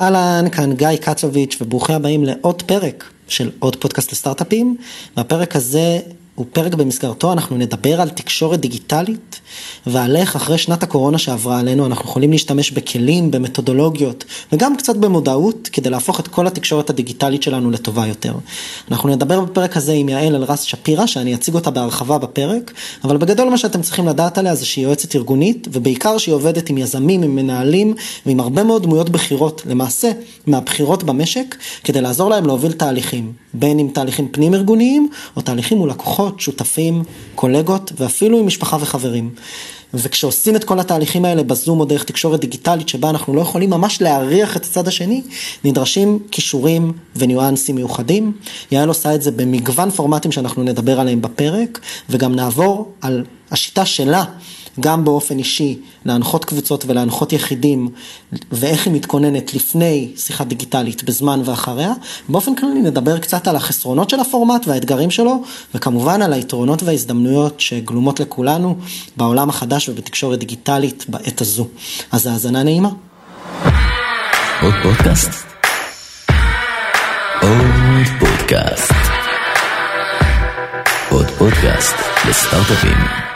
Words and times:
אהלן, 0.00 0.50
כאן 0.50 0.72
גיא 0.72 0.96
קצוביץ' 1.00 1.56
וברוכים 1.60 1.94
הבאים 1.94 2.24
לעוד 2.24 2.62
פרק 2.62 3.04
של 3.28 3.50
עוד 3.58 3.76
פודקאסט 3.76 4.12
לסטארט-אפים. 4.12 4.76
והפרק 5.16 5.56
הזה 5.56 6.00
הוא 6.36 6.46
פרק 6.52 6.74
במסגרתו 6.74 7.32
אנחנו 7.32 7.56
נדבר 7.56 8.00
על 8.00 8.08
תקשורת 8.08 8.60
דיגיטלית 8.60 9.40
ועל 9.86 10.16
איך 10.16 10.36
אחרי 10.36 10.58
שנת 10.58 10.82
הקורונה 10.82 11.18
שעברה 11.18 11.58
עלינו 11.58 11.86
אנחנו 11.86 12.04
יכולים 12.04 12.32
להשתמש 12.32 12.70
בכלים, 12.70 13.30
במתודולוגיות 13.30 14.24
וגם 14.52 14.76
קצת 14.76 14.96
במודעות 14.96 15.68
כדי 15.72 15.90
להפוך 15.90 16.20
את 16.20 16.28
כל 16.28 16.46
התקשורת 16.46 16.90
הדיגיטלית 16.90 17.42
שלנו 17.42 17.70
לטובה 17.70 18.06
יותר. 18.06 18.34
אנחנו 18.90 19.08
נדבר 19.08 19.40
בפרק 19.40 19.76
הזה 19.76 19.92
עם 19.92 20.08
יעל 20.08 20.34
אלרס 20.34 20.62
שפירא 20.62 21.06
שאני 21.06 21.34
אציג 21.34 21.54
אותה 21.54 21.70
בהרחבה 21.70 22.18
בפרק, 22.18 22.72
אבל 23.04 23.16
בגדול 23.16 23.48
מה 23.48 23.58
שאתם 23.58 23.82
צריכים 23.82 24.08
לדעת 24.08 24.38
עליה 24.38 24.54
זה 24.54 24.66
שהיא 24.66 24.84
יועצת 24.84 25.16
ארגונית 25.16 25.68
ובעיקר 25.72 26.18
שהיא 26.18 26.34
עובדת 26.34 26.70
עם 26.70 26.78
יזמים, 26.78 27.22
עם 27.22 27.36
מנהלים 27.36 27.94
ועם 28.26 28.40
הרבה 28.40 28.64
מאוד 28.64 28.82
דמויות 28.82 29.10
בכירות, 29.10 29.62
למעשה 29.66 30.10
מהבכירות 30.46 31.04
במשק, 31.04 31.56
כדי 31.84 32.00
לעזור 32.00 32.30
להם 32.30 32.46
להוביל 32.46 32.72
תהליכים, 32.72 33.32
בין 33.54 33.78
אם 33.78 33.88
תהליכים 33.92 34.28
פנים 34.28 34.54
ארגוניים 34.54 35.08
או 35.36 35.42
תהליכים 35.42 35.78
מול 35.78 35.90
לקוחות. 35.90 36.25
לקוחות, 36.26 36.40
שותפים, 36.40 37.02
קולגות 37.34 37.92
ואפילו 37.96 38.38
עם 38.38 38.46
משפחה 38.46 38.76
וחברים. 38.80 39.30
וכשעושים 39.94 40.56
את 40.56 40.64
כל 40.64 40.80
התהליכים 40.80 41.24
האלה 41.24 41.42
בזום 41.42 41.80
או 41.80 41.84
דרך 41.84 42.04
תקשורת 42.04 42.40
דיגיטלית 42.40 42.88
שבה 42.88 43.10
אנחנו 43.10 43.34
לא 43.34 43.40
יכולים 43.40 43.70
ממש 43.70 44.02
להריח 44.02 44.56
את 44.56 44.64
הצד 44.64 44.88
השני, 44.88 45.22
נדרשים 45.64 46.18
כישורים 46.30 46.92
וניואנסים 47.16 47.74
מיוחדים. 47.74 48.32
יעל 48.70 48.88
עושה 48.88 49.14
את 49.14 49.22
זה 49.22 49.30
במגוון 49.30 49.90
פורמטים 49.90 50.32
שאנחנו 50.32 50.62
נדבר 50.62 51.00
עליהם 51.00 51.22
בפרק, 51.22 51.80
וגם 52.10 52.34
נעבור 52.34 52.92
על 53.00 53.24
השיטה 53.50 53.86
שלה 53.86 54.24
גם 54.80 55.04
באופן 55.04 55.38
אישי, 55.38 55.78
להנחות 56.04 56.44
קבוצות 56.44 56.84
ולהנחות 56.86 57.32
יחידים, 57.32 57.88
ואיך 58.52 58.86
היא 58.86 58.94
מתכוננת 58.94 59.54
לפני 59.54 60.12
שיחה 60.16 60.44
דיגיטלית, 60.44 61.04
בזמן 61.04 61.40
ואחריה. 61.44 61.92
באופן 62.28 62.54
כללי 62.54 62.82
נדבר 62.82 63.18
קצת 63.18 63.48
על 63.48 63.56
החסרונות 63.56 64.10
של 64.10 64.20
הפורמט 64.20 64.68
והאתגרים 64.68 65.10
שלו, 65.10 65.42
וכמובן 65.74 66.22
על 66.22 66.32
היתרונות 66.32 66.82
וההזדמנויות 66.82 67.60
שגלומות 67.60 68.20
לכולנו 68.20 68.76
בעולם 69.16 69.48
החדש 69.48 69.88
ובתקשורת 69.88 70.38
דיגיטלית 70.38 71.04
בעת 71.08 71.40
הזו. 71.40 71.66
אז 72.12 72.26
האזנה 72.26 72.62
נעימה. 72.62 72.88
עוד 74.62 74.74
פודקאסט? 74.82 75.30
עוד 77.42 78.06
פודקאסט. 78.18 78.92
עוד 81.10 81.26
פודקאסט 81.26 81.94
לסטארט-אפים. 82.28 83.35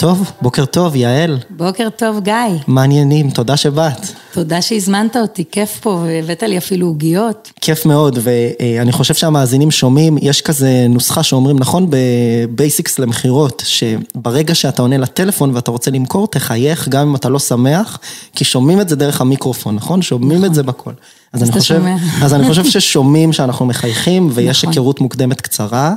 טוב, 0.00 0.32
בוקר 0.42 0.64
טוב, 0.64 0.96
יעל. 0.96 1.38
בוקר 1.50 1.88
טוב, 1.96 2.20
גיא. 2.20 2.34
מעניינים, 2.66 3.30
תודה 3.30 3.56
שבאת. 3.56 4.06
תודה 4.32 4.62
שהזמנת 4.62 5.16
אותי, 5.16 5.44
כיף 5.52 5.78
פה, 5.82 5.90
והבאת 5.90 6.42
לי 6.42 6.58
אפילו 6.58 6.86
עוגיות. 6.86 7.52
כיף 7.60 7.86
מאוד, 7.86 8.18
ואני 8.22 8.92
חושב 8.92 9.14
שהמאזינים 9.14 9.70
שומעים, 9.70 10.18
יש 10.22 10.42
כזה 10.42 10.86
נוסחה 10.88 11.22
שאומרים, 11.22 11.58
נכון, 11.58 11.90
בבייסיקס 11.90 12.98
למכירות, 12.98 13.62
שברגע 13.66 14.54
שאתה 14.54 14.82
עונה 14.82 14.98
לטלפון 14.98 15.54
ואתה 15.54 15.70
רוצה 15.70 15.90
למכור, 15.90 16.26
תחייך 16.26 16.88
גם 16.88 17.08
אם 17.08 17.16
אתה 17.16 17.28
לא 17.28 17.38
שמח, 17.38 17.98
כי 18.36 18.44
שומעים 18.44 18.80
את 18.80 18.88
זה 18.88 18.96
דרך 18.96 19.20
המיקרופון, 19.20 19.74
נכון? 19.74 20.02
שומעים 20.02 20.38
נכון. 20.38 20.44
את 20.44 20.54
זה 20.54 20.62
בכל. 20.62 20.92
אז, 21.32 21.42
אז 21.42 21.48
אני 21.48 21.60
חושב, 21.60 21.76
שומע. 21.78 21.96
אז 22.24 22.34
אני 22.34 22.48
חושב 22.48 22.64
ששומעים 22.64 23.32
שאנחנו 23.32 23.66
מחייכים, 23.66 24.30
ויש 24.32 24.58
נכון. 24.58 24.70
היכרות 24.70 25.00
מוקדמת 25.00 25.40
קצרה. 25.40 25.94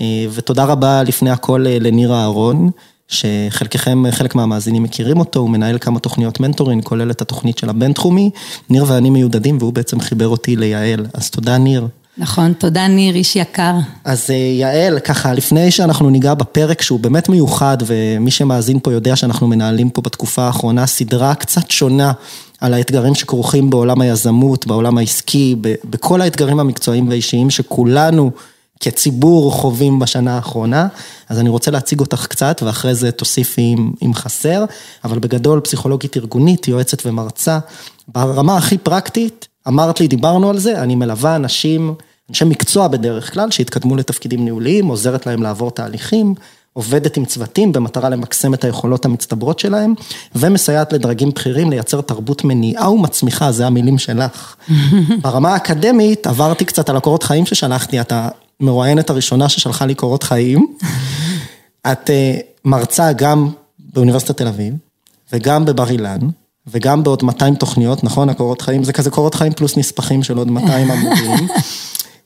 אה, 0.00 0.26
ותודה 0.32 0.64
רבה 0.64 1.02
לפני 1.02 1.30
הכל 1.30 1.66
אה, 1.66 1.76
לניר 1.80 2.14
אהרון. 2.14 2.70
שחלקכם, 3.10 4.02
חלק 4.10 4.34
מהמאזינים 4.34 4.82
מכירים 4.82 5.18
אותו, 5.18 5.40
הוא 5.40 5.50
מנהל 5.50 5.78
כמה 5.78 5.98
תוכניות 6.00 6.40
מנטורין, 6.40 6.80
כולל 6.84 7.10
את 7.10 7.22
התוכנית 7.22 7.58
של 7.58 7.68
הבינתחומי. 7.68 8.30
ניר 8.70 8.84
ואני 8.88 9.10
מיודדים 9.10 9.56
והוא 9.60 9.72
בעצם 9.72 10.00
חיבר 10.00 10.28
אותי 10.28 10.56
ליעל, 10.56 11.06
אז 11.14 11.30
תודה 11.30 11.58
ניר. 11.58 11.88
נכון, 12.18 12.52
תודה 12.52 12.88
ניר, 12.88 13.14
איש 13.14 13.36
יקר. 13.36 13.74
אז 14.04 14.26
אה, 14.30 14.34
יעל, 14.34 14.98
ככה, 14.98 15.32
לפני 15.32 15.70
שאנחנו 15.70 16.10
ניגע 16.10 16.34
בפרק 16.34 16.82
שהוא 16.82 17.00
באמת 17.00 17.28
מיוחד, 17.28 17.76
ומי 17.86 18.30
שמאזין 18.30 18.78
פה 18.82 18.92
יודע 18.92 19.16
שאנחנו 19.16 19.46
מנהלים 19.46 19.90
פה 19.90 20.02
בתקופה 20.02 20.42
האחרונה 20.42 20.86
סדרה 20.86 21.34
קצת 21.34 21.70
שונה 21.70 22.12
על 22.60 22.74
האתגרים 22.74 23.14
שכרוכים 23.14 23.70
בעולם 23.70 24.00
היזמות, 24.00 24.66
בעולם 24.66 24.98
העסקי, 24.98 25.56
בכל 25.84 26.20
האתגרים 26.20 26.60
המקצועיים 26.60 27.08
והאישיים 27.08 27.50
שכולנו 27.50 28.30
כציבור 28.80 29.52
חווים 29.52 29.98
בשנה 29.98 30.36
האחרונה, 30.36 30.86
אז 31.28 31.38
אני 31.38 31.48
רוצה 31.48 31.70
להציג 31.70 32.00
אותך 32.00 32.26
קצת, 32.26 32.62
ואחרי 32.66 32.94
זה 32.94 33.12
תוסיפי 33.12 33.74
אם, 33.74 33.90
אם 34.02 34.14
חסר, 34.14 34.64
אבל 35.04 35.18
בגדול 35.18 35.60
פסיכולוגית 35.60 36.16
ארגונית, 36.16 36.68
יועצת 36.68 37.06
ומרצה, 37.06 37.58
ברמה 38.08 38.56
הכי 38.56 38.78
פרקטית, 38.78 39.48
אמרת 39.68 40.00
לי, 40.00 40.08
דיברנו 40.08 40.50
על 40.50 40.58
זה, 40.58 40.82
אני 40.82 40.94
מלווה 40.94 41.36
אנשים, 41.36 41.94
אנשי 42.28 42.44
מקצוע 42.44 42.88
בדרך 42.88 43.32
כלל, 43.34 43.50
שהתקדמו 43.50 43.96
לתפקידים 43.96 44.44
ניהוליים, 44.44 44.86
עוזרת 44.86 45.26
להם 45.26 45.42
לעבור 45.42 45.70
תהליכים, 45.70 46.34
עובדת 46.72 47.16
עם 47.16 47.24
צוותים 47.24 47.72
במטרה 47.72 48.08
למקסם 48.08 48.54
את 48.54 48.64
היכולות 48.64 49.04
המצטברות 49.04 49.58
שלהם, 49.58 49.94
ומסייעת 50.34 50.92
לדרגים 50.92 51.30
בכירים 51.30 51.70
לייצר 51.70 52.00
תרבות 52.00 52.44
מניעה 52.44 52.90
ומצמיחה, 52.90 53.52
זה 53.52 53.66
המילים 53.66 53.98
שלך. 53.98 54.56
ברמה 55.22 55.52
האקדמית, 55.52 56.26
עברתי 56.26 56.64
קצת 56.64 56.88
על 56.88 56.96
הקורות 56.96 57.22
חיים 57.22 57.46
ששלחתי, 57.46 58.00
אתה 58.00 58.28
המרואיינת 58.60 59.10
הראשונה 59.10 59.48
ששלחה 59.48 59.86
לי 59.86 59.94
קורות 59.94 60.22
חיים. 60.22 60.76
את 61.92 62.10
אה, 62.10 62.38
מרצה 62.64 63.12
גם 63.12 63.48
באוניברסיטת 63.78 64.36
תל 64.36 64.48
אביב, 64.48 64.74
וגם 65.32 65.64
בבר 65.64 65.90
אילן, 65.90 66.18
וגם 66.66 67.02
בעוד 67.02 67.22
200 67.22 67.54
תוכניות, 67.54 68.04
נכון? 68.04 68.28
הקורות 68.28 68.62
חיים, 68.62 68.84
זה 68.84 68.92
כזה 68.92 69.10
קורות 69.10 69.34
חיים 69.34 69.52
פלוס 69.52 69.76
נספחים 69.76 70.22
של 70.22 70.36
עוד 70.36 70.50
200 70.50 70.90
עמודים. 70.90 71.48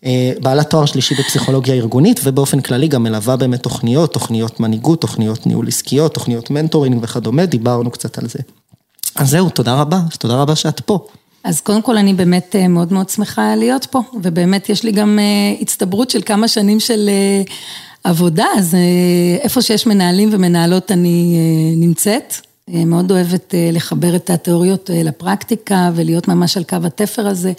אה, 0.04 0.32
בעלת 0.42 0.70
תואר 0.70 0.86
שלישי 0.86 1.14
בפסיכולוגיה 1.14 1.74
ארגונית, 1.74 2.20
ובאופן 2.24 2.60
כללי 2.60 2.88
גם 2.88 3.02
מלווה 3.02 3.36
באמת 3.36 3.62
תוכניות, 3.62 4.12
תוכניות 4.12 4.60
מנהיגות, 4.60 5.00
תוכניות 5.00 5.46
ניהול 5.46 5.68
עסקיות, 5.68 6.14
תוכניות 6.14 6.50
מנטורינג 6.50 6.98
וכדומה, 7.02 7.46
דיברנו 7.46 7.90
קצת 7.90 8.18
על 8.18 8.28
זה. 8.28 8.38
אז 9.14 9.30
זהו, 9.30 9.50
תודה 9.50 9.74
רבה, 9.74 10.00
תודה 10.18 10.34
רבה 10.34 10.56
שאת 10.56 10.80
פה. 10.80 11.06
אז 11.44 11.60
קודם 11.60 11.82
כל 11.82 11.96
אני 11.96 12.14
באמת 12.14 12.56
אה, 12.56 12.68
מאוד 12.68 12.92
מאוד 12.92 13.08
שמחה 13.08 13.56
להיות 13.56 13.86
פה, 13.86 14.02
ובאמת 14.22 14.68
יש 14.68 14.82
לי 14.82 14.92
גם 14.92 15.18
אה, 15.18 15.24
הצטברות 15.60 16.10
של 16.10 16.22
כמה 16.22 16.48
שנים 16.48 16.80
של 16.80 17.08
אה, 17.08 17.42
עבודה, 18.04 18.46
אז 18.56 18.76
איפה 19.40 19.62
שיש 19.62 19.86
מנהלים 19.86 20.28
ומנהלות 20.32 20.92
אני 20.92 21.36
נמצאת. 21.76 22.34
מאוד 22.68 23.10
אוהבת 23.10 23.54
לחבר 23.72 24.16
את 24.16 24.30
התיאוריות 24.30 24.90
לפרקטיקה 24.94 25.90
ולהיות 25.94 26.28
ממש 26.28 26.56
על 26.56 26.64
קו 26.64 26.76
התפר 26.84 27.26
הזה. 27.26 27.52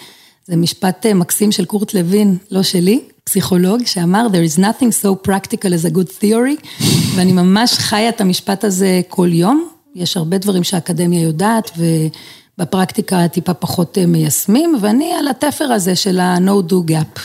זה 0.48 0.56
משפט 0.56 1.06
מקסים 1.06 1.52
של 1.52 1.66
קורט 1.66 1.94
לוין, 1.94 2.38
לא 2.52 2.64
שלי, 2.64 3.00
פסיכולוג, 3.24 3.86
שאמר, 3.86 4.28
There 4.32 4.56
is 4.56 4.60
nothing 4.60 5.04
so 5.04 5.28
practical 5.30 5.68
as 5.68 5.92
a 5.92 5.98
good 5.98 6.22
theory, 6.22 6.84
ואני 7.16 7.34
ממש 7.34 7.74
חיה 7.74 8.10
את 8.10 8.22
המשפט 8.22 8.64
הזה 8.64 9.02
כל 9.10 9.30
יום. 9.32 9.68
יש 9.96 10.18
הרבה 10.18 10.38
דברים 10.38 10.64
שהאקדמיה 10.64 11.22
יודעת, 11.22 11.72
ו... 11.78 11.84
בפרקטיקה 12.58 13.28
טיפה 13.28 13.54
פחות 13.54 13.98
אה, 13.98 14.06
מיישמים, 14.06 14.78
ואני 14.82 15.14
על 15.20 15.28
התפר 15.28 15.66
הזה 15.66 15.96
של 15.96 16.20
ה-no 16.20 16.72
do 16.72 16.92
gap. 16.92 17.20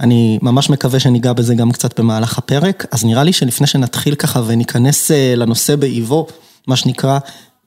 אני 0.00 0.38
ממש 0.42 0.70
מקווה 0.70 1.00
שניגע 1.00 1.32
בזה 1.32 1.54
גם 1.54 1.72
קצת 1.72 2.00
במהלך 2.00 2.38
הפרק, 2.38 2.86
אז 2.90 3.04
נראה 3.04 3.24
לי 3.24 3.32
שלפני 3.32 3.66
שנתחיל 3.66 4.14
ככה 4.14 4.40
וניכנס 4.46 5.10
אה, 5.10 5.34
לנושא 5.36 5.76
באיבו, 5.76 6.26
מה 6.66 6.76
שנקרא, 6.76 7.18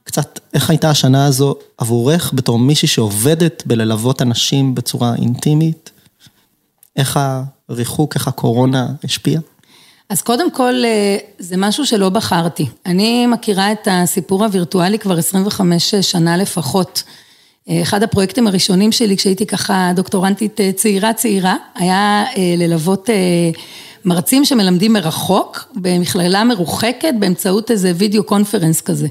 קצת 0.04 0.40
איך 0.54 0.70
הייתה 0.70 0.90
השנה 0.90 1.26
הזו 1.26 1.56
עבורך 1.78 2.32
בתור 2.34 2.60
מישהי 2.60 2.88
שעובדת 2.88 3.64
בללוות 3.66 4.22
אנשים 4.22 4.76
בצורה 4.76 5.16
אינטימית? 5.16 5.92
איך 6.96 7.20
הריחוק, 7.70 8.16
איך 8.16 8.28
הקורונה 8.28 8.88
השפיעה? 9.04 9.42
אז 10.10 10.22
קודם 10.22 10.52
כל, 10.52 10.74
אה, 10.86 11.18
זה 11.40 11.58
משהו 11.58 11.86
שלא 11.86 12.10
בחרתי. 12.10 12.66
אני 12.86 13.28
מכירה 13.28 13.72
את 13.72 13.88
הסיפור 13.92 14.44
הווירטואלי 14.44 15.00
כבר 15.00 15.18
25 15.18 15.96
שנה 15.96 16.38
לפחות. 16.38 17.04
אה, 17.70 17.82
אחד 17.82 18.04
הפרויקטים 18.04 18.48
הראשונים 18.48 18.92
שלי, 18.92 19.18
כשהייתי 19.18 19.46
ככה 19.46 19.92
דוקטורנטית 19.96 20.62
אה, 20.62 20.72
צעירה 20.72 21.14
צעירה, 21.14 21.56
היה 21.76 22.26
ללוות 22.58 23.10
מרצים 24.06 24.46
שמלמדים 24.46 24.94
מרחוק, 24.94 25.66
במכללה 25.76 26.44
מרוחקת, 26.44 27.14
באמצעות 27.20 27.72
איזה 27.72 27.92
וידאו 27.96 28.24
קונפרנס 28.24 28.82
כזה. 28.82 29.08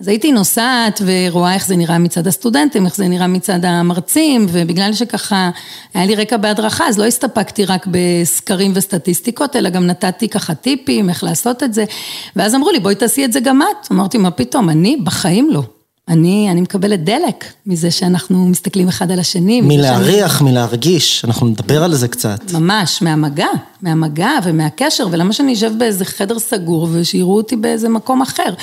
אז 0.00 0.08
הייתי 0.08 0.32
נוסעת 0.32 1.00
ורואה 1.06 1.54
איך 1.54 1.66
זה 1.66 1.76
נראה 1.76 1.98
מצד 1.98 2.26
הסטודנטים, 2.26 2.86
איך 2.86 2.96
זה 2.96 3.08
נראה 3.08 3.26
מצד 3.26 3.64
המרצים, 3.64 4.46
ובגלל 4.48 4.92
שככה 4.92 5.50
היה 5.94 6.06
לי 6.06 6.14
רקע 6.14 6.36
בהדרכה, 6.36 6.88
אז 6.88 6.98
לא 6.98 7.04
הסתפקתי 7.04 7.64
רק 7.64 7.86
בסקרים 7.90 8.72
וסטטיסטיקות, 8.74 9.56
אלא 9.56 9.70
גם 9.70 9.86
נתתי 9.86 10.28
ככה 10.28 10.54
טיפים, 10.54 11.08
איך 11.08 11.24
לעשות 11.24 11.62
את 11.62 11.74
זה. 11.74 11.84
ואז 12.36 12.54
אמרו 12.54 12.70
לי, 12.70 12.80
בואי 12.80 12.94
תעשי 12.94 13.24
את 13.24 13.32
זה 13.32 13.40
גם 13.40 13.62
את. 13.62 13.92
אמרתי, 13.92 14.18
מה 14.18 14.30
פתאום, 14.30 14.70
אני 14.70 14.96
בחיים 15.04 15.50
לא. 15.50 15.62
אני, 16.08 16.48
אני 16.50 16.60
מקבלת 16.60 17.04
דלק 17.04 17.44
מזה 17.66 17.90
שאנחנו 17.90 18.46
מסתכלים 18.48 18.88
אחד 18.88 19.10
על 19.10 19.18
השני. 19.20 19.60
מזה 19.60 19.72
שאני- 19.72 19.76
מלהריח, 19.76 20.42
מלהרגיש, 20.42 21.24
אנחנו 21.24 21.46
נדבר 21.46 21.84
על 21.84 21.94
זה 21.94 22.08
קצת. 22.08 22.52
ממש, 22.52 23.02
מהמגע, 23.02 23.46
מהמגע 23.82 24.30
ומהקשר, 24.44 25.06
ולמה 25.10 25.32
שאני 25.32 25.54
אשב 25.54 25.72
באיזה 25.78 26.04
חדר 26.04 26.38
סגור 26.38 26.88
ושיראו 26.92 27.36
אותי 27.36 27.56
באיזה 27.56 27.88
מקום 27.88 28.22
אחר. 28.22 28.54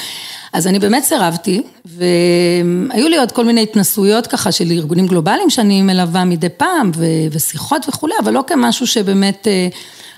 אז 0.54 0.68
אני 0.68 0.80
באמת 0.80 1.04
סירבתי, 1.04 1.62
והיו 1.86 3.08
לי 3.10 3.18
עוד 3.18 3.32
כל 3.32 3.46
מיני 3.46 3.64
התנסויות 3.64 4.28
ככה 4.28 4.52
של 4.52 4.72
ארגונים 4.72 5.08
גלובליים 5.08 5.50
שאני 5.50 5.82
מלווה 5.82 6.26
מדי 6.26 6.50
פעם, 6.58 6.92
ו- 6.96 7.06
ושיחות 7.32 7.86
וכולי, 7.90 8.14
אבל 8.24 8.34
לא 8.34 8.44
כמשהו 8.48 8.88
שבאמת 8.88 9.48
אה, 9.48 9.68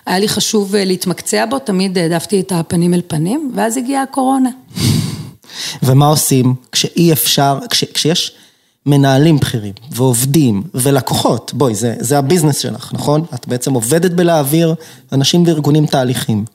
היה 0.06 0.20
לי 0.20 0.28
חשוב 0.28 0.76
אה, 0.76 0.86
להתמקצע 0.86 1.46
בו, 1.46 1.60
תמיד 1.60 1.98
העדפתי 1.98 2.40
את 2.40 2.52
הפנים 2.52 2.94
אל 2.94 3.02
פנים, 3.08 3.52
ואז 3.56 3.78
הגיעה 3.78 4.04
הקורונה. 4.04 4.50
ומה 5.84 6.08
עושים 6.08 6.56
כשאי 6.72 7.14
אפשר, 7.14 7.60
כש, 7.70 7.84
כשיש 7.84 8.32
מנהלים 8.86 9.38
בכירים 9.38 9.74
ועובדים 9.92 10.64
ולקוחות, 10.74 11.52
בואי, 11.54 11.76
זה, 11.76 11.96
זה 12.00 12.18
הביזנס 12.18 12.60
שלך, 12.60 12.94
נכון? 12.94 13.26
את 13.34 13.48
בעצם 13.48 13.74
עובדת 13.74 14.12
בלהעביר 14.12 14.76
אנשים 15.12 15.44
וארגונים 15.48 15.86
תהליכים. 15.86 16.46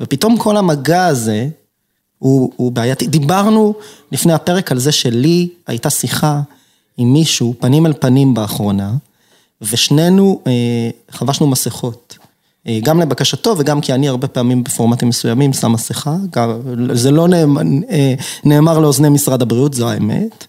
ופתאום 0.00 0.38
כל 0.38 0.56
המגע 0.56 1.06
הזה 1.06 1.48
הוא, 2.18 2.52
הוא 2.56 2.72
בעייתי. 2.72 3.06
דיברנו 3.06 3.74
לפני 4.12 4.32
הפרק 4.32 4.72
על 4.72 4.78
זה 4.78 4.92
שלי 4.92 5.48
הייתה 5.66 5.90
שיחה 5.90 6.40
עם 6.96 7.12
מישהו, 7.12 7.54
פנים 7.58 7.86
אל 7.86 7.92
פנים 7.92 8.34
באחרונה, 8.34 8.94
ושנינו 9.62 10.40
אה, 10.46 10.90
חבשנו 11.10 11.46
מסכות. 11.46 12.03
אה, 12.68 12.78
גם 12.82 13.00
לבקשתו 13.00 13.54
וגם 13.58 13.80
כי 13.80 13.92
אני 13.92 14.08
הרבה 14.08 14.28
פעמים 14.28 14.64
בפורמטים 14.64 15.08
מסוימים 15.08 15.52
שם 15.52 15.72
מסכה, 15.72 16.16
זה 16.92 17.10
לא 17.10 17.28
נאמר, 17.28 17.62
אה, 17.90 18.14
נאמר 18.44 18.78
לאוזני 18.78 19.08
משרד 19.08 19.42
הבריאות, 19.42 19.74
זו 19.74 19.90
האמת. 19.90 20.46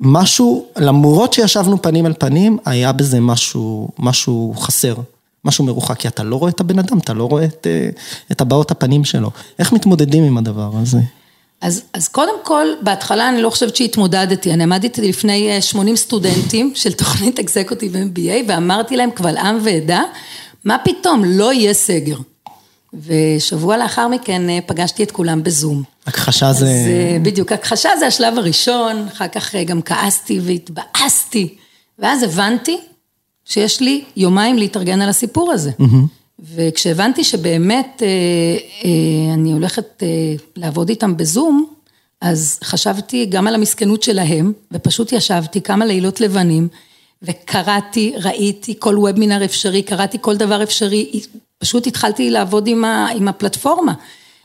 ומשהו, 0.00 0.66
למרות 0.76 1.32
שישבנו 1.32 1.82
פנים 1.82 2.06
אל 2.06 2.12
פנים, 2.18 2.58
היה 2.64 2.92
בזה 2.92 3.20
משהו, 3.20 3.88
משהו 3.98 4.54
חסר, 4.56 4.94
משהו 5.44 5.64
מרוחק, 5.64 5.98
כי 5.98 6.08
אתה 6.08 6.22
לא 6.22 6.36
רואה 6.36 6.50
את 6.50 6.60
הבן 6.60 6.78
אדם, 6.78 6.98
אתה 6.98 7.14
לא 7.14 7.24
רואה 7.24 7.44
את, 7.44 7.66
אה, 7.70 7.88
את 8.32 8.40
הבעות 8.40 8.70
הפנים 8.70 9.04
שלו. 9.04 9.30
איך 9.58 9.72
מתמודדים 9.72 10.24
עם 10.24 10.38
הדבר 10.38 10.70
הזה? 10.74 11.00
אז, 11.60 11.82
אז 11.92 12.08
קודם 12.08 12.34
כל, 12.42 12.66
בהתחלה 12.82 13.28
אני 13.28 13.42
לא 13.42 13.50
חושבת 13.50 13.76
שהתמודדתי, 13.76 14.52
אני 14.52 14.62
עמדתי 14.62 15.08
לפני 15.08 15.50
אה, 15.50 15.62
80 15.62 15.96
סטודנטים 15.96 16.72
של 16.74 16.92
תוכנית 16.92 17.38
אקזקוטיב 17.38 17.94
MBA 17.94 18.44
ואמרתי 18.48 18.96
להם 18.96 19.10
קבל 19.10 19.36
עם 19.36 19.58
ועדה, 19.62 20.02
מה 20.64 20.76
פתאום, 20.84 21.24
לא 21.24 21.52
יהיה 21.52 21.74
סגר. 21.74 22.16
ושבוע 22.94 23.76
לאחר 23.76 24.08
מכן 24.08 24.50
אה, 24.50 24.58
פגשתי 24.66 25.02
את 25.02 25.10
כולם 25.10 25.42
בזום. 25.42 25.82
הכחשה 26.06 26.48
אז 26.48 26.58
זה... 26.58 26.66
אה, 26.66 27.18
בדיוק, 27.22 27.52
הכחשה 27.52 27.90
זה 27.98 28.06
השלב 28.06 28.38
הראשון, 28.38 29.06
אחר 29.12 29.28
כך 29.28 29.54
אה, 29.54 29.64
גם 29.64 29.82
כעסתי 29.82 30.40
והתבאסתי, 30.42 31.54
ואז 31.98 32.22
הבנתי 32.22 32.78
שיש 33.44 33.80
לי 33.80 34.04
יומיים 34.16 34.58
להתארגן 34.58 35.00
על 35.00 35.08
הסיפור 35.08 35.52
הזה. 35.52 35.70
וכשהבנתי 36.38 37.24
שבאמת 37.24 38.02
אה, 38.02 38.08
אה, 38.84 39.34
אני 39.34 39.52
הולכת 39.52 40.02
אה, 40.02 40.08
לעבוד 40.56 40.88
איתם 40.88 41.16
בזום, 41.16 41.66
אז 42.20 42.58
חשבתי 42.64 43.26
גם 43.26 43.46
על 43.46 43.54
המסכנות 43.54 44.02
שלהם, 44.02 44.52
ופשוט 44.72 45.12
ישבתי 45.12 45.60
כמה 45.60 45.84
לילות 45.84 46.20
לבנים, 46.20 46.68
וקראתי, 47.22 48.12
ראיתי 48.22 48.74
כל 48.78 48.98
וובינר 48.98 49.44
אפשרי, 49.44 49.82
קראתי 49.82 50.18
כל 50.20 50.36
דבר 50.36 50.62
אפשרי, 50.62 51.20
פשוט 51.58 51.86
התחלתי 51.86 52.30
לעבוד 52.30 52.66
עם, 52.66 52.84
ה, 52.84 53.08
עם 53.16 53.28
הפלטפורמה. 53.28 53.92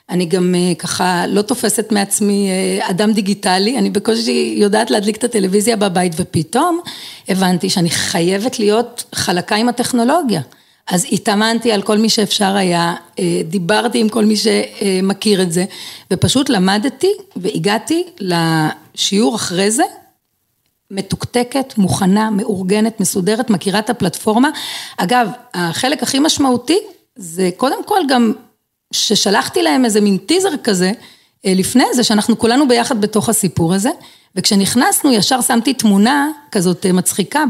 אני 0.09 0.25
גם 0.25 0.55
ככה 0.79 1.27
לא 1.27 1.41
תופסת 1.41 1.91
מעצמי 1.91 2.49
אדם 2.81 3.11
דיגיטלי, 3.11 3.77
אני 3.77 3.89
בקושי 3.89 4.53
יודעת 4.57 4.91
להדליק 4.91 5.17
את 5.17 5.23
הטלוויזיה 5.23 5.75
בבית, 5.75 6.13
ופתאום 6.15 6.79
הבנתי 7.29 7.69
שאני 7.69 7.89
חייבת 7.89 8.59
להיות 8.59 9.03
חלקה 9.15 9.55
עם 9.55 9.69
הטכנולוגיה. 9.69 10.41
אז 10.91 11.05
התאמנתי 11.11 11.71
על 11.71 11.81
כל 11.81 11.97
מי 11.97 12.09
שאפשר 12.09 12.55
היה, 12.55 12.95
אה, 13.19 13.41
דיברתי 13.45 13.99
עם 13.99 14.09
כל 14.09 14.25
מי 14.25 14.35
שמכיר 14.35 15.41
את 15.41 15.51
זה, 15.51 15.65
ופשוט 16.11 16.49
למדתי 16.49 17.11
והגעתי 17.35 18.03
לשיעור 18.19 19.35
אחרי 19.35 19.71
זה, 19.71 19.83
מתוקתקת, 20.91 21.73
מוכנה, 21.77 22.29
מאורגנת, 22.29 22.99
מסודרת, 22.99 23.49
מכירה 23.49 23.79
את 23.79 23.89
הפלטפורמה. 23.89 24.49
אגב, 24.97 25.27
החלק 25.53 26.03
הכי 26.03 26.19
משמעותי 26.19 26.77
זה 27.15 27.49
קודם 27.57 27.83
כל 27.85 27.99
גם 28.09 28.33
ששלחתי 28.93 29.61
להם 29.61 29.85
איזה 29.85 30.01
מין 30.01 30.17
טיזר 30.17 30.57
כזה 30.63 30.91
אה, 31.45 31.53
לפני 31.55 31.85
זה, 31.93 32.03
שאנחנו 32.03 32.37
כולנו 32.37 32.67
ביחד 32.67 33.01
בתוך 33.01 33.29
הסיפור 33.29 33.73
הזה, 33.73 33.89
וכשנכנסנו 34.35 35.11
ישר 35.11 35.41
שמתי 35.41 35.73
תמונה 35.73 36.29
כזאת 36.51 36.85
אה, 36.85 36.93
מצחיקה 36.93 37.43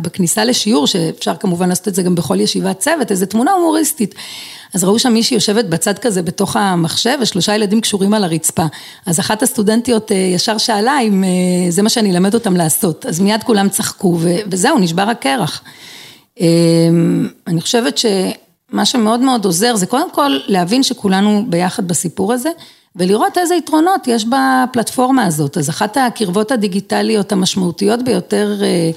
בכניסה 0.00 0.44
לשיעור, 0.44 0.86
שאפשר 0.86 1.36
כמובן 1.36 1.68
לעשות 1.68 1.88
את 1.88 1.94
זה 1.94 2.02
גם 2.02 2.14
בכל 2.14 2.40
ישיבת 2.40 2.78
צוות, 2.78 3.10
איזו 3.10 3.26
תמונה 3.26 3.52
הומוריסטית. 3.52 4.14
אז 4.74 4.84
ראו 4.84 4.98
שם 4.98 5.12
מישהי 5.12 5.34
יושבת 5.34 5.64
בצד 5.64 5.98
כזה 5.98 6.22
בתוך 6.22 6.56
המחשב, 6.56 7.18
ושלושה 7.20 7.54
ילדים 7.54 7.80
קשורים 7.80 8.14
על 8.14 8.24
הרצפה. 8.24 8.64
אז 9.06 9.20
אחת 9.20 9.42
הסטודנטיות 9.42 10.12
אה, 10.12 10.16
ישר 10.16 10.58
שאלה 10.58 11.00
אם 11.00 11.24
אה, 11.24 11.30
זה 11.70 11.82
מה 11.82 11.88
שאני 11.88 12.10
אלמד 12.10 12.34
אותם 12.34 12.56
לעשות. 12.56 13.06
אז 13.06 13.20
מיד 13.20 13.42
כולם 13.42 13.68
צחקו, 13.68 14.18
וזהו, 14.50 14.78
נשבר 14.78 15.02
הקרח. 15.02 15.62
אה, 16.40 16.46
אני 17.46 17.60
חושבת 17.60 17.98
שמה 17.98 18.84
שמאוד 18.84 19.20
מאוד 19.20 19.44
עוזר 19.44 19.76
זה 19.76 19.86
קודם 19.86 20.10
כל 20.10 20.38
להבין 20.46 20.82
שכולנו 20.82 21.44
ביחד 21.48 21.88
בסיפור 21.88 22.32
הזה, 22.32 22.50
ולראות 22.96 23.38
איזה 23.38 23.54
יתרונות 23.54 24.08
יש 24.08 24.24
בפלטפורמה 24.24 25.24
הזאת. 25.24 25.56
אז 25.56 25.70
אחת 25.70 25.96
הקרבות 25.96 26.52
הדיגיטליות 26.52 27.32
המשמעותיות 27.32 28.02
ביותר 28.02 28.58
אה, 28.62 28.90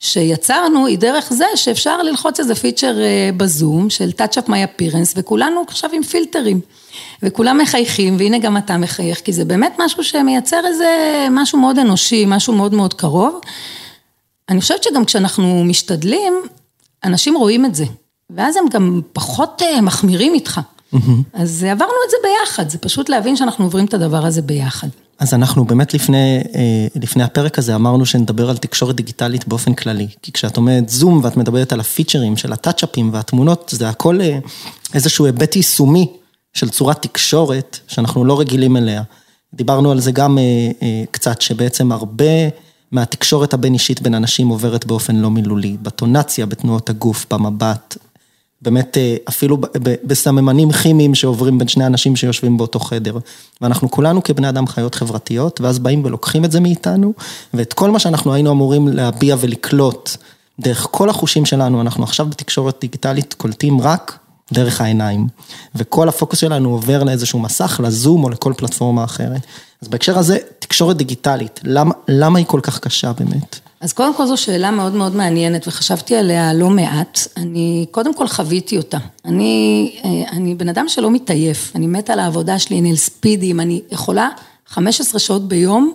שיצרנו 0.00 0.86
היא 0.86 0.98
דרך 0.98 1.32
זה 1.32 1.44
שאפשר 1.54 2.02
ללחוץ 2.02 2.40
איזה 2.40 2.54
פיצ'ר 2.54 3.00
אה, 3.00 3.30
בזום 3.36 3.90
של 3.90 4.10
touch 4.18 4.36
up 4.36 4.48
my 4.48 4.50
appearance 4.50 5.12
וכולנו 5.16 5.64
עכשיו 5.68 5.90
עם 5.92 6.02
פילטרים 6.02 6.60
וכולם 7.22 7.58
מחייכים 7.58 8.16
והנה 8.18 8.38
גם 8.38 8.56
אתה 8.56 8.76
מחייך 8.76 9.20
כי 9.20 9.32
זה 9.32 9.44
באמת 9.44 9.76
משהו 9.78 10.04
שמייצר 10.04 10.60
איזה 10.66 11.26
משהו 11.30 11.58
מאוד 11.58 11.78
אנושי, 11.78 12.24
משהו 12.26 12.54
מאוד 12.54 12.74
מאוד 12.74 12.94
קרוב. 12.94 13.40
אני 14.48 14.60
חושבת 14.60 14.82
שגם 14.82 15.04
כשאנחנו 15.04 15.64
משתדלים, 15.64 16.34
אנשים 17.04 17.36
רואים 17.36 17.64
את 17.64 17.74
זה 17.74 17.84
ואז 18.30 18.56
הם 18.56 18.64
גם 18.70 19.00
פחות 19.12 19.62
אה, 19.62 19.80
מחמירים 19.80 20.34
איתך. 20.34 20.60
אז 21.32 21.64
עברנו 21.64 21.92
את 22.06 22.10
זה 22.10 22.16
ביחד, 22.22 22.68
זה 22.68 22.78
פשוט 22.78 23.08
להבין 23.08 23.36
שאנחנו 23.36 23.64
עוברים 23.64 23.84
את 23.84 23.94
הדבר 23.94 24.26
הזה 24.26 24.42
ביחד. 24.42 24.88
אז 25.18 25.34
אנחנו 25.34 25.64
באמת 25.64 25.94
לפני, 25.94 26.40
אה, 26.54 26.86
לפני 27.02 27.22
הפרק 27.22 27.58
הזה 27.58 27.74
אמרנו 27.74 28.06
שנדבר 28.06 28.50
על 28.50 28.56
תקשורת 28.56 28.96
דיגיטלית 28.96 29.48
באופן 29.48 29.74
כללי. 29.74 30.08
כי 30.22 30.32
כשאת 30.32 30.56
אומרת 30.56 30.88
זום 30.88 31.20
ואת 31.24 31.36
מדברת 31.36 31.72
על 31.72 31.80
הפיצ'רים 31.80 32.36
של 32.36 32.52
הטאצ'אפים 32.52 33.10
והתמונות, 33.12 33.74
זה 33.76 33.88
הכל 33.88 34.20
אה, 34.20 34.38
איזשהו 34.94 35.26
היבט 35.26 35.56
יישומי 35.56 36.12
של 36.54 36.68
צורת 36.68 37.02
תקשורת 37.02 37.78
שאנחנו 37.88 38.24
לא 38.24 38.40
רגילים 38.40 38.76
אליה. 38.76 39.02
דיברנו 39.54 39.90
על 39.92 40.00
זה 40.00 40.12
גם 40.12 40.38
אה, 40.38 41.04
קצת, 41.10 41.40
שבעצם 41.40 41.92
הרבה 41.92 42.48
מהתקשורת 42.92 43.54
הבין 43.54 43.74
אישית 43.74 44.02
בין 44.02 44.14
אנשים 44.14 44.48
עוברת 44.48 44.86
באופן 44.86 45.16
לא 45.16 45.30
מילולי, 45.30 45.76
בטונציה, 45.82 46.46
בתנועות 46.46 46.90
הגוף, 46.90 47.26
במבט. 47.30 47.96
באמת 48.62 48.96
אפילו 49.28 49.58
בסממנים 50.04 50.72
כימיים 50.72 51.14
שעוברים 51.14 51.58
בין 51.58 51.68
שני 51.68 51.86
אנשים 51.86 52.16
שיושבים 52.16 52.56
באותו 52.56 52.78
חדר. 52.78 53.18
ואנחנו 53.60 53.90
כולנו 53.90 54.22
כבני 54.22 54.48
אדם 54.48 54.66
חיות 54.66 54.94
חברתיות, 54.94 55.60
ואז 55.60 55.78
באים 55.78 56.04
ולוקחים 56.04 56.44
את 56.44 56.52
זה 56.52 56.60
מאיתנו, 56.60 57.12
ואת 57.54 57.72
כל 57.72 57.90
מה 57.90 57.98
שאנחנו 57.98 58.34
היינו 58.34 58.50
אמורים 58.50 58.88
להביע 58.88 59.36
ולקלוט 59.40 60.16
דרך 60.60 60.86
כל 60.90 61.10
החושים 61.10 61.46
שלנו, 61.46 61.80
אנחנו 61.80 62.04
עכשיו 62.04 62.26
בתקשורת 62.26 62.76
דיגיטלית 62.80 63.34
קולטים 63.34 63.80
רק 63.80 64.18
דרך 64.52 64.80
העיניים. 64.80 65.26
וכל 65.74 66.08
הפוקוס 66.08 66.38
שלנו 66.38 66.70
עובר 66.70 67.04
לאיזשהו 67.04 67.38
מסך, 67.38 67.80
לזום 67.84 68.24
או 68.24 68.30
לכל 68.30 68.52
פלטפורמה 68.56 69.04
אחרת. 69.04 69.40
אז 69.82 69.88
בהקשר 69.88 70.18
הזה, 70.18 70.38
תקשורת 70.58 70.96
דיגיטלית, 70.96 71.60
למה, 71.64 71.94
למה 72.08 72.38
היא 72.38 72.46
כל 72.46 72.60
כך 72.62 72.78
קשה 72.78 73.12
באמת? 73.12 73.67
אז 73.80 73.92
קודם 73.92 74.14
כל 74.14 74.26
זו 74.26 74.36
שאלה 74.36 74.70
מאוד 74.70 74.94
מאוד 74.94 75.16
מעניינת 75.16 75.68
וחשבתי 75.68 76.16
עליה 76.16 76.54
לא 76.54 76.70
מעט, 76.70 77.18
אני 77.36 77.86
קודם 77.90 78.14
כל 78.14 78.28
חוויתי 78.28 78.76
אותה, 78.76 78.98
אני, 79.24 80.00
אני 80.32 80.54
בן 80.54 80.68
אדם 80.68 80.88
שלא 80.88 81.10
מתעייף, 81.10 81.72
אני 81.74 81.86
מתה 81.86 82.12
על 82.12 82.18
העבודה 82.18 82.58
שלי, 82.58 82.80
אני 82.80 82.90
על 82.90 82.96
ספידים, 82.96 83.60
אני 83.60 83.82
יכולה 83.90 84.28
15 84.66 85.20
שעות 85.20 85.48
ביום 85.48 85.92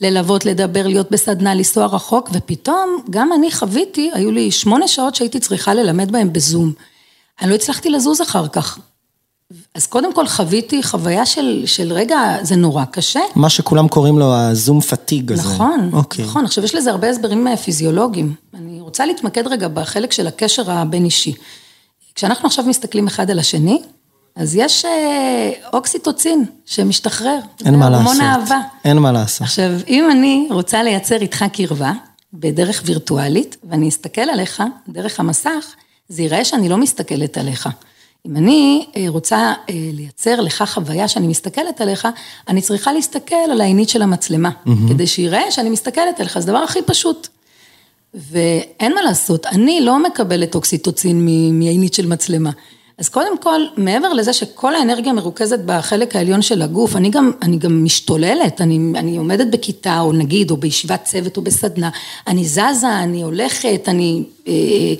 ללוות, 0.00 0.44
לדבר, 0.44 0.86
להיות 0.86 1.10
בסדנה, 1.10 1.54
לנסוע 1.54 1.86
רחוק 1.86 2.30
ופתאום 2.32 3.04
גם 3.10 3.32
אני 3.32 3.52
חוויתי, 3.52 4.10
היו 4.14 4.32
לי 4.32 4.50
שמונה 4.50 4.88
שעות 4.88 5.14
שהייתי 5.14 5.40
צריכה 5.40 5.74
ללמד 5.74 6.12
בהם 6.12 6.32
בזום, 6.32 6.72
אני 7.40 7.50
לא 7.50 7.54
הצלחתי 7.54 7.90
לזוז 7.90 8.22
אחר 8.22 8.48
כך. 8.48 8.78
אז 9.74 9.86
קודם 9.86 10.14
כל 10.14 10.26
חוויתי 10.26 10.82
חוויה 10.82 11.26
של, 11.26 11.62
של 11.66 11.92
רגע, 11.92 12.36
זה 12.42 12.56
נורא 12.56 12.84
קשה. 12.84 13.20
מה 13.34 13.50
שכולם 13.50 13.88
קוראים 13.88 14.18
לו 14.18 14.34
הזום 14.34 14.80
פתיג 14.80 15.32
הזה. 15.32 15.42
נכון, 15.42 15.90
okay. 15.92 16.22
נכון, 16.22 16.44
עכשיו 16.44 16.64
יש 16.64 16.74
לזה 16.74 16.90
הרבה 16.90 17.10
הסברים 17.10 17.56
פיזיולוגיים. 17.56 18.34
אני 18.54 18.80
רוצה 18.80 19.06
להתמקד 19.06 19.46
רגע 19.46 19.68
בחלק 19.68 20.12
של 20.12 20.26
הקשר 20.26 20.70
הבין 20.70 21.04
אישי. 21.04 21.34
כשאנחנו 22.14 22.46
עכשיו 22.46 22.64
מסתכלים 22.64 23.06
אחד 23.06 23.30
על 23.30 23.38
השני, 23.38 23.82
אז 24.36 24.56
יש 24.56 24.84
אה, 24.84 25.50
אוקסיטוצין 25.72 26.44
שמשתחרר. 26.66 27.38
אין 27.64 27.74
מה 27.74 27.84
זה 27.84 27.90
לעשות. 27.90 28.06
הורמון 28.06 28.20
אהבה. 28.20 28.60
אין 28.84 28.98
מה 28.98 29.12
לעשות. 29.12 29.42
עכשיו, 29.42 29.70
אם 29.88 30.08
אני 30.10 30.48
רוצה 30.50 30.82
לייצר 30.82 31.16
איתך 31.16 31.44
קרבה 31.52 31.92
בדרך 32.32 32.82
וירטואלית, 32.84 33.56
ואני 33.70 33.88
אסתכל 33.88 34.20
עליך 34.20 34.62
דרך 34.88 35.20
המסך, 35.20 35.64
זה 36.08 36.22
ייראה 36.22 36.44
שאני 36.44 36.68
לא 36.68 36.76
מסתכלת 36.76 37.38
עליך. 37.38 37.68
אם 38.26 38.36
אני 38.36 38.86
אה, 38.96 39.04
רוצה 39.08 39.36
אה, 39.36 39.74
לייצר 39.92 40.40
לך 40.40 40.64
חוויה 40.66 41.08
שאני 41.08 41.26
מסתכלת 41.26 41.80
עליך, 41.80 42.08
אני 42.48 42.62
צריכה 42.62 42.92
להסתכל 42.92 43.34
על 43.52 43.60
העינית 43.60 43.88
של 43.88 44.02
המצלמה, 44.02 44.50
כדי 44.88 45.06
שיראה 45.06 45.50
שאני 45.50 45.70
מסתכלת 45.70 46.20
עליך, 46.20 46.38
זה 46.38 46.50
הדבר 46.50 46.64
הכי 46.64 46.78
פשוט. 46.86 47.28
ואין 48.14 48.94
מה 48.94 49.02
לעשות, 49.02 49.46
אני 49.46 49.80
לא 49.80 50.02
מקבלת 50.02 50.54
אוקסיטוצין 50.54 51.26
מעינית 51.52 51.94
של 51.94 52.06
מצלמה. 52.06 52.50
אז 52.98 53.08
קודם 53.08 53.38
כל, 53.38 53.60
מעבר 53.76 54.12
לזה 54.12 54.32
שכל 54.32 54.74
האנרגיה 54.74 55.12
מרוכזת 55.12 55.58
בחלק 55.66 56.16
העליון 56.16 56.42
של 56.42 56.62
הגוף, 56.62 56.96
אני 56.96 57.10
גם, 57.10 57.30
אני 57.42 57.58
גם 57.58 57.84
משתוללת, 57.84 58.60
אני, 58.60 58.98
אני 58.98 59.16
עומדת 59.16 59.46
בכיתה, 59.46 60.00
או 60.00 60.12
נגיד, 60.12 60.50
או 60.50 60.56
בישיבת 60.56 61.04
צוות, 61.04 61.36
או 61.36 61.42
בסדנה, 61.42 61.90
אני 62.26 62.44
זזה, 62.44 62.98
אני 63.02 63.22
הולכת, 63.22 63.88
אני... 63.88 64.22
אה, 64.48 64.94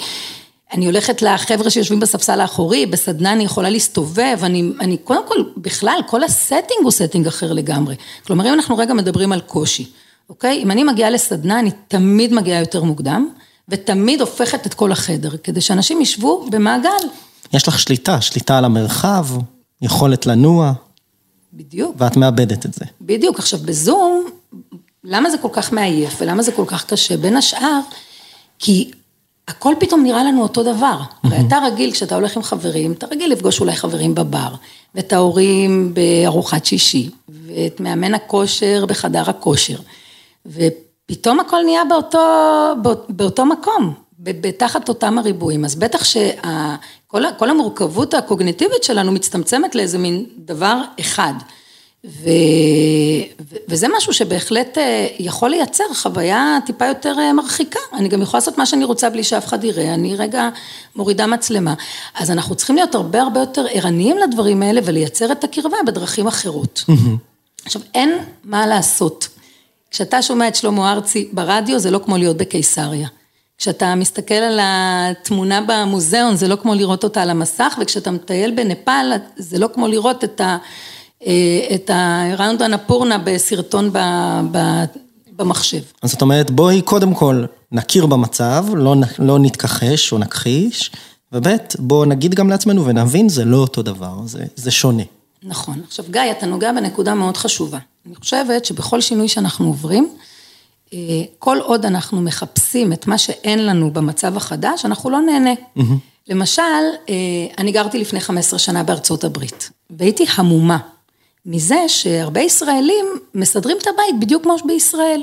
אני 0.73 0.87
הולכת 0.87 1.23
לחבר'ה 1.23 1.71
שיושבים 1.71 2.01
בספסל 2.01 2.41
האחורי, 2.41 2.87
בסדנה 2.87 3.33
אני 3.33 3.45
יכולה 3.45 3.71
להסתובב, 3.71 4.39
אני, 4.43 4.71
אני 4.81 4.97
קודם 4.97 5.29
כל, 5.29 5.35
בכלל, 5.57 5.99
כל 6.07 6.25
ה 6.25 6.32
setting 6.32 6.83
הוא 6.83 6.91
setting 6.91 7.27
אחר 7.27 7.53
לגמרי. 7.53 7.95
כלומר, 8.27 8.49
אם 8.49 8.55
אנחנו 8.55 8.77
רגע 8.77 8.95
מדברים 8.95 9.33
על 9.33 9.41
קושי, 9.41 9.91
אוקיי? 10.29 10.63
אם 10.63 10.71
אני 10.71 10.85
מגיעה 10.85 11.11
לסדנה, 11.11 11.59
אני 11.61 11.71
תמיד 11.89 12.33
מגיעה 12.33 12.61
יותר 12.61 12.83
מוקדם, 12.83 13.29
ותמיד 13.69 14.21
הופכת 14.21 14.67
את 14.67 14.75
כל 14.75 14.93
החדר, 14.93 15.37
כדי 15.37 15.61
שאנשים 15.61 16.01
ישבו 16.01 16.47
במעגל. 16.51 16.91
יש 17.53 17.69
לך 17.69 17.79
שליטה, 17.79 18.21
שליטה 18.21 18.59
על 18.59 18.65
המרחב, 18.65 19.27
יכולת 19.83 20.27
לנוע, 20.27 20.73
בדיוק. 21.53 21.97
ואת 21.99 22.17
מאבדת 22.17 22.67
את 22.67 22.75
זה. 22.75 22.85
בדיוק, 23.01 23.39
עכשיו 23.39 23.59
בזום, 23.65 24.25
למה 25.05 25.31
זה 25.31 25.39
כל 25.39 25.49
כך 25.53 25.73
מעייף 25.73 26.15
ולמה 26.21 26.43
זה 26.43 26.53
כל 26.53 26.65
כך 26.67 26.85
קשה? 26.87 27.17
בין 27.17 27.37
השאר, 27.37 27.81
כי 28.59 28.91
הכל 29.49 29.75
פתאום 29.81 30.03
נראה 30.03 30.25
לנו 30.25 30.43
אותו 30.43 30.63
דבר. 30.63 30.99
הרי 31.25 31.37
אתה 31.47 31.59
רגיל, 31.67 31.93
כשאתה 31.93 32.15
הולך 32.15 32.37
עם 32.37 32.43
חברים, 32.43 32.93
אתה 32.93 33.07
רגיל 33.07 33.33
לפגוש 33.33 33.61
אולי 33.61 33.77
חברים 33.77 34.15
בבר, 34.15 34.49
ואת 34.95 35.13
ההורים 35.13 35.95
בארוחת 35.95 36.65
שישי, 36.65 37.11
ואת 37.29 37.81
מאמן 37.81 38.15
הכושר 38.15 38.85
בחדר 38.89 39.31
הכושר, 39.31 39.77
ופתאום 40.47 41.41
הכל 41.41 41.57
נהיה 41.65 41.85
באותו, 41.85 42.19
באות- 42.83 43.07
באותו 43.09 43.47
מקום. 43.47 43.95
בתחת 44.19 44.89
אותם 44.89 45.19
הריבועים, 45.19 45.65
אז 45.65 45.75
בטח 45.77 46.05
שכל 46.05 47.25
המורכבות 47.51 48.15
הקוגניטיבית 48.15 48.85
שלנו 48.85 49.13
מצטמצמת 49.13 49.75
לאיזה 49.75 49.99
מין 49.99 50.27
דבר 50.39 50.81
אחד. 51.01 51.33
ו... 52.05 52.29
ו- 53.51 53.57
וזה 53.69 53.87
משהו 53.97 54.13
שבהחלט 54.13 54.79
אה, 54.79 55.07
יכול 55.19 55.51
לייצר 55.51 55.85
חוויה 55.95 56.59
טיפה 56.67 56.87
יותר 56.87 57.15
אה, 57.19 57.33
מרחיקה. 57.33 57.79
אני 57.93 58.09
גם 58.09 58.23
יכולה 58.23 58.39
לעשות 58.39 58.59
מה 58.59 58.67
שאני 58.67 58.85
רוצה 58.85 59.11
בלי 59.11 59.25
שאף 59.25 59.47
אחד 59.47 59.65
יראה, 59.65 59.95
אני 59.95 60.17
רגע 60.17 60.49
מורידה 60.97 61.27
מצלמה. 61.27 61.75
אז 62.15 62.31
אנחנו 62.31 62.55
צריכים 62.55 62.77
להיות 62.77 62.95
הרבה 62.95 63.23
הרבה 63.23 63.41
יותר 63.41 63.67
ערניים 63.71 64.19
לדברים 64.19 64.63
האלה 64.63 64.81
ולייצר 64.85 65.33
את 65.33 65.45
הקרבה 65.45 65.77
בדרכים 65.87 66.27
אחרות. 66.27 66.85
עכשיו, 67.65 67.83
אין 67.95 68.19
מה 68.45 68.67
לעשות. 68.67 69.29
כשאתה 69.91 70.23
שומע 70.23 70.49
את 70.49 70.55
שלמה 70.55 70.93
ארצי 70.93 71.29
ברדיו, 71.33 71.79
זה 71.79 71.91
לא 71.91 71.99
כמו 72.05 72.17
להיות 72.17 72.37
בקיסריה. 72.37 73.09
כשאתה 73.59 73.95
מסתכל 73.95 74.35
על 74.35 74.61
התמונה 74.63 75.61
במוזיאון, 75.67 76.37
זה 76.37 76.49
לא 76.49 76.57
כמו 76.57 76.75
לראות 76.75 77.05
אותה 77.05 77.23
על 77.23 77.31
המסך, 77.31 77.77
וכשאתה 77.81 78.11
מטייל 78.11 78.51
בנפאל, 78.51 79.13
זה 79.37 79.59
לא 79.59 79.69
כמו 79.75 79.89
לראות 79.89 80.25
את 80.25 80.41
ה... 80.41 80.57
את 81.75 81.91
הראונד 81.95 82.63
הנפורנה 82.63 83.19
בסרטון 83.19 83.93
ב, 83.93 83.99
ב, 84.51 84.59
במחשב. 85.37 85.83
אז 86.03 86.11
זאת 86.11 86.23
אומרת, 86.23 86.51
בואי 86.51 86.83
קודם 86.83 87.15
כל 87.15 87.45
נכיר 87.73 88.07
במצב, 88.07 88.67
לא, 88.75 88.95
לא 89.19 89.39
נתכחש 89.39 90.13
או 90.13 90.19
נכחיש, 90.19 90.91
וב' 91.33 91.47
בואו 91.79 92.05
נגיד 92.05 92.35
גם 92.35 92.51
לעצמנו 92.51 92.87
ונבין, 92.87 93.29
זה 93.29 93.45
לא 93.45 93.57
אותו 93.57 93.83
דבר, 93.83 94.19
זה, 94.25 94.45
זה 94.57 94.71
שונה. 94.71 95.03
נכון. 95.43 95.81
עכשיו, 95.87 96.05
גיא, 96.11 96.21
אתה 96.31 96.47
נוגע 96.47 96.73
בנקודה 96.73 97.15
מאוד 97.15 97.37
חשובה. 97.37 97.79
אני 98.07 98.15
חושבת 98.15 98.65
שבכל 98.65 99.01
שינוי 99.01 99.29
שאנחנו 99.29 99.67
עוברים, 99.67 100.09
אה, 100.93 100.99
כל 101.39 101.59
עוד 101.63 101.87
אנחנו 101.87 102.23
מחפשים 102.23 102.93
את 102.93 103.07
מה 103.07 103.19
שאין 103.19 103.67
לנו 103.67 103.91
במצב 103.91 104.37
החדש, 104.37 104.85
אנחנו 104.85 105.11
לא 105.11 105.21
נהנה. 105.21 105.55
למשל, 106.29 106.63
אה, 107.09 107.15
אני 107.59 107.73
גרתי 107.73 107.99
לפני 107.99 108.21
15 108.21 108.59
שנה 108.59 108.83
בארצות 108.83 109.25
הברית, 109.25 109.71
והייתי 109.91 110.27
המומה 110.37 110.79
מזה 111.47 111.85
שהרבה 111.89 112.41
ישראלים 112.41 113.07
מסדרים 113.35 113.77
את 113.83 113.87
הבית 113.87 114.21
בדיוק 114.21 114.43
כמו 114.43 114.57
בישראל. 114.67 115.23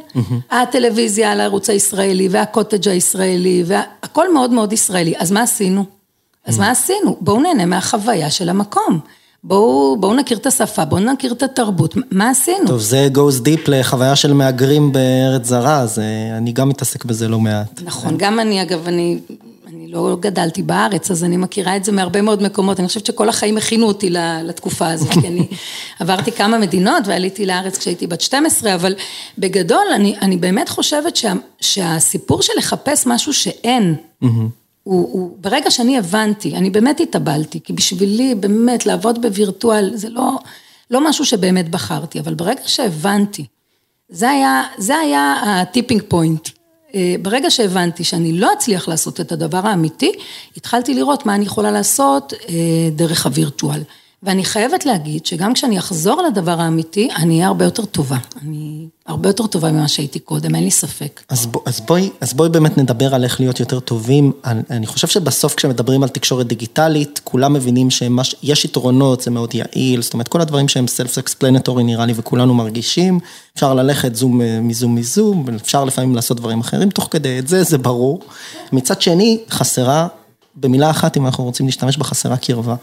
הטלוויזיה 0.52 1.32
על 1.32 1.40
הערוץ 1.40 1.70
הישראלי, 1.70 2.28
והקוטג' 2.32 2.90
הישראלי, 2.90 3.64
והכל 3.66 4.34
מאוד 4.34 4.52
מאוד 4.52 4.74
ישראלי. 4.74 5.14
אז 5.18 5.32
מה 5.32 5.42
עשינו? 5.42 5.86
אז 6.46 6.58
מה 6.58 6.72
עשינו? 6.72 7.18
בואו 7.22 7.42
נהנה 7.42 7.66
מהחוויה 7.66 8.30
של 8.30 8.50
המקום. 8.50 9.00
בואו, 9.44 9.98
בואו 10.00 10.14
נכיר 10.14 10.38
את 10.38 10.46
השפה, 10.46 10.86
בואו 10.86 11.02
נכיר 11.02 11.32
את 11.32 11.44
התרבות, 11.44 11.96
מה 12.12 12.30
עשינו? 12.30 12.68
טוב, 12.68 12.80
זה 12.80 13.08
goes 13.14 13.46
deep 13.46 13.62
לחוויה 13.68 14.16
של 14.16 14.34
מהגרים 14.34 14.92
בארץ 14.92 15.46
זרה, 15.46 15.80
אז 15.80 16.00
אה, 16.00 16.38
אני 16.38 16.52
גם 16.52 16.70
מתעסק 16.70 17.06
בזה 17.06 17.28
לא 17.28 17.40
מעט. 17.40 17.82
נכון, 17.84 18.18
גם 18.18 18.40
אני, 18.40 18.62
אגב, 18.62 18.88
אני, 18.88 19.20
אני 19.76 19.88
לא 19.88 20.18
גדלתי 20.20 20.64
בארץ, 20.64 21.12
אז 21.12 21.24
אני 21.24 21.38
מכירה 21.38 21.76
את 21.76 21.86
זה 21.86 21.92
מהרבה 21.92 22.22
מאוד 22.22 22.44
מקומות, 22.44 22.80
אני 22.80 22.88
חושבת 22.88 23.06
שכל 23.06 23.30
החיים 23.30 23.58
הכינו 23.58 23.88
אותי 23.88 24.10
לתקופה 24.44 24.88
הזאת, 24.88 25.12
כי 25.12 25.28
אני 25.28 25.48
עברתי 26.00 26.32
כמה 26.32 26.58
מדינות 26.58 27.04
ועליתי 27.08 27.46
לארץ 27.46 27.78
כשהייתי 27.78 28.08
בת 28.08 28.22
12, 28.22 28.76
אבל 28.76 28.96
בגדול, 29.38 29.86
אני, 29.96 30.16
אני 30.22 30.38
באמת 30.38 30.70
חושבת 30.70 31.16
שה, 31.16 31.34
שהסיפור 31.62 32.42
של 32.42 32.54
לחפש 32.58 33.08
משהו 33.08 33.34
שאין, 33.34 33.96
הוא, 34.84 35.10
הוא, 35.12 35.38
ברגע 35.42 35.72
שאני 35.72 35.98
הבנתי, 35.98 36.56
אני 36.56 36.70
באמת 36.70 37.00
התאבלתי, 37.00 37.60
כי 37.64 37.74
בשבילי 37.74 38.36
באמת 38.36 38.86
לעבוד 38.86 39.22
בווירטואל 39.22 39.92
זה 39.94 40.10
לא, 40.10 40.32
לא 40.92 41.10
משהו 41.10 41.26
שבאמת 41.26 41.70
בחרתי, 41.70 42.20
אבל 42.20 42.34
ברגע 42.34 42.62
שהבנתי, 42.66 43.46
זה 44.10 44.30
היה, 44.30 44.64
זה 44.78 44.98
היה 44.98 45.36
הטיפינג 45.44 46.02
פוינט. 46.08 46.50
אה, 46.96 47.16
ברגע 47.22 47.52
שהבנתי 47.52 48.04
שאני 48.04 48.34
לא 48.34 48.54
אצליח 48.58 48.88
לעשות 48.88 49.22
את 49.22 49.32
הדבר 49.32 49.68
האמיתי, 49.68 50.12
התחלתי 50.58 50.94
לראות 50.94 51.26
מה 51.26 51.36
אני 51.36 51.46
יכולה 51.46 51.72
לעשות 51.72 52.34
אה, 52.34 52.56
דרך 52.92 53.26
הווירטואל. 53.26 53.82
ואני 54.24 54.46
חייבת 54.46 54.86
להגיד 54.86 55.26
שגם 55.26 55.54
כשאני 55.54 55.80
אחזור 55.80 56.22
לדבר 56.22 56.62
האמיתי, 56.62 57.10
אני 57.16 57.36
אהיה 57.36 57.48
הרבה 57.48 57.66
יותר 57.66 57.86
טובה. 57.86 58.18
אני 58.42 58.88
הרבה 59.06 59.30
יותר 59.30 59.48
טובה 59.48 59.72
ממה 59.72 59.88
שהייתי 59.88 60.20
קודם, 60.20 60.56
אין 60.56 60.64
לי 60.64 60.72
ספק. 60.72 61.22
אז, 61.30 61.46
בוא, 61.46 61.62
אז, 61.66 61.80
בואי, 61.80 62.10
אז 62.22 62.34
בואי 62.34 62.50
באמת 62.50 62.78
נדבר 62.78 63.16
על 63.16 63.24
איך 63.24 63.40
להיות 63.40 63.60
יותר 63.60 63.80
טובים. 63.80 64.32
אני, 64.46 64.62
אני 64.70 64.88
חושב 64.88 65.08
שבסוף 65.08 65.56
כשמדברים 65.56 66.04
על 66.04 66.10
תקשורת 66.10 66.48
דיגיטלית, 66.48 67.22
כולם 67.24 67.54
מבינים 67.54 67.90
שיש 67.90 68.66
יתרונות, 68.66 69.22
זה 69.22 69.32
מאוד 69.32 69.56
יעיל, 69.56 70.02
זאת 70.02 70.14
אומרת, 70.14 70.28
כל 70.28 70.42
הדברים 70.42 70.68
שהם 70.68 70.86
self-explanatory 70.86 71.82
נראה 71.84 72.06
לי 72.06 72.14
וכולנו 72.16 72.54
מרגישים, 72.54 73.20
אפשר 73.56 73.74
ללכת 73.74 74.16
זום 74.16 74.42
אה, 74.42 74.60
מזום 74.62 74.96
מזום, 74.96 75.46
אפשר 75.56 75.86
לפעמים 75.86 76.16
לעשות 76.16 76.38
דברים 76.38 76.60
אחרים 76.60 76.90
תוך 76.90 77.08
כדי 77.12 77.40
את 77.40 77.48
זה, 77.48 77.64
זה 77.64 77.78
ברור. 77.78 78.20
מצד 78.72 79.02
שני, 79.02 79.38
חסרה, 79.50 80.08
במילה 80.56 80.90
אחת, 80.90 81.18
אם 81.18 81.26
אנחנו 81.26 81.44
רוצים 81.44 81.66
להשתמש 81.66 81.98
בה, 81.98 82.04
חסרה 82.04 82.38
קרבה. 82.38 82.76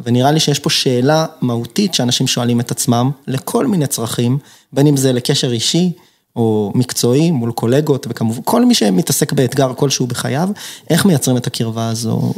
ונראה 0.00 0.32
לי 0.32 0.40
שיש 0.40 0.58
פה 0.58 0.70
שאלה 0.70 1.26
מהותית 1.40 1.94
שאנשים 1.94 2.26
שואלים 2.26 2.60
את 2.60 2.70
עצמם 2.70 3.10
לכל 3.26 3.66
מיני 3.66 3.86
צרכים, 3.86 4.38
בין 4.72 4.86
אם 4.86 4.96
זה 4.96 5.12
לקשר 5.12 5.52
אישי 5.52 5.92
או 6.36 6.72
מקצועי 6.74 7.30
מול 7.30 7.52
קולגות, 7.52 8.06
וכמובן 8.10 8.40
כל 8.44 8.64
מי 8.64 8.74
שמתעסק 8.74 9.32
באתגר 9.32 9.74
כלשהו 9.74 10.06
בחייו, 10.06 10.48
איך 10.90 11.04
מייצרים 11.04 11.36
את 11.36 11.46
הקרבה 11.46 11.88
הזו 11.88 12.32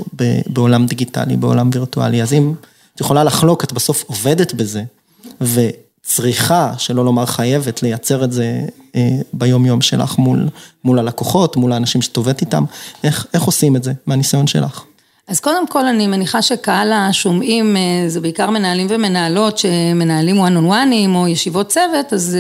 בעולם 0.47 0.87
דיגיטלי, 0.87 1.37
בעולם 1.37 1.71
וירטואלי. 1.73 2.23
אז 2.23 2.33
אם 2.33 2.53
את 2.95 3.01
יכולה 3.01 3.25
לחלוק, 3.25 3.65
את 3.65 3.73
בסוף 3.73 4.05
עובדת 4.07 4.55
בזה, 4.55 4.83
וצריכה, 5.41 6.73
שלא 6.79 7.05
לומר 7.05 7.27
חייבת, 7.27 7.83
לייצר 7.83 8.25
את 8.25 8.33
זה 8.33 8.61
אה, 8.97 9.19
ביום 9.33 9.67
יום 9.67 9.81
שלך 9.81 10.19
מול, 10.19 10.49
מול 10.85 10.99
הלקוחות, 10.99 11.57
מול 11.57 11.73
האנשים 11.73 12.03
שאת 12.03 12.17
עובדת 12.17 12.41
איתם, 12.41 12.65
איך, 13.05 13.27
איך 13.35 13.43
עושים 13.43 13.77
את 13.77 13.85
זה 13.85 13.93
מהניסיון 14.07 14.47
שלך? 14.47 14.85
אז 15.29 15.41
קודם 15.41 15.67
כל 15.67 15.87
אני 15.87 16.07
מניחה 16.07 16.43
שקהל 16.43 16.93
השומעים 16.93 17.77
זה 18.09 18.21
בעיקר 18.21 18.51
מנהלים 18.51 18.87
ומנהלות 18.91 19.59
שמנהלים 19.59 20.45
one 20.45 20.59
on 20.59 20.71
one 20.71 20.97
ים 20.97 21.15
או 21.15 21.29
ישיבות 21.29 21.69
צוות, 21.69 22.13
אז 22.13 22.39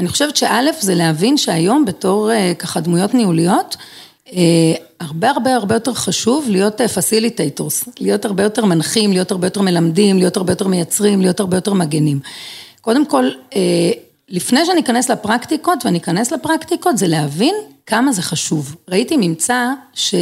אני 0.00 0.08
חושבת 0.08 0.36
שא' 0.36 0.60
זה 0.80 0.94
להבין 0.94 1.36
שהיום 1.36 1.84
בתור 1.84 2.30
ככה 2.58 2.80
דמויות 2.80 3.14
ניהוליות, 3.14 3.76
הרבה 5.00 5.30
הרבה 5.30 5.54
הרבה 5.54 5.74
יותר 5.74 5.94
חשוב 5.94 6.46
להיות 6.50 6.80
facilitators, 6.80 7.84
להיות 8.00 8.24
הרבה 8.24 8.42
יותר 8.42 8.64
מנחים, 8.64 9.12
להיות 9.12 9.30
הרבה 9.30 9.46
יותר 9.46 9.62
מלמדים, 9.62 10.18
להיות 10.18 10.36
הרבה 10.36 10.52
יותר 10.52 10.66
מייצרים, 10.66 11.20
להיות 11.20 11.40
הרבה 11.40 11.56
יותר 11.56 11.72
מגנים. 11.72 12.20
קודם 12.80 13.06
כל, 13.06 13.28
לפני 14.28 14.66
שאני 14.66 14.80
אכנס 14.80 15.10
לפרקטיקות, 15.10 15.84
ואני 15.84 15.98
אכנס 15.98 16.32
לפרקטיקות, 16.32 16.98
זה 16.98 17.06
להבין 17.06 17.54
כמה 17.86 18.12
זה 18.12 18.22
חשוב. 18.22 18.76
ראיתי 18.88 19.16
ממצא 19.16 19.68
ש... 19.94 20.14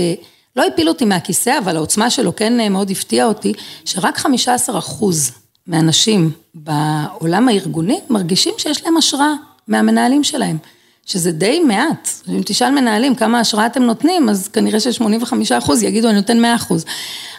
לא 0.61 0.67
הפיל 0.67 0.89
אותי 0.89 1.05
מהכיסא, 1.05 1.59
אבל 1.59 1.77
העוצמה 1.77 2.11
שלו 2.11 2.37
כן 2.37 2.61
אה, 2.61 2.69
מאוד 2.69 2.91
הפתיעה 2.91 3.27
אותי, 3.27 3.53
שרק 3.85 4.19
15 4.19 4.79
אחוז 4.79 5.33
מהאנשים 5.67 6.31
בעולם 6.55 7.49
הארגוני 7.49 8.01
מרגישים 8.11 8.55
שיש 8.59 8.85
להם 8.85 8.97
השראה 8.97 9.33
מהמנהלים 9.69 10.25
שלהם. 10.25 10.59
שזה 11.07 11.33
די 11.33 11.61
מעט, 11.61 12.09
אם 12.29 12.43
תשאל 12.45 12.71
מנהלים 12.71 13.15
כמה 13.15 13.41
השראה 13.41 13.67
אתם 13.67 13.83
נותנים, 13.83 14.29
אז 14.29 14.49
כנראה 14.49 14.81
ש-85 14.81 15.59
אחוז 15.59 15.83
יגידו 15.83 16.09
אני 16.09 16.17
נותן 16.17 16.41
100 16.41 16.55
אחוז 16.55 16.85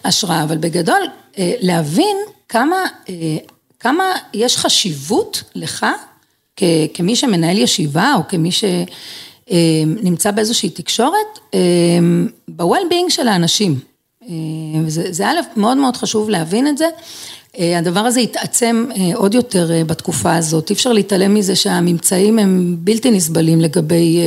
השראה, 0.06 0.44
אבל 0.44 0.58
בגדול 0.58 1.02
אה, 1.38 1.54
להבין 1.60 2.18
כמה, 2.50 2.76
אה, 3.10 3.14
כמה 3.80 4.04
יש 4.34 4.58
חשיבות 4.58 5.44
לך 5.56 5.86
כמי 6.94 7.16
שמנהל 7.16 7.58
ישיבה 7.58 8.14
או 8.18 8.22
כמי 8.28 8.50
שנמצא 9.52 10.32
באיזושהי 10.32 10.70
תקשורת, 10.70 11.40
ב-well-being 12.48 13.10
של 13.10 13.28
האנשים. 13.28 13.80
וזה 14.86 15.28
א', 15.28 15.40
מאוד 15.58 15.78
מאוד 15.78 15.98
חשוב 15.98 16.30
להבין 16.30 16.68
את 16.68 16.78
זה. 16.78 16.86
הדבר 17.60 18.00
הזה 18.00 18.20
התעצם 18.20 18.86
עוד 19.16 19.34
יותר 19.34 19.72
בתקופה 19.88 20.36
הזאת, 20.36 20.70
אי 20.70 20.76
אפשר 20.76 20.94
להתעלם 20.94 21.34
מזה 21.34 21.56
שהממצאים 21.56 22.40
הם 22.40 22.76
בלתי 22.80 23.12
נסבלים 23.12 23.62
לגבי 23.62 24.20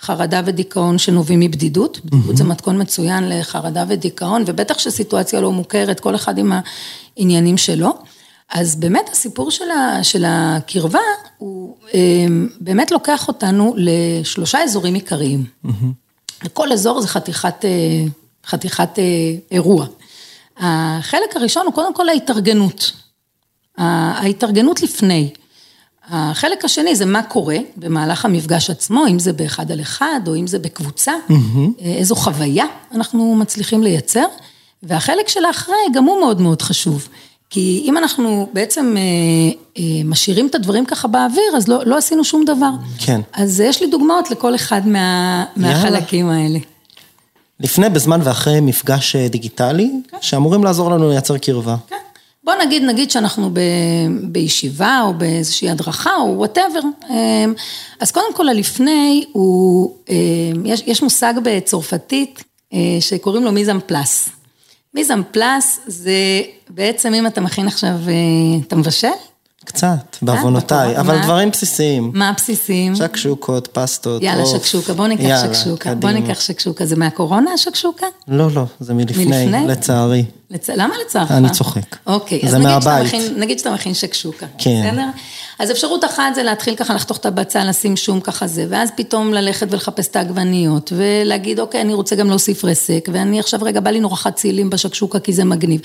חרדה 0.00 0.42
ודיכאון 0.44 0.98
שנובעים 0.98 1.40
מבדידות, 1.40 2.00
בדידות 2.04 2.36
זה 2.36 2.44
מתכון 2.44 2.80
מצוין 2.80 3.28
לחרדה 3.28 3.84
ודיכאון, 3.88 4.44
ובטח 4.46 4.78
שסיטואציה 4.78 5.40
לא 5.40 5.52
מוכרת, 5.52 6.00
כל 6.00 6.14
אחד 6.14 6.38
עם 6.38 6.52
העניינים 7.16 7.56
שלו. 7.56 7.92
אז 8.52 8.76
באמת 8.76 9.08
הסיפור 9.12 9.50
של 10.02 10.24
הקרבה, 10.26 10.98
הוא 11.38 11.76
באמת 12.60 12.90
לוקח 12.90 13.28
אותנו 13.28 13.74
לשלושה 13.76 14.62
אזורים 14.62 14.94
עיקריים. 14.94 15.44
כל 16.52 16.72
אזור 16.72 17.00
זה 17.00 17.08
חתיכת, 17.08 17.64
חתיכת 18.46 18.98
אירוע. 19.50 19.86
החלק 20.56 21.36
הראשון 21.36 21.66
הוא 21.66 21.74
קודם 21.74 21.94
כל 21.94 22.08
ההתארגנות, 22.08 22.92
ההתארגנות 23.78 24.82
לפני. 24.82 25.30
החלק 26.08 26.64
השני 26.64 26.96
זה 26.96 27.04
מה 27.04 27.22
קורה 27.22 27.56
במהלך 27.76 28.24
המפגש 28.24 28.70
עצמו, 28.70 29.06
אם 29.06 29.18
זה 29.18 29.32
באחד 29.32 29.72
על 29.72 29.80
אחד 29.80 30.20
או 30.26 30.36
אם 30.36 30.46
זה 30.46 30.58
בקבוצה, 30.58 31.12
איזו 31.78 32.16
חוויה 32.16 32.66
אנחנו 32.94 33.34
מצליחים 33.34 33.82
לייצר, 33.82 34.26
והחלק 34.82 35.28
של 35.28 35.44
האחרי 35.44 35.74
גם 35.94 36.04
הוא 36.04 36.20
מאוד 36.20 36.40
מאוד 36.40 36.62
חשוב. 36.62 37.08
כי 37.50 37.82
אם 37.86 37.98
אנחנו 37.98 38.48
בעצם 38.52 38.96
משאירים 40.04 40.46
את 40.46 40.54
הדברים 40.54 40.84
ככה 40.84 41.08
באוויר, 41.08 41.56
אז 41.56 41.68
לא, 41.68 41.80
לא 41.86 41.96
עשינו 41.96 42.24
שום 42.24 42.44
דבר. 42.44 42.70
כן. 42.98 43.20
אז 43.32 43.60
יש 43.60 43.82
לי 43.82 43.90
דוגמאות 43.90 44.30
לכל 44.30 44.54
אחד 44.54 44.86
מה, 44.86 45.44
מהחלקים 45.56 46.28
האלה. 46.28 46.58
לפני, 47.60 47.88
בזמן 47.88 48.20
ואחרי 48.24 48.60
מפגש 48.60 49.16
דיגיטלי, 49.16 49.90
כן. 50.10 50.16
שאמורים 50.20 50.64
לעזור 50.64 50.90
לנו 50.90 51.08
לייצר 51.08 51.38
קרבה. 51.38 51.76
כן. 51.88 51.96
בוא 52.44 52.54
נגיד, 52.64 52.82
נגיד 52.82 53.10
שאנחנו 53.10 53.50
ב, 53.52 53.60
בישיבה 54.22 55.00
או 55.04 55.14
באיזושהי 55.14 55.70
הדרכה 55.70 56.16
או 56.16 56.34
whatever. 56.36 56.80
אז 58.00 58.10
קודם 58.10 58.34
כל 58.34 58.48
הלפני 58.48 59.24
הוא, 59.32 59.94
יש, 60.64 60.82
יש 60.86 61.02
מושג 61.02 61.34
בצרפתית 61.42 62.44
שקוראים 63.00 63.44
לו 63.44 63.52
מיזם 63.52 63.78
פלאס. 63.86 64.28
מיזם 64.94 65.20
פלאס 65.30 65.80
זה 65.86 66.40
בעצם 66.70 67.14
אם 67.14 67.26
אתה 67.26 67.40
מכין 67.40 67.66
עכשיו, 67.66 67.94
אתה 68.66 68.76
מבשל? 68.76 69.08
קצת, 69.64 70.16
בעוונותיי, 70.22 70.98
אבל 71.00 71.22
דברים 71.22 71.50
בסיסיים. 71.50 72.10
מה 72.14 72.32
בסיסיים? 72.36 72.96
שקשוקות, 72.96 73.68
פסטות, 73.72 74.22
יאללה, 74.22 74.46
שקשוקה, 74.46 74.94
בוא 74.94 75.06
ניקח 75.06 75.42
שקשוקה, 75.42 75.94
בוא 75.94 76.10
ניקח 76.10 76.40
שקשוקה, 76.40 76.86
זה 76.86 76.96
מהקורונה 76.96 77.52
השקשוקה? 77.52 78.06
לא, 78.28 78.50
לא, 78.54 78.64
זה 78.80 78.94
מלפני, 78.94 79.66
לצערי. 79.66 80.24
למה 80.76 80.94
לצערך? 81.04 81.30
אני 81.30 81.50
צוחק. 81.50 81.96
אוקיי, 82.06 82.40
אז 82.44 82.54
נגיד 83.36 83.58
שאתה 83.58 83.70
מכין 83.70 83.94
שקשוקה, 83.94 84.46
בסדר? 84.58 85.06
אז 85.58 85.70
אפשרות 85.70 86.04
אחת 86.04 86.34
זה 86.34 86.42
להתחיל 86.42 86.76
ככה 86.76 86.94
לחתוך 86.94 87.16
את 87.16 87.26
הבצל, 87.26 87.68
לשים 87.68 87.96
שום 87.96 88.20
ככה 88.20 88.46
זה, 88.46 88.66
ואז 88.68 88.90
פתאום 88.96 89.32
ללכת 89.34 89.66
ולחפש 89.70 90.08
את 90.08 90.16
העגבניות, 90.16 90.92
ולהגיד 90.96 91.60
אוקיי, 91.60 91.80
אני 91.80 91.94
רוצה 91.94 92.16
גם 92.16 92.28
להוסיף 92.28 92.64
רסק, 92.64 93.08
ואני 93.12 93.40
עכשיו 93.40 93.60
רגע, 93.62 93.80
בא 93.80 93.90
לי 93.90 94.00
נורא 94.00 94.16
חצילים 94.16 94.70
בשקשוקה 94.70 95.20
כי 95.20 95.32
זה 95.32 95.44
מגניב. 95.44 95.80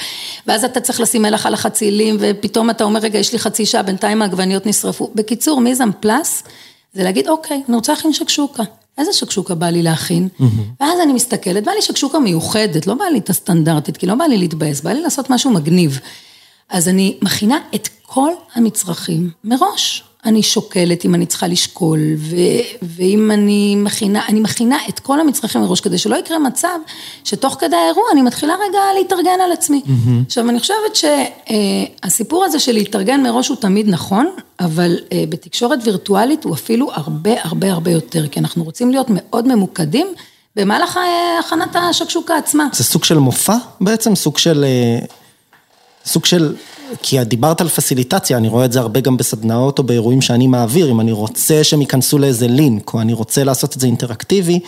ואז 0.47 0.63
אתה 0.63 0.79
צריך 0.79 0.99
לשים 0.99 1.21
מלח 1.21 1.45
על 1.45 1.53
החצילים, 1.53 2.17
ופתאום 2.19 2.69
אתה 2.69 2.83
אומר, 2.83 2.99
רגע, 2.99 3.19
יש 3.19 3.33
לי 3.33 3.39
חצי 3.39 3.65
שעה, 3.65 3.83
בינתיים 3.83 4.21
העגבניות 4.21 4.65
נשרפו. 4.65 5.11
בקיצור, 5.15 5.61
מיזם 5.61 5.89
פלאס, 5.99 6.43
זה 6.93 7.03
להגיד, 7.03 7.27
אוקיי, 7.27 7.61
אני 7.67 7.75
רוצה 7.75 7.93
להכין 7.93 8.13
שקשוקה. 8.13 8.63
איזה 8.97 9.13
שקשוקה 9.13 9.55
בא 9.55 9.65
לי 9.65 9.83
להכין? 9.83 10.27
ואז 10.79 10.99
אני 11.03 11.13
מסתכלת, 11.13 11.63
בא 11.63 11.71
לי 11.71 11.81
שקשוקה 11.81 12.19
מיוחדת, 12.19 12.87
לא 12.87 12.93
בא 12.93 13.05
לי 13.05 13.19
את 13.19 13.29
הסטנדרטית, 13.29 13.97
כי 13.97 14.05
לא 14.05 14.15
בא 14.15 14.25
לי 14.25 14.37
להתבאס, 14.37 14.81
בא 14.81 14.91
לי 14.91 15.01
לעשות 15.01 15.29
משהו 15.29 15.51
מגניב. 15.51 15.99
אז 16.69 16.87
אני 16.87 17.17
מכינה 17.21 17.57
את 17.75 17.89
כל 18.01 18.31
המצרכים 18.55 19.29
מראש. 19.43 20.03
אני 20.25 20.43
שוקלת 20.43 21.05
אם 21.05 21.15
אני 21.15 21.25
צריכה 21.25 21.47
לשקול, 21.47 21.99
ו- 22.17 22.35
ואם 22.81 23.31
אני 23.31 23.75
מכינה, 23.75 24.21
אני 24.29 24.39
מכינה 24.39 24.77
את 24.89 24.99
כל 24.99 25.19
המצרכים 25.19 25.61
מראש, 25.61 25.81
כדי 25.81 25.97
שלא 25.97 26.15
יקרה 26.15 26.39
מצב 26.39 26.77
שתוך 27.23 27.57
כדי 27.59 27.75
האירוע 27.75 28.03
אני 28.13 28.21
מתחילה 28.21 28.53
רגע 28.69 28.79
להתארגן 28.97 29.41
על 29.45 29.51
עצמי. 29.51 29.81
Mm-hmm. 29.85 30.25
עכשיו, 30.27 30.49
אני 30.49 30.59
חושבת 30.59 30.95
שהסיפור 32.03 32.45
הזה 32.45 32.59
של 32.59 32.71
להתארגן 32.71 33.23
מראש 33.23 33.47
הוא 33.47 33.57
תמיד 33.57 33.89
נכון, 33.89 34.27
אבל 34.59 34.95
בתקשורת 35.29 35.79
וירטואלית 35.83 36.43
הוא 36.43 36.53
אפילו 36.53 36.91
הרבה 36.93 37.31
הרבה 37.41 37.71
הרבה 37.71 37.91
יותר, 37.91 38.27
כי 38.27 38.39
אנחנו 38.39 38.63
רוצים 38.63 38.91
להיות 38.91 39.07
מאוד 39.09 39.47
ממוקדים 39.47 40.07
במהלך 40.55 40.99
הכנת 41.39 41.75
השקשוקה 41.75 42.37
עצמה. 42.37 42.67
זה 42.73 42.83
סוג 42.83 43.03
של 43.03 43.17
מופע 43.17 43.55
בעצם? 43.81 44.15
סוג 44.15 44.37
של... 44.37 44.65
סוג 46.05 46.25
של, 46.25 46.55
כי 47.01 47.23
דיברת 47.23 47.61
על 47.61 47.69
פסיליטציה, 47.69 48.37
אני 48.37 48.47
רואה 48.47 48.65
את 48.65 48.71
זה 48.71 48.79
הרבה 48.79 48.99
גם 48.99 49.17
בסדנאות 49.17 49.79
או 49.79 49.83
באירועים 49.83 50.21
שאני 50.21 50.47
מעביר, 50.47 50.91
אם 50.91 50.99
אני 50.99 51.11
רוצה 51.11 51.63
שהם 51.63 51.81
ייכנסו 51.81 52.17
לאיזה 52.17 52.47
לינק, 52.47 52.93
או 52.93 53.01
אני 53.01 53.13
רוצה 53.13 53.43
לעשות 53.43 53.75
את 53.75 53.81
זה 53.81 53.87
אינטראקטיבי, 53.87 54.59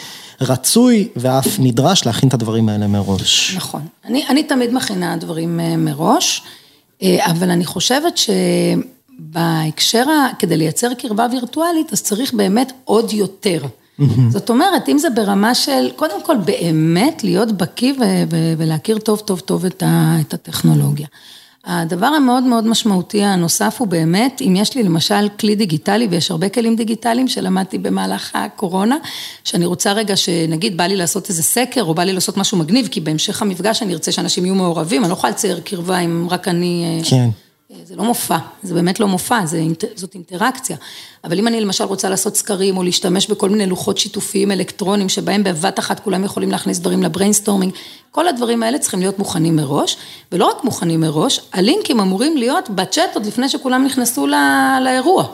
רצוי 0.41 1.07
ואף 1.15 1.47
נדרש 1.59 2.05
להכין 2.05 2.29
את 2.29 2.33
הדברים 2.33 2.69
האלה 2.69 2.87
מראש. 2.87 3.53
נכון, 3.55 3.81
אני, 4.05 4.25
אני 4.29 4.43
תמיד 4.43 4.73
מכינה 4.73 5.17
דברים 5.17 5.59
מראש, 5.77 6.41
אבל 7.03 7.49
אני 7.49 7.65
חושבת 7.65 8.19
שבהקשר, 9.19 10.05
כדי 10.39 10.57
לייצר 10.57 10.93
קרבה 10.93 11.27
וירטואלית, 11.31 11.93
אז 11.93 12.01
צריך 12.01 12.33
באמת 12.33 12.71
עוד 12.83 13.13
יותר. 13.13 13.61
זאת 14.29 14.49
אומרת, 14.49 14.89
אם 14.89 14.97
זה 14.97 15.09
ברמה 15.09 15.55
של, 15.55 15.89
קודם 15.95 16.23
כל 16.23 16.35
באמת 16.37 17.23
להיות 17.23 17.51
בקיא 17.51 17.93
ולהכיר 18.57 18.97
טוב 18.97 19.19
טוב 19.19 19.39
טוב 19.39 19.65
את 19.65 20.33
הטכנולוגיה. 20.33 21.07
הדבר 21.65 22.05
המאוד 22.05 22.43
מאוד 22.43 22.67
משמעותי 22.67 23.23
הנוסף 23.23 23.75
הוא 23.79 23.87
באמת, 23.87 24.41
אם 24.41 24.55
יש 24.55 24.75
לי 24.75 24.83
למשל 24.83 25.29
כלי 25.39 25.55
דיגיטלי, 25.55 26.07
ויש 26.11 26.31
הרבה 26.31 26.49
כלים 26.49 26.75
דיגיטליים 26.75 27.27
שלמדתי 27.27 27.77
במהלך 27.77 28.31
הקורונה, 28.33 28.97
שאני 29.43 29.65
רוצה 29.65 29.93
רגע 29.93 30.15
שנגיד 30.15 30.77
בא 30.77 30.83
לי 30.83 30.95
לעשות 30.95 31.29
איזה 31.29 31.43
סקר, 31.43 31.83
או 31.83 31.93
בא 31.93 32.03
לי 32.03 32.13
לעשות 32.13 32.37
משהו 32.37 32.57
מגניב, 32.57 32.87
כי 32.91 33.01
בהמשך 33.01 33.41
המפגש 33.41 33.81
אני 33.81 33.93
ארצה 33.93 34.11
שאנשים 34.11 34.45
יהיו 34.45 34.55
מעורבים, 34.55 35.01
אני 35.01 35.09
לא 35.09 35.13
יכולה 35.13 35.31
לצייר 35.31 35.59
קרבה 35.59 35.99
אם 35.99 36.27
רק 36.29 36.47
אני... 36.47 37.01
כן. 37.09 37.29
זה 37.83 37.95
לא 37.95 38.03
מופע, 38.03 38.37
זה 38.63 38.73
באמת 38.73 38.99
לא 38.99 39.07
מופע, 39.07 39.39
זאת 39.95 40.13
אינטראקציה. 40.13 40.77
אבל 41.23 41.39
אם 41.39 41.47
אני 41.47 41.61
למשל 41.61 41.83
רוצה 41.83 42.09
לעשות 42.09 42.35
סקרים 42.35 42.77
או 42.77 42.83
להשתמש 42.83 43.27
בכל 43.27 43.49
מיני 43.49 43.65
לוחות 43.65 43.97
שיתופיים 43.97 44.51
אלקטרונים 44.51 45.09
שבהם 45.09 45.43
בבת 45.43 45.79
אחת 45.79 45.99
כולם 45.99 46.23
יכולים 46.23 46.51
להכניס 46.51 46.79
דברים 46.79 47.03
ל 47.03 47.08
brainstorming, 47.08 47.73
כל 48.15 48.27
הדברים 48.27 48.63
האלה 48.63 48.79
צריכים 48.79 48.99
להיות 48.99 49.19
מוכנים 49.19 49.55
מראש, 49.55 49.97
ולא 50.31 50.45
רק 50.45 50.63
מוכנים 50.63 51.01
מראש, 51.01 51.39
הלינקים 51.53 51.99
אמורים 51.99 52.37
להיות 52.37 52.69
בצ'אט 52.69 53.15
עוד 53.15 53.25
לפני 53.25 53.49
שכולם 53.49 53.85
נכנסו 53.85 54.27
לאירוע, 54.83 55.27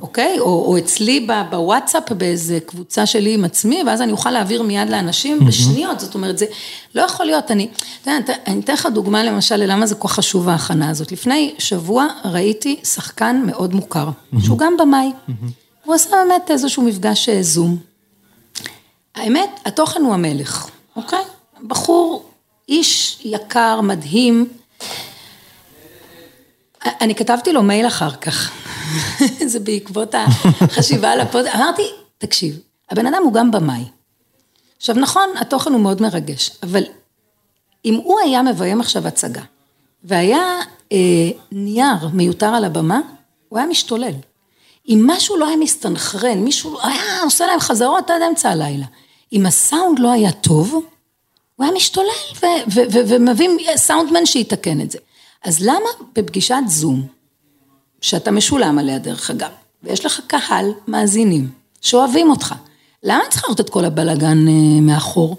אוקיי? 0.00 0.38
או, 0.38 0.64
או 0.66 0.78
אצלי 0.78 1.26
בוואטסאפ 1.50 2.12
באיזה 2.12 2.58
קבוצה 2.66 3.06
שלי 3.06 3.34
עם 3.34 3.44
עצמי, 3.44 3.82
ואז 3.86 4.02
אני 4.02 4.12
אוכל 4.12 4.30
להעביר 4.30 4.62
מיד 4.62 4.90
לאנשים 4.90 5.46
בשניות, 5.46 6.00
זאת 6.00 6.14
אומרת, 6.14 6.38
זה 6.38 6.46
לא 6.94 7.02
יכול 7.02 7.26
להיות, 7.26 7.50
אני, 7.50 7.68
אתה 8.02 8.10
יודע, 8.10 8.34
אני 8.46 8.60
אתן 8.60 8.72
לך 8.72 8.88
דוגמה 8.94 9.24
למשל 9.24 9.56
ללמה 9.56 9.86
זה 9.86 9.94
כל 9.94 10.08
כך 10.08 10.14
חשוב 10.14 10.48
ההכנה 10.48 10.90
הזאת. 10.90 11.12
לפני 11.12 11.54
שבוע 11.58 12.06
ראיתי 12.24 12.76
שחקן 12.84 13.42
מאוד 13.46 13.74
מוכר, 13.74 14.08
שהוא 14.44 14.58
גם 14.58 14.76
במאי. 14.76 15.12
הוא 15.84 15.94
עשה 15.94 16.10
באמת 16.10 16.50
איזשהו 16.50 16.82
מפגש 16.82 17.28
זום. 17.40 17.76
האמת, 19.14 19.50
התוכן 19.64 20.02
הוא 20.02 20.14
המלך, 20.14 20.66
אוקיי? 20.96 21.35
בחור, 21.62 22.30
איש 22.68 23.20
יקר, 23.24 23.80
מדהים. 23.80 24.48
אני 27.00 27.14
כתבתי 27.14 27.52
לו 27.52 27.62
מייל 27.62 27.86
אחר 27.86 28.10
כך, 28.10 28.50
זה 29.52 29.60
בעקבות 29.60 30.14
החשיבה 30.60 31.10
על 31.10 31.20
הפוד, 31.20 31.46
אמרתי, 31.46 31.82
תקשיב, 32.18 32.58
הבן 32.90 33.06
אדם 33.06 33.22
הוא 33.24 33.32
גם 33.32 33.50
במאי. 33.50 33.84
עכשיו 34.76 34.94
נכון, 34.94 35.28
התוכן 35.40 35.72
הוא 35.72 35.80
מאוד 35.80 36.02
מרגש, 36.02 36.50
אבל 36.62 36.82
אם 37.84 37.94
הוא 37.94 38.20
היה 38.20 38.42
מביים 38.42 38.80
עכשיו 38.80 39.06
הצגה, 39.06 39.42
והיה 40.04 40.60
אה, 40.92 41.30
נייר 41.52 42.08
מיותר 42.12 42.46
על 42.46 42.64
הבמה, 42.64 43.00
הוא 43.48 43.58
היה 43.58 43.68
משתולל. 43.68 44.14
אם 44.88 45.02
משהו 45.06 45.36
לא 45.36 45.48
היה 45.48 45.56
מסתנכרן, 45.56 46.38
מישהו 46.38 46.78
היה 46.82 47.22
עושה 47.22 47.46
להם 47.46 47.60
חזרות 47.60 48.10
עד 48.10 48.22
אמצע 48.30 48.50
הלילה. 48.50 48.86
אם 49.32 49.46
הסאונד 49.46 49.98
לא 49.98 50.12
היה 50.12 50.32
טוב, 50.32 50.86
הוא 51.56 51.64
היה 51.64 51.74
משתולל 51.74 52.50
ומביא 53.08 53.48
סאונדמן 53.76 54.26
שיתקן 54.26 54.80
את 54.80 54.90
זה. 54.90 54.98
אז 55.44 55.60
למה 55.60 55.88
בפגישת 56.14 56.56
זום, 56.66 57.06
שאתה 58.00 58.30
משולם 58.30 58.78
עליה 58.78 58.98
דרך 58.98 59.30
אגב, 59.30 59.50
ויש 59.82 60.04
לך 60.04 60.20
קהל 60.26 60.72
מאזינים 60.88 61.50
שאוהבים 61.80 62.30
אותך, 62.30 62.54
למה 63.02 63.20
אני 63.22 63.30
צריכה 63.30 63.46
לראות 63.46 63.60
את 63.60 63.70
כל 63.70 63.84
הבלאגן 63.84 64.48
אה, 64.48 64.80
מאחור? 64.80 65.36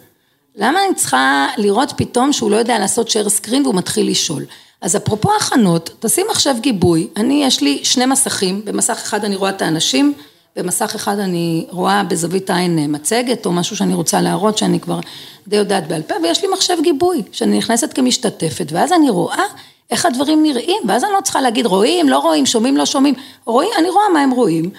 למה 0.55 0.79
אני 0.85 0.95
צריכה 0.95 1.47
לראות 1.57 1.93
פתאום 1.97 2.33
שהוא 2.33 2.51
לא 2.51 2.55
יודע 2.55 2.79
לעשות 2.79 3.09
share 3.09 3.43
screen 3.43 3.61
והוא 3.63 3.75
מתחיל 3.75 4.09
לשאול? 4.09 4.45
אז 4.81 4.95
אפרופו 4.95 5.29
הכנות, 5.35 5.89
תשים 5.99 6.25
עכשיו 6.29 6.55
גיבוי, 6.61 7.07
אני 7.15 7.43
יש 7.43 7.61
לי 7.61 7.79
שני 7.85 8.05
מסכים, 8.05 8.65
במסך 8.65 8.93
אחד 9.03 9.25
אני 9.25 9.35
רואה 9.35 9.49
את 9.49 9.61
האנשים, 9.61 10.13
במסך 10.55 10.95
אחד 10.95 11.19
אני 11.19 11.67
רואה 11.69 12.03
בזווית 12.03 12.49
העין 12.49 12.79
אה, 12.79 12.87
מצגת 12.87 13.45
או 13.45 13.51
משהו 13.51 13.75
שאני 13.75 13.93
רוצה 13.93 14.21
להראות 14.21 14.57
שאני 14.57 14.79
כבר 14.79 14.99
די 15.47 15.55
יודעת 15.55 15.87
בעל 15.87 16.01
פה, 16.01 16.15
ויש 16.23 16.41
לי 16.41 16.47
מחשב 16.53 16.77
גיבוי, 16.81 17.23
שאני 17.31 17.57
נכנסת 17.57 17.93
כמשתתפת, 17.93 18.67
ואז 18.71 18.93
אני 18.93 19.09
רואה 19.09 19.43
איך 19.91 20.05
הדברים 20.05 20.43
נראים, 20.43 20.81
ואז 20.87 21.03
אני 21.03 21.11
לא 21.13 21.21
צריכה 21.23 21.41
להגיד 21.41 21.65
רואים, 21.65 22.09
לא 22.09 22.19
רואים, 22.19 22.45
שומעים, 22.45 22.77
לא 22.77 22.85
שומעים, 22.85 23.15
רואים, 23.45 23.69
אני 23.79 23.89
רואה 23.89 24.09
מה 24.13 24.19
הם 24.19 24.31
רואים, 24.31 24.69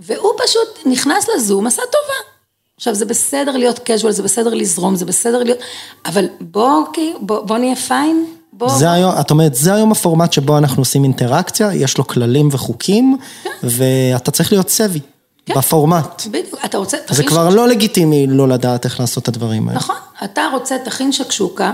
והוא 0.00 0.32
פשוט 0.44 0.86
נכנס 0.86 1.28
לזום, 1.36 1.66
עשה 1.66 1.82
טובה. 1.82 2.30
עכשיו 2.76 2.94
זה 2.94 3.04
בסדר 3.04 3.56
להיות 3.56 3.78
casual, 3.78 4.10
זה 4.10 4.22
בסדר 4.22 4.54
לזרום, 4.54 4.96
זה 4.96 5.04
בסדר 5.04 5.42
להיות, 5.42 5.58
אבל 6.06 6.26
בוא, 6.40 6.84
בוא, 7.20 7.40
בוא 7.40 7.58
נהיה 7.58 7.76
פיין, 7.76 8.26
בוא. 8.52 8.68
זה 8.68 8.92
היום, 8.92 9.12
את 9.20 9.30
אומרת, 9.30 9.54
זה 9.54 9.74
היום 9.74 9.92
הפורמט 9.92 10.32
שבו 10.32 10.58
אנחנו 10.58 10.80
עושים 10.80 11.04
אינטראקציה, 11.04 11.74
יש 11.74 11.98
לו 11.98 12.06
כללים 12.06 12.48
וחוקים, 12.52 13.16
ואתה 13.62 14.30
צריך 14.30 14.52
להיות 14.52 14.68
סבי. 14.68 15.00
כן. 15.46 15.54
בפורמט. 15.54 16.22
בדיוק, 16.26 16.64
אתה 16.64 16.78
רוצה... 16.78 16.96
זה 17.08 17.24
כבר. 17.24 17.48
לא 17.48 17.68
לגיטימי 17.68 18.26
לא 18.26 18.48
לדעת 18.48 18.84
איך 18.84 19.00
לעשות 19.00 19.22
את 19.22 19.28
הדברים 19.28 19.68
האלה. 19.68 19.78
נכון, 19.78 19.96
אתה 20.24 20.48
רוצה, 20.52 20.76
תכין 20.84 21.12
שקשוקה, 21.12 21.72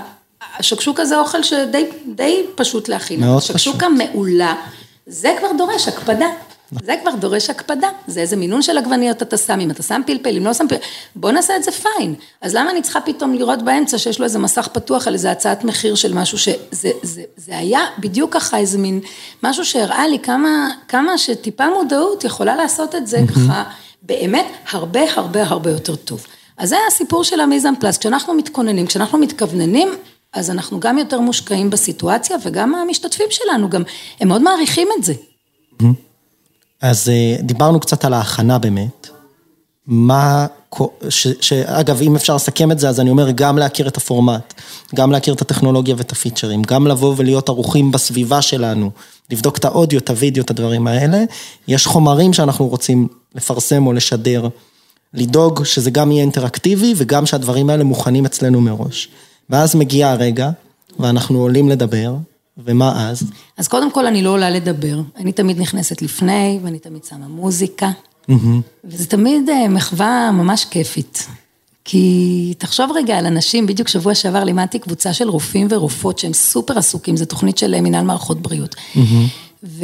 השקשוקה 0.58 1.04
זה 1.04 1.18
אוכל 1.18 1.42
שדי 1.42 2.46
פשוט 2.54 2.88
להכין. 2.88 3.20
מאוד 3.20 3.42
פשוט. 3.42 3.50
שקשוקה 3.56 3.88
מעולה, 3.88 4.54
זה 5.06 5.34
כבר 5.38 5.48
דורש 5.58 5.88
הקפדה. 5.88 6.26
זה 6.84 6.94
כבר 7.02 7.14
דורש 7.14 7.50
הקפדה, 7.50 7.88
זה 8.06 8.20
איזה 8.20 8.36
מינון 8.36 8.62
של 8.62 8.78
עגבניות 8.78 9.22
אתה 9.22 9.36
שם, 9.36 9.60
אם 9.60 9.70
אתה 9.70 9.82
שם 9.82 10.00
פלפל, 10.06 10.36
אם 10.36 10.44
לא 10.44 10.54
שם 10.54 10.68
פלפל, 10.68 10.84
בוא 11.16 11.30
נעשה 11.30 11.56
את 11.56 11.64
זה 11.64 11.70
פיין. 11.70 12.14
אז 12.40 12.54
למה 12.54 12.70
אני 12.70 12.82
צריכה 12.82 13.00
פתאום 13.00 13.34
לראות 13.34 13.62
באמצע 13.62 13.98
שיש 13.98 14.18
לו 14.18 14.24
איזה 14.24 14.38
מסך 14.38 14.68
פתוח 14.72 15.06
על 15.06 15.14
איזה 15.14 15.30
הצעת 15.30 15.64
מחיר 15.64 15.94
של 15.94 16.14
משהו 16.14 16.38
שזה 16.38 16.90
זה, 17.02 17.22
זה 17.36 17.58
היה 17.58 17.80
בדיוק 17.98 18.34
ככה 18.34 18.58
איזה 18.58 18.78
מין, 18.78 19.00
משהו 19.42 19.64
שהראה 19.64 20.08
לי 20.08 20.18
כמה, 20.18 20.70
כמה 20.88 21.18
שטיפה 21.18 21.64
מודעות 21.78 22.24
יכולה 22.24 22.56
לעשות 22.56 22.94
את 22.94 23.06
זה 23.06 23.20
ככה 23.28 23.64
באמת 24.02 24.46
הרבה 24.70 25.00
הרבה 25.14 25.42
הרבה 25.42 25.70
יותר 25.70 25.96
טוב. 25.96 26.26
אז 26.58 26.68
זה 26.68 26.76
הסיפור 26.88 27.24
של 27.24 27.40
המיזם 27.40 27.74
פלאס, 27.80 27.98
כשאנחנו 27.98 28.34
מתכוננים, 28.34 28.86
כשאנחנו 28.86 29.18
מתכווננים, 29.18 29.88
אז 30.32 30.50
אנחנו 30.50 30.80
גם 30.80 30.98
יותר 30.98 31.20
מושקעים 31.20 31.70
בסיטואציה 31.70 32.36
וגם 32.44 32.74
המשתתפים 32.74 33.26
שלנו 33.30 33.70
גם, 33.70 33.82
הם 34.20 34.28
מאוד 34.28 34.42
מעריכים 34.42 34.88
את 34.98 35.04
זה. 35.04 35.14
אז 36.80 37.08
אה, 37.08 37.36
דיברנו 37.42 37.80
קצת 37.80 38.04
על 38.04 38.14
ההכנה 38.14 38.58
באמת. 38.58 39.08
מה, 39.86 40.46
ש, 41.08 41.28
שאגב, 41.40 42.02
אם 42.02 42.16
אפשר 42.16 42.34
לסכם 42.34 42.72
את 42.72 42.78
זה, 42.78 42.88
אז 42.88 43.00
אני 43.00 43.10
אומר 43.10 43.30
גם 43.30 43.58
להכיר 43.58 43.88
את 43.88 43.96
הפורמט, 43.96 44.54
גם 44.94 45.12
להכיר 45.12 45.34
את 45.34 45.42
הטכנולוגיה 45.42 45.94
ואת 45.98 46.12
הפיצ'רים, 46.12 46.62
גם 46.62 46.86
לבוא 46.86 47.14
ולהיות 47.16 47.48
ערוכים 47.48 47.92
בסביבה 47.92 48.42
שלנו, 48.42 48.90
לבדוק 49.30 49.58
את 49.58 49.64
האודיו, 49.64 49.98
את 49.98 50.10
הוידאו, 50.10 50.42
את 50.42 50.50
הדברים 50.50 50.86
האלה. 50.86 51.24
יש 51.68 51.86
חומרים 51.86 52.32
שאנחנו 52.32 52.68
רוצים 52.68 53.08
לפרסם 53.34 53.86
או 53.86 53.92
לשדר, 53.92 54.48
לדאוג 55.14 55.64
שזה 55.64 55.90
גם 55.90 56.12
יהיה 56.12 56.22
אינטראקטיבי 56.22 56.94
וגם 56.96 57.26
שהדברים 57.26 57.70
האלה 57.70 57.84
מוכנים 57.84 58.24
אצלנו 58.24 58.60
מראש. 58.60 59.08
ואז 59.50 59.74
מגיע 59.74 60.10
הרגע, 60.10 60.50
ואנחנו 60.98 61.40
עולים 61.40 61.68
לדבר, 61.68 62.14
ומה 62.64 63.10
אז? 63.10 63.22
אז 63.56 63.68
קודם 63.68 63.92
כל 63.92 64.06
אני 64.06 64.22
לא 64.22 64.30
עולה 64.30 64.50
לדבר, 64.50 65.00
אני 65.16 65.32
תמיד 65.32 65.60
נכנסת 65.60 66.02
לפני 66.02 66.58
ואני 66.62 66.78
תמיד 66.78 67.04
שמה 67.04 67.28
מוזיקה, 67.28 67.90
mm-hmm. 68.30 68.34
וזה 68.84 69.06
תמיד 69.06 69.48
אה, 69.48 69.68
מחווה 69.68 70.30
ממש 70.32 70.64
כיפית. 70.64 71.26
כי 71.84 72.54
תחשוב 72.58 72.90
רגע 72.94 73.18
על 73.18 73.26
אנשים, 73.26 73.66
בדיוק 73.66 73.88
שבוע 73.88 74.14
שעבר 74.14 74.44
לימדתי 74.44 74.78
קבוצה 74.78 75.12
של 75.12 75.28
רופאים 75.28 75.66
ורופאות 75.70 76.18
שהם 76.18 76.32
סופר 76.32 76.78
עסוקים, 76.78 77.16
זו 77.16 77.24
תוכנית 77.24 77.58
של 77.58 77.74
אה, 77.74 77.80
מנהל 77.80 78.04
מערכות 78.04 78.42
בריאות. 78.42 78.74
Mm-hmm. 78.74 78.98
ואני 79.62 79.82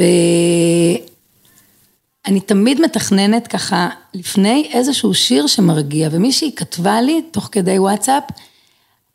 תמיד 2.45 2.81
מתכננת 2.81 3.47
ככה 3.47 3.89
לפני 4.13 4.69
איזשהו 4.73 5.13
שיר 5.13 5.47
שמרגיע, 5.47 6.09
ומישהי 6.11 6.51
כתבה 6.55 7.01
לי 7.01 7.21
תוך 7.31 7.49
כדי 7.51 7.79
וואטסאפ, 7.79 8.23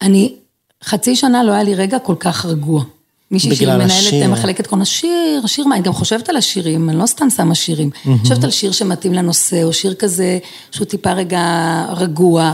אני 0.02 0.34
חצי 0.84 1.16
שנה 1.16 1.44
לא 1.44 1.52
היה 1.52 1.62
לי 1.62 1.74
רגע 1.74 1.98
כל 1.98 2.16
כך 2.20 2.46
רגוע. 2.46 2.84
מישהי 3.32 3.56
שהיא 3.56 3.68
מנהלת 3.68 4.28
מחלקת 4.28 4.66
כל 4.66 4.80
השיר, 4.80 5.46
שיר 5.46 5.66
מה, 5.66 5.74
אני 5.74 5.84
גם 5.84 5.92
חושבת 5.92 6.28
על 6.28 6.36
השירים, 6.36 6.90
אני 6.90 6.98
לא 6.98 7.06
סתם 7.06 7.30
שמה 7.30 7.54
שירים. 7.54 7.90
אני 8.06 8.18
חושבת 8.18 8.44
על 8.44 8.50
שיר 8.50 8.72
שמתאים 8.72 9.12
לנושא, 9.12 9.62
או 9.62 9.72
שיר 9.72 9.94
כזה 9.94 10.38
שהוא 10.70 10.84
טיפה 10.84 11.12
רגע 11.12 11.40
רגוע. 11.96 12.52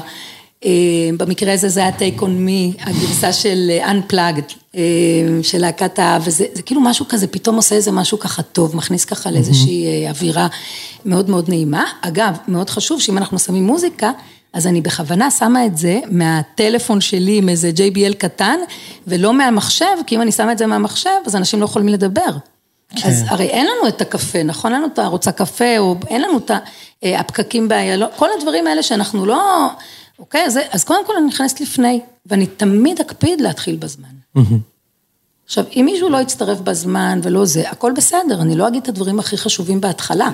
אה, 0.65 0.71
במקרה 1.17 1.53
הזה 1.53 1.69
זה 1.69 1.81
היה 1.81 1.91
Take 1.99 2.21
on 2.21 2.23
Me, 2.23 2.83
הגרסה 2.83 3.33
של 3.33 3.71
אה, 3.71 3.93
Unplugged, 3.93 4.55
אה, 4.75 4.83
של 5.43 5.59
להקת 5.59 5.99
האב, 5.99 6.23
וזה 6.25 6.45
כאילו 6.67 6.81
משהו 6.81 7.07
כזה, 7.09 7.27
פתאום 7.27 7.57
עושה 7.57 7.75
איזה 7.75 7.93
משהו 7.93 8.19
ככה 8.19 8.43
טוב, 8.43 8.77
מכניס 8.77 9.05
ככה 9.05 9.31
לאיזושהי 9.31 10.09
אווירה 10.09 10.47
מאוד 11.05 11.31
מאוד 11.31 11.49
נעימה. 11.49 11.85
אגב, 12.01 12.37
מאוד 12.49 12.71
חשוב 12.71 13.01
שאם 13.01 13.19
אנחנו 13.19 13.39
שמים 13.39 13.67
מוזיקה, 13.67 14.11
אז 14.53 14.67
אני 14.67 14.81
בכוונה 14.81 15.31
שמה 15.31 15.67
את 15.67 15.77
זה 15.77 16.01
מהטלפון 16.11 17.01
שלי 17.01 17.39
עם 17.39 17.49
איזה 17.49 17.71
JBL 17.77 18.15
קטן, 18.15 18.59
ולא 19.07 19.35
מהמחשב, 19.35 19.97
כי 20.07 20.17
אם 20.17 20.23
אני 20.23 20.33
שמה 20.33 20.53
את 20.53 20.59
זה 20.59 20.67
מהמחשב, 20.67 21.11
אז 21.27 21.37
אנשים 21.37 21.61
לא 21.61 21.65
יכולים 21.65 21.89
לדבר. 21.89 22.31
כן. 22.97 23.09
אז 23.09 23.25
הרי 23.29 23.47
אין 23.47 23.67
לנו 23.67 23.89
את 23.89 24.01
הקפה, 24.01 24.43
נכון? 24.43 24.73
אין 24.73 24.83
לנו 24.83 24.93
את 24.93 24.99
הערוץ 24.99 25.29
הקפה, 25.29 25.79
או 25.79 25.97
אין 26.09 26.23
לנו 26.23 26.39
את 26.39 26.51
אה, 27.05 27.21
הפקקים 27.21 27.69
באיילון, 27.69 28.09
כל 28.17 28.29
הדברים 28.39 28.67
האלה 28.67 28.83
שאנחנו 28.83 29.27
לא... 29.27 29.69
אוקיי, 30.19 30.45
אז, 30.45 30.59
אז 30.71 30.85
קודם 30.85 31.07
כל 31.07 31.13
אני 31.19 31.27
נכנסת 31.27 31.61
לפני, 31.61 32.01
ואני 32.27 32.47
תמיד 32.47 33.01
אקפיד 33.01 33.41
להתחיל 33.41 33.77
בזמן. 33.77 34.09
עכשיו, 35.45 35.65
אם 35.77 35.83
מישהו 35.85 36.09
לא 36.09 36.19
יצטרף 36.21 36.61
בזמן 36.61 37.21
ולא 37.23 37.45
זה, 37.45 37.71
הכל 37.71 37.93
בסדר, 37.97 38.43
אני 38.43 38.57
לא 38.57 38.69
אגיד 38.69 38.83
את 38.83 38.89
הדברים 38.89 39.19
הכי 39.19 39.37
חשובים 39.39 39.81
בהתחלה. 39.81 40.31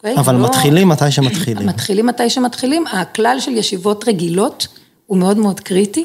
אוקיי? 0.00 0.16
אבל 0.16 0.34
לא... 0.34 0.44
מתחילים 0.44 0.88
מתי 0.88 1.10
שמתחילים. 1.10 1.66
מתחילים 1.66 2.06
מתי 2.06 2.30
שמתחילים, 2.30 2.86
הכלל 2.86 3.36
של 3.40 3.50
ישיבות 3.50 4.08
רגילות 4.08 4.66
הוא 5.06 5.18
מאוד 5.18 5.36
מאוד 5.36 5.60
קריטי. 5.60 6.04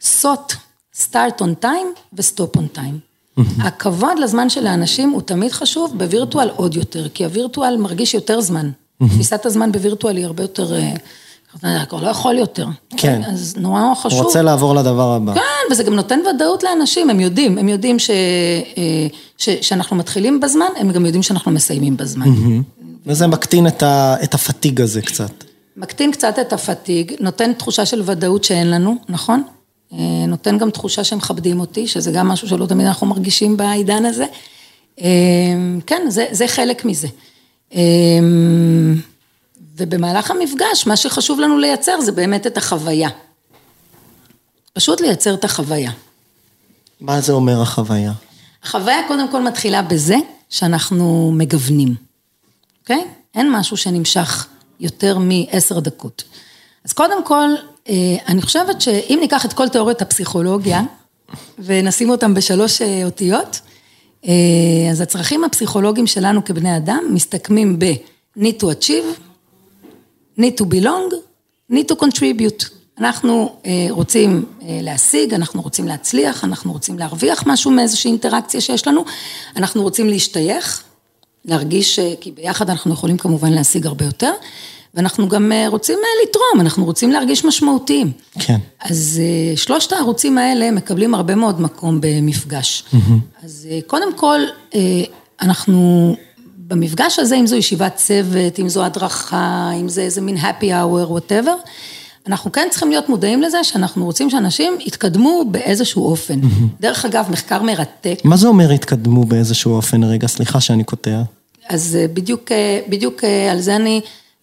סוט, 0.00 0.52
start 0.94 1.40
on 1.40 1.64
time 1.64 2.00
ו-stop 2.12 2.58
on 2.58 2.78
time. 2.78 3.40
הכבוד 3.60 4.18
לזמן 4.18 4.48
של 4.50 4.66
האנשים 4.66 5.10
הוא 5.10 5.22
תמיד 5.22 5.52
חשוב, 5.52 5.98
בווירטואל 5.98 6.48
עוד 6.56 6.76
יותר, 6.76 7.08
כי 7.08 7.24
הווירטואל 7.24 7.76
מרגיש 7.76 8.14
יותר 8.14 8.40
זמן. 8.40 8.70
תפיסת 9.08 9.46
הזמן 9.46 9.72
בווירטואל 9.72 10.16
היא 10.16 10.24
הרבה 10.24 10.42
יותר... 10.42 10.74
אה, 10.74 10.94
אתה 11.56 11.84
כבר 11.88 12.00
לא 12.00 12.08
יכול 12.08 12.38
יותר. 12.38 12.66
כן. 12.96 13.22
אז 13.24 13.54
נורא 13.58 13.80
חשוב. 13.94 14.18
הוא 14.18 14.26
רוצה 14.26 14.42
לעבור 14.42 14.74
לדבר 14.74 15.12
הבא. 15.12 15.34
כן, 15.34 15.72
וזה 15.72 15.82
גם 15.82 15.94
נותן 15.94 16.20
ודאות 16.34 16.62
לאנשים, 16.62 17.10
הם 17.10 17.20
יודעים, 17.20 17.58
הם 17.58 17.68
יודעים 17.68 17.98
ש, 17.98 18.10
אה, 18.10 19.06
ש, 19.38 19.48
שאנחנו 19.50 19.96
מתחילים 19.96 20.40
בזמן, 20.40 20.66
הם 20.76 20.92
גם 20.92 21.06
יודעים 21.06 21.22
שאנחנו 21.22 21.50
מסיימים 21.50 21.96
בזמן. 21.96 22.26
וזה 23.08 23.26
מקטין 23.26 23.66
את, 23.66 23.82
ה, 23.82 24.16
את 24.22 24.34
הפתיג 24.34 24.80
הזה 24.80 25.02
קצת. 25.02 25.44
מקטין 25.76 26.12
קצת 26.12 26.38
את 26.40 26.52
הפתיג, 26.52 27.12
נותן 27.20 27.52
תחושה 27.52 27.86
של 27.86 28.02
ודאות 28.04 28.44
שאין 28.44 28.70
לנו, 28.70 28.96
נכון? 29.08 29.42
אה, 29.92 29.98
נותן 30.28 30.58
גם 30.58 30.70
תחושה 30.70 31.04
שמכבדים 31.04 31.60
אותי, 31.60 31.86
שזה 31.86 32.10
גם 32.10 32.28
משהו 32.28 32.48
שלא 32.48 32.66
תמיד 32.66 32.86
אנחנו 32.86 33.06
מרגישים 33.06 33.56
בעידן 33.56 34.04
הזה. 34.04 34.26
אה, 35.00 35.06
כן, 35.86 36.02
זה, 36.08 36.26
זה 36.30 36.48
חלק 36.48 36.84
מזה. 36.84 37.08
אה, 37.74 37.80
ובמהלך 39.76 40.30
המפגש, 40.30 40.86
מה 40.86 40.96
שחשוב 40.96 41.40
לנו 41.40 41.58
לייצר 41.58 42.00
זה 42.00 42.12
באמת 42.12 42.46
את 42.46 42.56
החוויה. 42.56 43.08
פשוט 44.72 45.00
לייצר 45.00 45.34
את 45.34 45.44
החוויה. 45.44 45.90
מה 47.00 47.20
זה 47.20 47.32
אומר 47.32 47.62
החוויה? 47.62 48.12
החוויה 48.62 48.98
קודם 49.08 49.30
כל 49.30 49.42
מתחילה 49.42 49.82
בזה 49.82 50.16
שאנחנו 50.48 51.32
מגוונים. 51.34 52.07
אוקיי? 52.90 53.04
אין 53.34 53.52
משהו 53.52 53.76
שנמשך 53.76 54.46
יותר 54.80 55.18
מעשר 55.18 55.80
דקות. 55.80 56.24
אז 56.84 56.92
קודם 56.92 57.24
כל, 57.24 57.48
אה, 57.88 57.94
אני 58.28 58.42
חושבת 58.42 58.80
שאם 58.80 59.18
ניקח 59.20 59.44
את 59.44 59.52
כל 59.52 59.68
תיאוריות 59.68 60.02
הפסיכולוגיה 60.02 60.82
ונשים 61.58 62.10
אותם 62.10 62.34
בשלוש 62.34 62.82
אה, 62.82 63.04
אותיות, 63.04 63.60
אה, 64.26 64.32
אז 64.90 65.00
הצרכים 65.00 65.44
הפסיכולוגיים 65.44 66.06
שלנו 66.06 66.44
כבני 66.44 66.76
אדם 66.76 67.04
מסתכמים 67.10 67.78
ב-need 67.78 68.60
to 68.60 68.64
achieve, 68.64 69.20
need 70.38 70.60
to 70.60 70.64
belong, 70.64 71.14
need 71.72 71.92
to 71.92 72.04
contribute. 72.04 72.64
אנחנו 72.98 73.60
רוצים 73.90 74.46
להשיג, 74.82 75.34
אנחנו 75.34 75.62
רוצים 75.62 75.88
להצליח, 75.88 76.44
אנחנו 76.44 76.72
רוצים 76.72 76.98
להרוויח 76.98 77.44
משהו 77.46 77.70
מאיזושהי 77.70 78.10
אינטראקציה 78.10 78.60
שיש 78.60 78.86
לנו, 78.86 79.04
אנחנו 79.56 79.82
רוצים 79.82 80.08
להשתייך, 80.08 80.87
להרגיש, 81.48 81.98
כי 82.20 82.32
ביחד 82.32 82.70
אנחנו 82.70 82.92
יכולים 82.92 83.16
כמובן 83.16 83.52
להשיג 83.52 83.86
הרבה 83.86 84.04
יותר, 84.04 84.32
ואנחנו 84.94 85.28
גם 85.28 85.52
אה, 85.52 85.68
רוצים 85.68 85.98
אה, 85.98 86.28
לתרום, 86.28 86.60
אנחנו 86.60 86.84
רוצים 86.84 87.10
להרגיש 87.10 87.44
משמעותיים. 87.44 88.12
כן. 88.38 88.58
אז 88.80 89.20
אה, 89.22 89.56
שלושת 89.56 89.92
הערוצים 89.92 90.38
האלה 90.38 90.70
מקבלים 90.70 91.14
הרבה 91.14 91.34
מאוד 91.34 91.60
מקום 91.60 91.98
במפגש. 92.00 92.84
אז 93.42 93.68
אה, 93.70 93.78
קודם 93.86 94.14
כל, 94.16 94.40
אה, 94.74 94.80
אנחנו 95.40 96.16
במפגש 96.56 97.18
הזה, 97.18 97.36
אם 97.36 97.46
זו 97.46 97.56
ישיבת 97.56 97.96
צוות, 97.96 98.58
אם 98.58 98.68
זו 98.68 98.84
הדרכה, 98.84 99.70
אם 99.80 99.88
זה 99.88 100.02
איזה 100.02 100.20
מין 100.20 100.36
happy 100.36 100.64
hour, 100.64 101.10
whatever, 101.10 101.68
אנחנו 102.26 102.52
כן 102.52 102.68
צריכים 102.70 102.90
להיות 102.90 103.08
מודעים 103.08 103.42
לזה 103.42 103.64
שאנחנו 103.64 104.04
רוצים 104.04 104.30
שאנשים 104.30 104.78
יתקדמו 104.80 105.44
באיזשהו 105.50 106.06
אופן. 106.10 106.40
דרך 106.80 107.04
אגב, 107.04 107.26
מחקר 107.30 107.62
מרתק, 107.62 108.18
מה 108.24 108.36
זה 108.36 108.48
אומר 108.48 108.70
התקדמו 108.70 109.24
באיזשהו 109.24 109.72
אופן? 109.72 110.04
רגע, 110.04 110.28
סליחה 110.28 110.60
שאני 110.60 110.84
קוטע. 110.84 111.22
אז 111.68 111.98
אה, 112.00 112.08
בדיוק, 112.08 112.52
אה, 112.52 112.80
בדיוק 112.88 113.24
אה, 113.24 113.52
על 113.52 113.60
זה 113.60 113.76
אני 113.76 114.00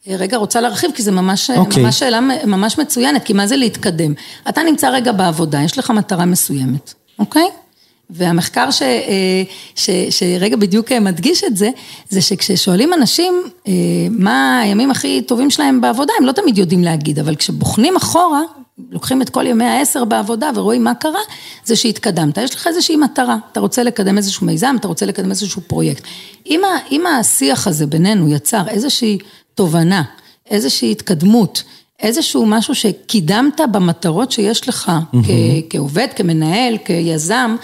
רגע 0.08 0.38
רוצה 0.38 0.62
להרחיב, 0.62 0.92
כי 0.96 1.04
זו 1.04 1.12
ממש, 1.12 1.52
אוקיי. 1.58 1.84
ממש 1.84 2.00
שאלה 2.00 2.20
ממש 2.46 2.78
מצוינת, 2.78 3.24
כי 3.24 3.34
מה 3.34 3.48
זה 3.48 3.56
להתקדם? 3.56 4.14
אתה 4.50 4.64
נמצא 4.64 4.90
רגע 4.90 5.12
בעבודה, 5.12 5.62
יש 5.62 5.78
לך 5.78 5.90
מטרה 5.90 6.26
מסוימת, 6.26 6.94
אוקיי? 7.20 7.48
והמחקר 8.10 8.72
ש, 8.72 8.82
אה, 8.82 9.44
ש, 9.76 9.90
שרגע 10.10 10.56
בדיוק 10.56 10.92
מדגיש 10.92 11.44
את 11.44 11.58
זה, 11.58 11.70
זה 12.10 12.22
שכששואלים 12.22 12.94
אנשים 12.94 13.44
מה 14.12 14.60
הימים 14.60 14.92
הכי 14.92 15.22
טובים 15.22 15.50
שלהם 15.50 15.82
בעבודה, 15.82 16.14
הם 16.20 16.26
לא 16.26 16.32
תמיד 16.32 16.58
יודעים 16.58 16.84
להגיד, 16.84 17.20
אבל 17.20 17.36
כשבוחנים 17.36 17.96
אחורה, 17.96 18.42
לוקחים 18.92 19.22
את 19.22 19.30
כל 19.30 19.48
ימי 19.48 19.66
העשר 19.66 20.06
בעבודה 20.06 20.50
ורואים 20.56 20.84
מה 20.84 20.96
קרה, 20.96 21.20
זה 21.66 21.76
שהתקדמת. 21.76 22.38
יש 22.38 22.56
לך 22.56 22.68
איזושהי 22.68 22.96
מטרה, 22.96 23.38
אתה 23.52 23.60
רוצה 23.60 23.84
לקדם 23.84 24.18
איזשהו 24.18 24.46
מיזם, 24.46 24.76
אתה 24.80 24.88
רוצה 24.88 25.06
לקדם 25.06 25.30
איזשהו 25.30 25.62
פרויקט. 25.68 26.04
אם, 26.50 26.62
ה, 26.64 26.68
אם 26.92 27.08
השיח 27.08 27.68
הזה 27.68 27.88
בינינו 27.88 28.30
יצר 28.30 28.68
איזושהי 28.68 29.18
תובנה, 29.56 30.04
איזושהי 30.50 30.92
התקדמות, 30.92 31.64
איזשהו 32.00 32.46
משהו 32.46 32.76
שקידמת 32.76 33.62
במטרות 33.72 34.32
שיש 34.32 34.70
לך 34.70 34.92
כ- 35.24 35.30
כעובד, 35.70 36.08
כמנהל, 36.16 36.78
כיזם, 36.86 37.56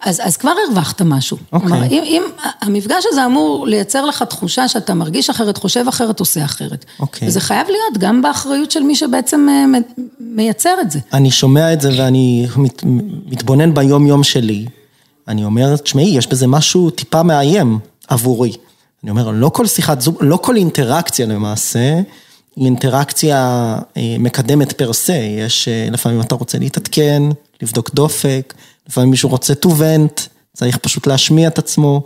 אז, 0.00 0.20
אז 0.24 0.36
כבר 0.36 0.52
הרווחת 0.66 1.02
משהו. 1.02 1.36
אוקיי. 1.52 1.68
כלומר, 1.68 1.84
אם, 1.84 2.02
אם 2.04 2.22
המפגש 2.60 3.04
הזה 3.12 3.26
אמור 3.26 3.66
לייצר 3.66 4.04
לך 4.04 4.22
תחושה 4.22 4.68
שאתה 4.68 4.94
מרגיש 4.94 5.30
אחרת, 5.30 5.56
חושב 5.56 5.84
אחרת, 5.88 6.20
עושה 6.20 6.44
אחרת. 6.44 6.84
אוקיי. 7.00 7.28
וזה 7.28 7.40
חייב 7.40 7.66
להיות 7.66 7.98
גם 7.98 8.22
באחריות 8.22 8.70
של 8.70 8.82
מי 8.82 8.96
שבעצם 8.96 9.46
אה, 9.50 9.78
מייצר 10.20 10.74
את 10.80 10.90
זה. 10.90 10.98
אני 11.12 11.30
שומע 11.30 11.72
את 11.72 11.80
זה 11.80 11.90
ואני 11.98 12.46
מת, 12.56 12.82
מתבונן 13.26 13.74
ביום 13.74 14.06
יום 14.06 14.22
שלי. 14.22 14.66
אני 15.28 15.44
אומר, 15.44 15.76
תשמעי, 15.76 16.16
יש 16.16 16.26
בזה 16.26 16.46
משהו 16.46 16.90
טיפה 16.90 17.22
מאיים 17.22 17.78
עבורי. 18.08 18.52
אני 19.02 19.10
אומר, 19.10 19.30
לא 19.30 19.48
כל 19.48 19.66
שיחת 19.66 20.00
זום, 20.00 20.14
לא 20.20 20.36
כל 20.36 20.56
אינטראקציה 20.56 21.26
למעשה, 21.26 22.00
היא 22.56 22.64
אינטראקציה 22.64 23.38
אה, 23.96 24.16
מקדמת 24.18 24.72
פר 24.72 24.92
סה. 24.92 25.12
יש, 25.12 25.68
אה, 25.68 25.88
לפעמים 25.92 26.20
אתה 26.20 26.34
רוצה 26.34 26.58
להתעדכן, 26.58 27.22
לבדוק 27.62 27.90
דופק, 27.94 28.54
לפעמים 28.88 29.10
מישהו 29.10 29.28
רוצה 29.28 29.54
to 29.64 29.66
vent, 29.66 30.22
צריך 30.54 30.76
פשוט 30.76 31.06
להשמיע 31.06 31.48
את 31.48 31.58
עצמו, 31.58 32.02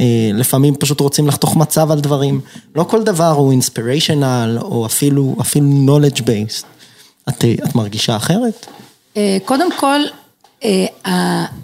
אה, 0.00 0.30
לפעמים 0.34 0.74
פשוט 0.74 1.00
רוצים 1.00 1.28
לחתוך 1.28 1.56
מצב 1.56 1.90
על 1.90 2.00
דברים. 2.00 2.40
לא 2.74 2.84
כל 2.84 3.02
דבר 3.02 3.30
הוא 3.30 3.52
inspirational 3.52 4.62
או 4.62 4.86
אפילו, 4.86 5.36
אפילו 5.40 5.66
knowledge 5.66 6.20
based. 6.20 6.64
את, 7.28 7.44
את 7.64 7.74
מרגישה 7.74 8.16
אחרת? 8.16 8.66
קודם 9.44 9.68
כל, 9.76 10.00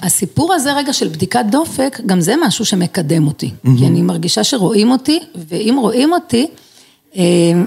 הסיפור 0.02 0.54
הזה 0.54 0.72
רגע 0.72 0.92
של 0.92 1.08
בדיקת 1.08 1.44
דופק, 1.50 2.00
גם 2.06 2.20
זה 2.20 2.34
משהו 2.46 2.64
שמקדם 2.64 3.26
אותי. 3.26 3.50
כי 3.78 3.86
אני 3.86 4.02
מרגישה 4.02 4.44
שרואים 4.44 4.90
אותי, 4.90 5.20
ואם 5.48 5.76
רואים 5.80 6.12
אותי, 6.12 6.46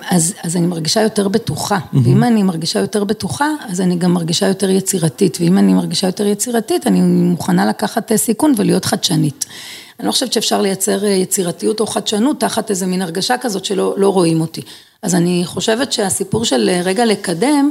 אז, 0.10 0.34
אז 0.44 0.56
אני 0.56 0.68
מרגישה 0.68 1.02
יותר 1.02 1.28
בטוחה. 1.28 1.80
ואם 2.04 2.24
אני 2.24 2.44
מרגישה 2.44 2.80
יותר 2.80 3.04
בטוחה, 3.04 3.50
אז 3.70 3.82
אני 3.82 3.96
גם 3.96 4.14
מרגישה 4.14 4.48
יותר 4.48 4.70
יצירתית. 4.70 5.38
ואם 5.42 5.58
אני 5.58 5.74
מרגישה 5.74 6.08
יותר 6.08 6.26
יצירתית, 6.26 6.88
אני 6.88 7.02
מוכנה 7.02 7.66
לקחת 7.66 8.12
אה, 8.12 8.18
סיכון 8.18 8.54
ולהיות 8.58 8.86
חדשנית. 8.86 9.46
אני 10.00 10.08
לא 10.08 10.12
חושבת 10.12 10.34
שאפשר 10.34 10.62
לייצר 10.62 11.06
אה, 11.06 11.10
יצירתיות 11.10 11.80
או 11.80 11.88
חדשנות 11.88 12.40
תחת 12.40 12.70
איזה 12.70 12.86
מין 12.86 13.02
הרגשה 13.02 13.38
כזאת 13.38 13.66
שלא 13.66 13.94
לא 13.98 14.10
רואים 14.10 14.42
אותי. 14.42 14.62
אז 15.04 15.16
אני 15.16 15.42
חושבת 15.46 15.92
שהסיפור 15.94 16.46
של 16.46 16.70
אה, 16.70 16.82
רגע 16.84 17.06
לקדם, 17.06 17.70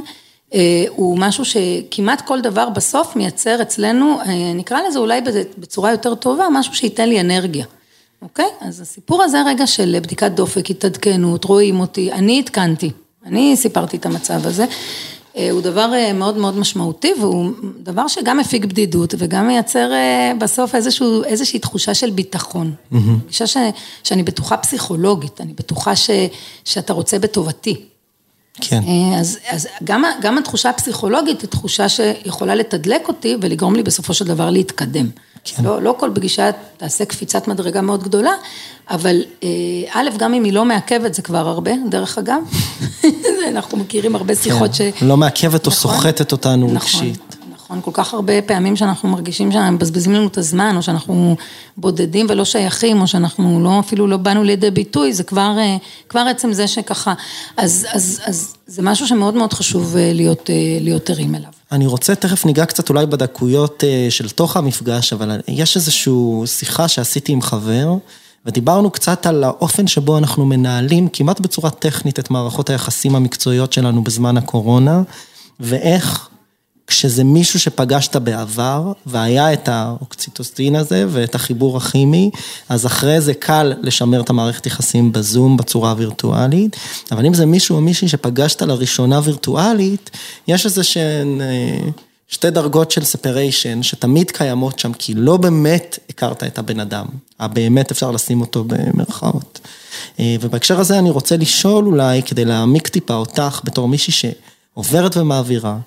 הוא 0.89 1.17
משהו 1.19 1.45
שכמעט 1.45 2.21
כל 2.21 2.41
דבר 2.41 2.69
בסוף 2.69 3.15
מייצר 3.15 3.61
אצלנו, 3.61 4.19
נקרא 4.55 4.79
לזה 4.87 4.99
אולי 4.99 5.21
בצורה 5.57 5.91
יותר 5.91 6.15
טובה, 6.15 6.47
משהו 6.51 6.73
שייתן 6.73 7.09
לי 7.09 7.19
אנרגיה. 7.19 7.65
אוקיי? 8.21 8.45
אז 8.61 8.81
הסיפור 8.81 9.23
הזה 9.23 9.37
רגע 9.45 9.67
של 9.67 9.97
בדיקת 10.01 10.31
דופק, 10.31 10.69
התעדכנות, 10.69 11.43
רואים 11.43 11.79
אותי, 11.79 12.11
אני 12.11 12.39
עדכנתי, 12.39 12.91
אני 13.25 13.57
סיפרתי 13.57 13.97
את 13.97 14.05
המצב 14.05 14.47
הזה. 14.47 14.65
אה, 15.37 15.51
הוא 15.51 15.61
דבר 15.61 15.93
אה, 15.93 16.13
מאוד 16.13 16.37
מאוד 16.37 16.57
משמעותי 16.57 17.13
והוא 17.19 17.51
דבר 17.83 18.07
שגם 18.07 18.37
מפיג 18.37 18.65
בדידות 18.65 19.13
וגם 19.17 19.47
מייצר 19.47 19.91
אה, 19.91 20.31
בסוף 20.39 20.75
איזשהו, 20.75 21.23
איזושהי 21.23 21.59
תחושה 21.59 21.93
של 21.93 22.09
ביטחון. 22.09 22.73
תחושה 23.25 23.47
ש, 23.47 23.57
שאני 24.03 24.23
בטוחה 24.23 24.57
פסיכולוגית, 24.57 25.41
אני 25.41 25.53
בטוחה 25.53 25.95
ש, 25.95 26.09
שאתה 26.65 26.93
רוצה 26.93 27.19
בטובתי. 27.19 27.85
כן. 28.61 28.81
אז, 29.19 29.37
אז 29.49 29.67
גם, 29.83 30.03
גם 30.21 30.37
התחושה 30.37 30.69
הפסיכולוגית 30.69 31.41
היא 31.41 31.49
תחושה 31.49 31.89
שיכולה 31.89 32.55
לתדלק 32.55 33.07
אותי 33.07 33.35
ולגרום 33.41 33.75
לי 33.75 33.83
בסופו 33.83 34.13
של 34.13 34.25
דבר 34.25 34.49
להתקדם. 34.49 35.09
כן. 35.43 35.63
לא, 35.63 35.81
לא 35.81 35.95
כל 35.99 36.11
פגישה 36.15 36.49
תעשה 36.77 37.05
קפיצת 37.05 37.47
מדרגה 37.47 37.81
מאוד 37.81 38.03
גדולה, 38.03 38.31
אבל 38.89 39.23
אה, 39.43 39.49
א', 39.91 40.09
גם 40.17 40.33
אם 40.33 40.43
היא 40.43 40.53
לא 40.53 40.65
מעכבת 40.65 41.13
זה 41.13 41.21
כבר 41.21 41.47
הרבה, 41.47 41.71
דרך 41.89 42.17
אגב. 42.17 42.41
אנחנו 43.51 43.77
מכירים 43.77 44.15
הרבה 44.15 44.35
שיחות 44.35 44.73
ש... 44.73 44.81
לא 45.01 45.17
מעכבת 45.17 45.65
או 45.65 45.71
נכון. 45.71 45.91
סוחטת 45.91 46.31
אותנו 46.31 46.65
נכון, 46.65 46.75
רגשית. 46.77 47.35
נכון, 47.53 47.81
כל 47.81 47.91
כך 47.93 48.13
הרבה 48.13 48.41
פעמים 48.41 48.75
שאנחנו 48.75 49.09
מרגישים 49.09 49.51
שהם 49.51 49.75
מבזבזים 49.75 50.13
לנו 50.13 50.27
את 50.27 50.37
הזמן, 50.37 50.73
או 50.75 50.81
שאנחנו 50.81 51.35
בודדים 51.77 52.25
ולא 52.29 52.45
שייכים, 52.45 53.01
או 53.01 53.07
שאנחנו 53.07 53.59
לא, 53.63 53.79
אפילו 53.79 54.07
לא 54.07 54.17
באנו 54.17 54.43
לידי 54.43 54.71
ביטוי, 54.71 55.13
זה 55.13 55.23
כבר, 55.23 55.55
אה, 55.57 55.77
כבר 56.09 56.19
עצם 56.19 56.53
זה 56.53 56.67
שככה, 56.67 57.13
אז, 57.57 57.87
אז, 57.91 58.21
אז 58.25 58.55
זה 58.67 58.81
משהו 58.81 59.07
שמאוד 59.07 59.33
מאוד 59.33 59.53
חשוב 59.53 59.97
אה, 59.97 60.11
להיות, 60.13 60.49
להיות 60.81 61.09
ערים 61.09 61.35
אליו. 61.35 61.60
אני 61.71 61.87
רוצה, 61.87 62.15
תכף 62.15 62.45
ניגע 62.45 62.65
קצת 62.65 62.89
אולי 62.89 63.05
בדקויות 63.05 63.83
אה, 63.83 64.07
של 64.09 64.29
תוך 64.29 64.57
המפגש, 64.57 65.13
אבל 65.13 65.41
יש 65.47 65.75
איזושהי 65.75 66.13
שיחה 66.45 66.87
שעשיתי 66.87 67.31
עם 67.31 67.41
חבר, 67.41 67.93
ודיברנו 68.45 68.91
קצת 68.91 69.25
על 69.25 69.43
האופן 69.43 69.87
שבו 69.87 70.17
אנחנו 70.17 70.45
מנהלים 70.45 71.07
כמעט 71.13 71.39
בצורה 71.39 71.69
טכנית 71.69 72.19
את 72.19 72.31
מערכות 72.31 72.69
היחסים 72.69 73.15
המקצועיות 73.15 73.73
שלנו 73.73 74.03
בזמן 74.03 74.37
הקורונה, 74.37 75.01
ואיך 75.59 76.29
כשזה 76.91 77.23
מישהו 77.23 77.59
שפגשת 77.59 78.15
בעבר, 78.15 78.91
והיה 79.05 79.53
את 79.53 79.69
האוקציטוסטין 79.69 80.75
הזה 80.75 81.05
ואת 81.09 81.35
החיבור 81.35 81.77
הכימי, 81.77 82.31
אז 82.69 82.85
אחרי 82.85 83.21
זה 83.21 83.33
קל 83.33 83.73
לשמר 83.81 84.21
את 84.21 84.29
המערכת 84.29 84.65
יחסים 84.65 85.11
בזום 85.11 85.57
בצורה 85.57 85.93
וירטואלית, 85.97 86.75
אבל 87.11 87.25
אם 87.25 87.33
זה 87.33 87.45
מישהו 87.45 87.75
או 87.75 87.81
מישהי 87.81 88.07
שפגשת 88.07 88.61
לראשונה 88.61 89.19
וירטואלית, 89.23 90.09
יש 90.47 90.65
איזה 90.65 90.83
שהן 90.83 91.41
אה, 91.41 91.89
שתי 92.27 92.49
דרגות 92.49 92.91
של 92.91 93.03
ספריישן 93.03 93.83
שתמיד 93.83 94.31
קיימות 94.31 94.79
שם, 94.79 94.93
כי 94.93 95.13
לא 95.13 95.37
באמת 95.37 95.99
הכרת 96.09 96.43
את 96.43 96.59
הבן 96.59 96.79
אדם, 96.79 97.05
הבאמת 97.39 97.91
אפשר 97.91 98.11
לשים 98.11 98.41
אותו 98.41 98.63
במרכאות. 98.67 99.59
אה, 100.19 100.35
ובהקשר 100.41 100.79
הזה 100.79 100.99
אני 100.99 101.09
רוצה 101.09 101.37
לשאול 101.37 101.85
אולי, 101.85 102.23
כדי 102.23 102.45
להעמיק 102.45 102.87
טיפה 102.87 103.13
אותך 103.13 103.61
בתור 103.63 103.87
מישהי 103.87 104.13
שעוברת 104.13 105.17
ומעבירה, 105.17 105.77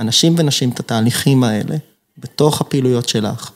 אנשים 0.00 0.34
ונשים 0.38 0.70
את 0.70 0.80
התהליכים 0.80 1.44
האלה, 1.44 1.76
בתוך 2.18 2.60
הפעילויות 2.60 3.08
שלך, 3.08 3.50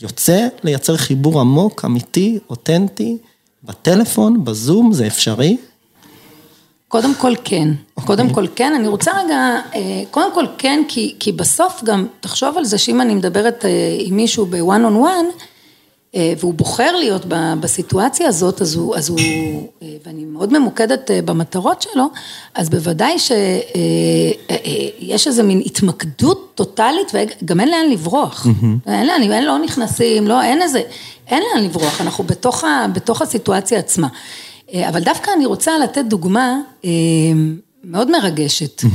יוצא 0.00 0.48
לייצר 0.64 0.96
חיבור 0.96 1.40
עמוק, 1.40 1.84
אמיתי, 1.84 2.38
אותנטי, 2.50 3.16
בטלפון, 3.64 4.44
בזום, 4.44 4.92
זה 4.92 5.06
אפשרי? 5.06 5.56
קודם 6.88 7.14
כל 7.14 7.32
כן, 7.44 7.68
קודם 8.04 8.30
כל 8.30 8.46
כן, 8.54 8.72
אני 8.74 8.88
רוצה 8.88 9.10
רגע, 9.24 9.60
אה, 9.74 10.02
קודם 10.10 10.34
כל 10.34 10.44
כן, 10.58 10.82
כי, 10.88 11.14
כי 11.20 11.32
בסוף 11.32 11.84
גם, 11.84 12.06
תחשוב 12.20 12.58
על 12.58 12.64
זה 12.64 12.78
שאם 12.78 13.00
אני 13.00 13.14
מדברת 13.14 13.64
אה, 13.64 13.96
עם 13.98 14.16
מישהו 14.16 14.46
בוואן 14.46 14.84
און 14.84 14.96
וואן, 14.96 15.24
והוא 16.16 16.54
בוחר 16.54 16.96
להיות 16.96 17.24
בסיטואציה 17.60 18.28
הזאת, 18.28 18.62
אז 18.62 18.74
הוא, 18.74 18.96
אז 18.96 19.08
הוא, 19.08 19.18
אה, 19.82 19.88
ואני 20.06 20.24
מאוד 20.24 20.58
ממוקדת 20.58 21.10
אה, 21.10 21.22
במטרות 21.22 21.82
שלו, 21.82 22.04
אז 22.54 22.70
בוודאי 22.70 23.18
שיש 23.18 23.36
איזה 25.26 25.42
מין 25.42 25.62
התמקדות 25.66 26.52
טוטאלית, 26.54 27.12
וגם 27.14 27.60
אין 27.60 27.68
לאן 27.68 27.90
לברוח. 27.90 28.46
אין 28.86 29.06
לאן, 29.06 29.32
אין, 29.32 29.44
לא 29.44 29.58
נכנסים, 29.58 30.26
לא, 30.26 30.42
אין 30.42 30.62
איזה, 30.62 30.82
אין 31.26 31.42
לאן 31.42 31.64
לברוח, 31.64 32.00
אנחנו 32.00 32.24
בתוך, 32.24 32.64
ה, 32.64 32.86
בתוך 32.92 33.22
הסיטואציה 33.22 33.78
עצמה. 33.78 34.08
אה, 34.74 34.88
אבל 34.88 35.00
דווקא 35.00 35.30
אני 35.36 35.46
רוצה 35.46 35.78
לתת 35.78 36.04
דוגמה 36.04 36.56
אה, 36.84 36.90
מאוד 37.84 38.10
מרגשת, 38.10 38.82
אה, 38.84 38.86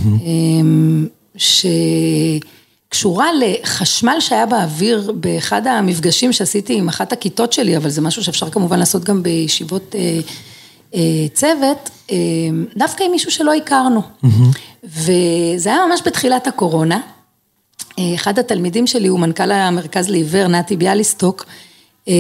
שקשורה 2.94 3.28
לחשמל 3.34 4.16
שהיה 4.20 4.46
באוויר 4.46 5.12
באחד 5.16 5.68
המפגשים 5.68 6.34
שעשיתי 6.34 6.74
עם 6.74 6.90
אחת 6.90 7.14
הכיתות 7.14 7.54
שלי, 7.54 7.78
אבל 7.78 7.90
זה 7.90 8.02
משהו 8.02 8.24
שאפשר 8.24 8.50
כמובן 8.50 8.80
לעשות 8.80 9.04
גם 9.04 9.24
בישיבות 9.24 9.96
אה, 9.96 10.20
אה, 10.96 11.28
צוות, 11.34 11.90
אה, 12.12 12.16
דווקא 12.76 13.04
עם 13.04 13.12
מישהו 13.12 13.32
שלא 13.32 13.54
הכרנו. 13.54 14.02
וזה 14.84 15.70
היה 15.70 15.86
ממש 15.90 16.02
בתחילת 16.06 16.48
הקורונה. 16.48 17.00
אה, 18.00 18.16
אחד 18.16 18.40
התלמידים 18.40 18.88
שלי 18.88 19.08
הוא 19.08 19.20
מנכ"ל 19.20 19.52
המרכז 19.52 20.10
לעיוור, 20.10 20.48
נתי 20.48 20.78
ביאליסטוק, 20.78 21.46
אה, 22.08 22.14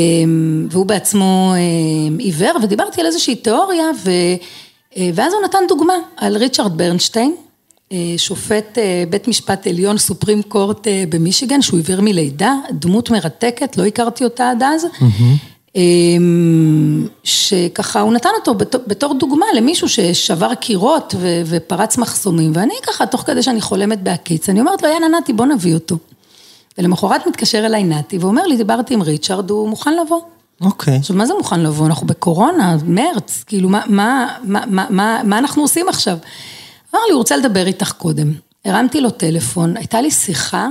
והוא 0.69 0.86
בעצמו 0.86 1.53
אה, 1.55 2.15
עיוור, 2.19 2.57
ודיברתי 2.63 3.01
על 3.01 3.07
איזושהי 3.07 3.36
תיאוריה, 3.36 3.86
ו, 4.03 4.09
אה, 4.97 5.09
ואז 5.13 5.33
הוא 5.33 5.41
נתן 5.43 5.63
דוגמה 5.67 5.95
על 6.17 6.38
ריצ'רד 6.38 6.77
ברנשטיין, 6.77 7.36
שופט 8.17 8.77
אה, 8.77 9.03
בית 9.09 9.27
משפט 9.27 9.67
עליון, 9.67 9.97
סופרים 9.97 10.41
קורט 10.41 10.87
אה, 10.87 11.03
במישיגן, 11.09 11.61
שהוא 11.61 11.79
עיוור 11.79 12.01
מלידה, 12.01 12.55
דמות 12.71 13.09
מרתקת, 13.09 13.77
לא 13.77 13.85
הכרתי 13.85 14.23
אותה 14.23 14.49
עד 14.49 14.63
אז. 14.63 14.85
אמ, 15.75 17.07
שככה 17.23 18.01
הוא 18.01 18.13
נתן 18.13 18.29
אותו 18.39 18.53
בתור, 18.87 19.13
דוגמה 19.13 19.45
למישהו 19.55 19.89
ששבר 19.89 20.55
קירות 20.55 21.15
ופרץ 21.45 21.97
מחסומים, 21.97 22.51
ואני 22.55 22.73
ככה, 22.87 23.05
תוך 23.05 23.21
כדי 23.21 23.43
שאני 23.43 23.61
חולמת 23.61 24.03
בהקיץ, 24.03 24.49
אני 24.49 24.59
אומרת 24.59 24.81
לו, 24.81 24.89
יאללה 24.89 25.07
נתי, 25.07 25.33
בוא 25.33 25.45
נביא 25.45 25.73
אותו. 25.73 25.97
ולמחרת 26.77 27.27
מתקשר 27.27 27.65
אליי 27.65 27.83
נתי, 27.83 28.17
ואומר 28.17 28.47
לי, 28.47 28.57
דיברתי 28.57 28.93
עם 28.93 29.01
ריצ'רד, 29.01 29.49
הוא 29.49 29.69
מוכן 29.69 29.93
לבוא. 29.93 30.21
אוקיי. 30.61 30.95
עכשיו, 30.95 31.15
מה 31.15 31.25
זה 31.25 31.33
מוכן 31.33 31.59
לבוא? 31.59 31.85
אנחנו 31.85 32.07
בקורונה, 32.07 32.77
מרץ, 32.85 33.43
כאילו, 33.47 33.69
מה, 33.69 33.81
מה, 33.87 34.27
מה, 34.43 34.63
מה, 34.67 34.85
מה, 34.89 35.21
מה 35.23 35.37
אנחנו 35.37 35.61
עושים 35.61 35.89
עכשיו? 35.89 36.17
אמר 36.93 37.01
לי, 37.08 37.12
הוא 37.12 37.17
רוצה 37.17 37.38
לדבר 37.38 37.67
איתך 37.67 37.91
קודם. 37.91 38.34
הרמתי 38.65 39.01
לו 39.01 39.10
טלפון, 39.10 39.77
הייתה 39.77 40.01
לי 40.01 40.12
שיחה 40.12 40.67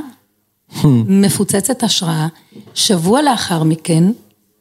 מפוצצת 0.84 1.82
השראה, 1.82 2.26
שבוע 2.74 3.22
לאחר 3.22 3.62
מכן, 3.62 4.04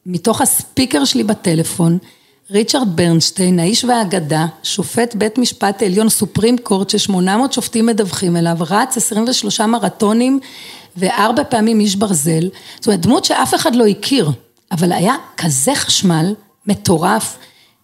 מתוך 0.06 0.42
הספיקר 0.42 1.06
שלי 1.06 1.24
בטלפון, 1.24 1.98
ריצ'רד 2.52 2.88
ברנשטיין, 2.96 3.60
האיש 3.60 3.86
והאגדה, 3.86 4.46
שופט 4.64 5.16
בית 5.16 5.38
משפט 5.38 5.84
עליון 5.84 6.10
סופרים 6.10 6.58
קורט 6.58 6.90
ש-800 6.90 7.52
שופטים 7.52 7.86
מדווחים 7.86 8.38
אליו, 8.38 8.58
רץ 8.60 8.98
23 8.98 9.62
מרתונים 9.62 10.40
וארבע 10.98 11.44
פעמים 11.44 11.80
איש 11.80 11.96
ברזל, 11.96 12.50
זאת 12.76 12.88
אומרת 12.88 13.02
דמות 13.02 13.26
שאף 13.26 13.56
אחד 13.56 13.76
לא 13.76 13.88
הכיר, 13.88 14.32
אבל 14.72 14.92
היה 14.92 15.16
כזה 15.38 15.76
חשמל 15.76 16.34
מטורף 16.68 17.38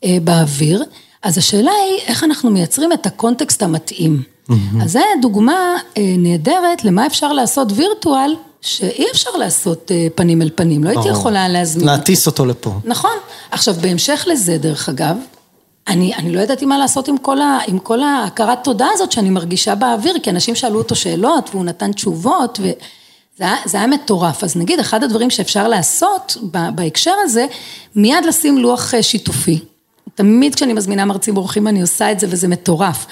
אה, 0.04 0.18
באוויר, 0.24 0.84
אז 1.28 1.38
השאלה 1.38 1.72
היא 1.72 2.00
איך 2.08 2.24
אנחנו 2.24 2.50
מייצרים 2.50 2.94
את 2.94 3.06
הקונטקסט 3.06 3.63
המתאים. 3.63 4.24
אז 4.82 4.92
זו 4.92 5.00
דוגמה 5.22 5.76
אה, 5.98 6.16
נהדרת 6.18 6.84
למה 6.84 7.08
אפשר 7.08 7.34
לעשות 7.34 7.68
וירטואל 7.76 8.36
שאי 8.62 9.06
אפשר 9.12 9.30
לעשות 9.30 9.92
אה, 9.92 10.08
פנים 10.16 10.42
אל 10.42 10.50
פנים, 10.56 10.84
לא 10.84 10.90
הייתי 10.90 11.10
יכולה 11.10 11.48
להזמין. 11.48 11.86
להטיס 11.86 12.28
אותו 12.28 12.46
לפה. 12.46 12.74
נכון. 12.84 13.12
עכשיו, 13.52 13.74
בהמשך 13.82 14.24
לזה, 14.28 14.58
דרך 14.58 14.90
אגב, 14.90 15.18
אני, 15.88 16.16
אני 16.16 16.32
לא 16.32 16.42
ידעתי 16.42 16.66
מה 16.66 16.78
לעשות 16.78 17.08
עם 17.08 17.18
כל, 17.18 17.42
ה, 17.42 17.60
עם 17.68 17.80
כל 17.80 18.04
ההכרת 18.04 18.63
תודה 18.63 18.88
הזאת 18.94 19.12
שאני 19.12 19.30
מרגישה 19.30 19.76
באוויר, 19.76 20.20
כי 20.24 20.30
אנשים 20.30 20.56
שאלו 20.56 20.78
אותו 20.78 20.96
שאלות 20.96 21.50
והוא 21.52 21.66
נתן 21.66 21.94
תשובות, 21.94 22.60
וזה 22.62 22.74
היה, 23.40 23.56
זה 23.66 23.78
היה 23.78 23.88
מטורף. 23.88 24.44
אז 24.44 24.56
נגיד, 24.56 24.80
אחד 24.80 25.04
הדברים 25.04 25.30
שאפשר 25.30 25.68
לעשות 25.68 26.38
בהקשר 26.76 27.13
הזה, 27.24 27.46
מיד 27.96 28.26
לשים 28.26 28.58
לוח 28.58 28.94
אה, 28.94 29.04
שיתופי. 29.04 29.60
תמיד 30.17 30.56
כשאני 30.56 30.73
מזמינה 30.73 31.06
מרצים 31.06 31.38
אורחים 31.38 31.67
אני 31.67 31.82
עושה 31.82 32.12
את 32.12 32.19
זה 32.19 32.27
וזה 32.30 32.47
מטורף. 32.47 33.06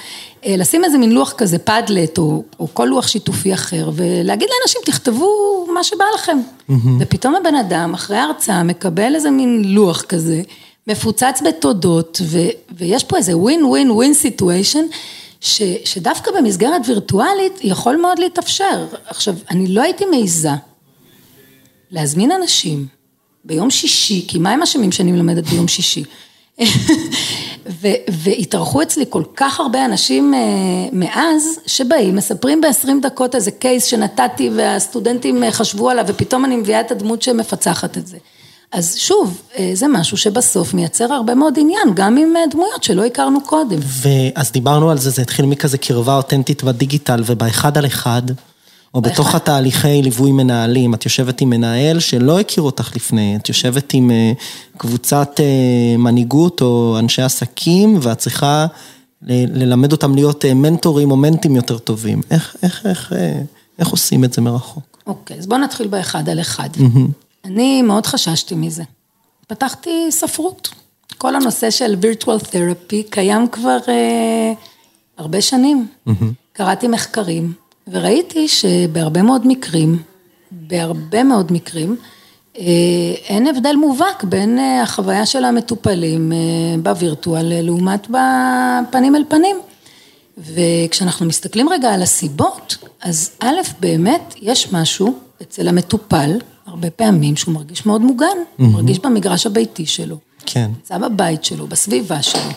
אה, 0.45 0.55
לשים 0.57 0.83
איזה 0.83 0.97
מין 0.97 1.11
לוח 1.11 1.33
כזה, 1.37 1.57
פאדלט 1.57 2.17
או, 2.17 2.43
או 2.59 2.67
כל 2.73 2.85
לוח 2.85 3.07
שיתופי 3.07 3.53
אחר 3.53 3.91
ולהגיד 3.95 4.49
לאנשים 4.59 4.81
תכתבו 4.85 5.27
מה 5.73 5.83
שבא 5.83 6.05
לכם. 6.15 6.37
Mm-hmm. 6.37 6.73
ופתאום 6.99 7.35
הבן 7.35 7.55
אדם 7.55 7.93
אחרי 7.93 8.17
ההרצאה 8.17 8.63
מקבל 8.63 9.15
איזה 9.15 9.31
מין 9.31 9.61
לוח 9.65 10.01
כזה, 10.01 10.41
מפוצץ 10.87 11.41
בתודות 11.47 12.21
ו, 12.23 12.39
ויש 12.77 13.03
פה 13.03 13.17
איזה 13.17 13.37
ווין 13.37 13.65
ווין 13.65 13.91
ווין 13.91 14.13
סיטואשן. 14.13 14.85
שדווקא 15.85 16.31
במסגרת 16.37 16.81
וירטואלית 16.87 17.59
יכול 17.61 17.95
מאוד 17.95 18.19
להתאפשר. 18.19 18.85
עכשיו, 19.07 19.35
אני 19.49 19.67
לא 19.67 19.81
הייתי 19.81 20.05
מעיזה 20.05 20.49
להזמין 21.91 22.31
אנשים 22.31 22.85
ביום 23.43 23.69
שישי, 23.69 24.25
כי 24.27 24.39
מה 24.39 24.51
הם 24.51 24.61
אשמים 24.61 24.91
שאני 24.91 25.11
מלמדת 25.11 25.43
ביום 25.43 25.67
שישי? 25.67 26.03
והתארחו 28.23 28.81
אצלי 28.81 29.05
כל 29.09 29.23
כך 29.35 29.59
הרבה 29.59 29.85
אנשים 29.85 30.33
אה, 30.33 30.39
מאז, 30.91 31.59
שבאים, 31.65 32.15
מספרים 32.15 32.61
ב-20 32.61 32.89
דקות 33.01 33.35
איזה 33.35 33.51
קייס 33.51 33.85
שנתתי 33.85 34.49
והסטודנטים 34.55 35.43
אה, 35.43 35.51
חשבו 35.51 35.89
עליו 35.89 36.05
ופתאום 36.07 36.45
אני 36.45 36.55
מביאה 36.55 36.81
את 36.81 36.91
הדמות 36.91 37.21
שמפצחת 37.21 37.97
את 37.97 38.07
זה. 38.07 38.17
אז 38.71 38.95
שוב, 38.97 39.41
אה, 39.57 39.71
זה 39.73 39.87
משהו 39.87 40.17
שבסוף 40.17 40.73
מייצר 40.73 41.13
הרבה 41.13 41.35
מאוד 41.35 41.59
עניין, 41.59 41.93
גם 41.93 42.17
עם 42.17 42.33
דמויות 42.51 42.83
שלא 42.83 43.05
הכרנו 43.05 43.41
קודם. 43.41 43.79
ואז 43.81 44.51
דיברנו 44.51 44.91
על 44.91 44.97
זה, 44.97 45.09
זה 45.09 45.21
התחיל 45.21 45.45
מכזה 45.45 45.77
קרבה 45.77 46.17
אותנטית 46.17 46.63
בדיגיטל 46.63 47.23
ובאחד 47.25 47.77
על 47.77 47.85
אחד. 47.85 48.21
או 48.95 49.01
בתוך 49.01 49.35
התהליכי 49.35 50.01
ליווי 50.01 50.31
מנהלים, 50.31 50.93
את 50.93 51.05
יושבת 51.05 51.41
עם 51.41 51.49
מנהל 51.49 51.99
שלא 51.99 52.39
הכיר 52.39 52.63
אותך 52.63 52.95
לפני, 52.95 53.35
את 53.35 53.49
יושבת 53.49 53.93
עם 53.93 54.11
אה, 54.11 54.31
קבוצת 54.77 55.39
אה, 55.39 55.97
מנהיגות 55.97 56.61
או 56.61 56.95
אנשי 56.99 57.21
עסקים, 57.21 57.99
ואת 58.01 58.17
צריכה 58.17 58.65
ללמד 59.21 59.91
אותם 59.91 60.15
להיות 60.15 60.45
אה, 60.45 60.53
מנטורים 60.53 61.11
או 61.11 61.15
מנטים 61.15 61.55
יותר 61.55 61.77
טובים. 61.77 62.21
איך, 62.31 62.55
איך, 62.63 62.85
איך, 62.85 63.13
איך 63.79 63.87
עושים 63.87 64.23
את 64.23 64.33
זה 64.33 64.41
מרחוק? 64.41 64.97
אוקיי, 65.07 65.37
אז 65.37 65.47
בואו 65.47 65.59
נתחיל 65.59 65.87
באחד 65.87 66.29
על 66.29 66.39
אחד. 66.39 66.69
אני 67.45 67.81
מאוד 67.81 68.05
חששתי 68.05 68.55
מזה. 68.55 68.83
פתחתי 69.47 70.07
ספרות. 70.09 70.69
כל 71.17 71.35
הנושא 71.35 71.69
של 71.69 71.95
virtual 72.01 72.43
therapy 72.43 73.09
קיים 73.09 73.47
כבר 73.51 73.77
אה, 73.87 74.53
הרבה 75.17 75.41
שנים. 75.41 75.87
קראתי 76.53 76.87
מחקרים. 76.87 77.64
וראיתי 77.87 78.47
שבהרבה 78.47 79.21
מאוד 79.21 79.47
מקרים, 79.47 80.01
בהרבה 80.51 81.23
מאוד 81.23 81.51
מקרים, 81.51 81.95
אה, 82.57 82.63
אין 83.27 83.47
הבדל 83.47 83.75
מובהק 83.75 84.23
בין 84.23 84.59
אה, 84.59 84.81
החוויה 84.81 85.25
של 85.25 85.45
המטופלים 85.45 86.31
אה, 86.31 86.37
בווירטואל 86.83 87.61
לעומת 87.61 88.07
בפנים 88.09 89.15
אל 89.15 89.23
פנים. 89.29 89.55
וכשאנחנו 90.37 91.25
מסתכלים 91.25 91.69
רגע 91.69 91.93
על 91.93 92.01
הסיבות, 92.01 92.77
אז 93.01 93.31
א', 93.39 93.55
באמת 93.79 94.33
יש 94.41 94.73
משהו 94.73 95.19
אצל 95.41 95.67
המטופל, 95.67 96.39
הרבה 96.65 96.89
פעמים 96.89 97.35
שהוא 97.35 97.53
מרגיש 97.53 97.85
מאוד 97.85 98.01
מוגן, 98.01 98.25
mm-hmm. 98.27 98.61
הוא 98.61 98.67
מרגיש 98.67 98.99
במגרש 98.99 99.45
הביתי 99.45 99.85
שלו. 99.85 100.17
כן. 100.45 100.69
נמצא 100.75 100.97
בבית 100.97 101.45
שלו, 101.45 101.67
בסביבה 101.67 102.21
שלו. 102.21 102.51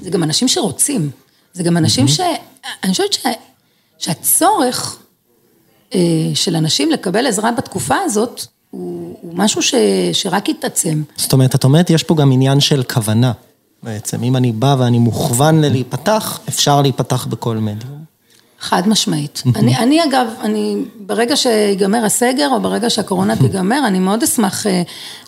זה 0.00 0.10
גם 0.10 0.22
אנשים 0.22 0.48
שרוצים, 0.48 1.10
זה 1.52 1.62
גם 1.62 1.76
אנשים 1.76 2.06
mm-hmm. 2.06 2.10
ש... 2.10 2.20
אני 2.84 2.90
חושבת 2.90 3.12
ש... 3.12 3.26
שהצורך 3.98 4.96
אה, 5.94 6.00
של 6.34 6.56
אנשים 6.56 6.90
לקבל 6.90 7.26
עזרה 7.26 7.52
בתקופה 7.52 7.96
הזאת, 8.04 8.46
הוא, 8.70 9.18
הוא 9.20 9.34
משהו 9.34 9.62
ש, 9.62 9.74
שרק 10.12 10.48
יתעצם. 10.48 11.02
זאת 11.16 11.32
אומרת, 11.32 11.54
את 11.54 11.64
אומרת, 11.64 11.90
יש 11.90 12.02
פה 12.02 12.14
גם 12.14 12.32
עניין 12.32 12.60
של 12.60 12.82
כוונה 12.82 13.32
בעצם. 13.82 14.22
אם 14.22 14.36
אני 14.36 14.52
בא 14.52 14.76
ואני 14.78 14.98
מוכוון 14.98 15.60
ללהיפתח, 15.64 16.40
אפשר 16.48 16.82
להיפתח 16.82 17.26
בכל 17.26 17.56
מדיום. 17.56 18.06
חד 18.60 18.88
משמעית. 18.88 19.42
אני, 19.56 19.76
אני 19.76 20.04
אגב, 20.04 20.26
אני, 20.40 20.76
ברגע 21.00 21.36
שיגמר 21.36 22.04
הסגר, 22.04 22.48
או 22.52 22.60
ברגע 22.60 22.90
שהקורונה 22.90 23.36
תיגמר, 23.36 23.80
אני 23.86 23.98
מאוד 23.98 24.22
אשמח 24.22 24.66
אה, 24.66 24.82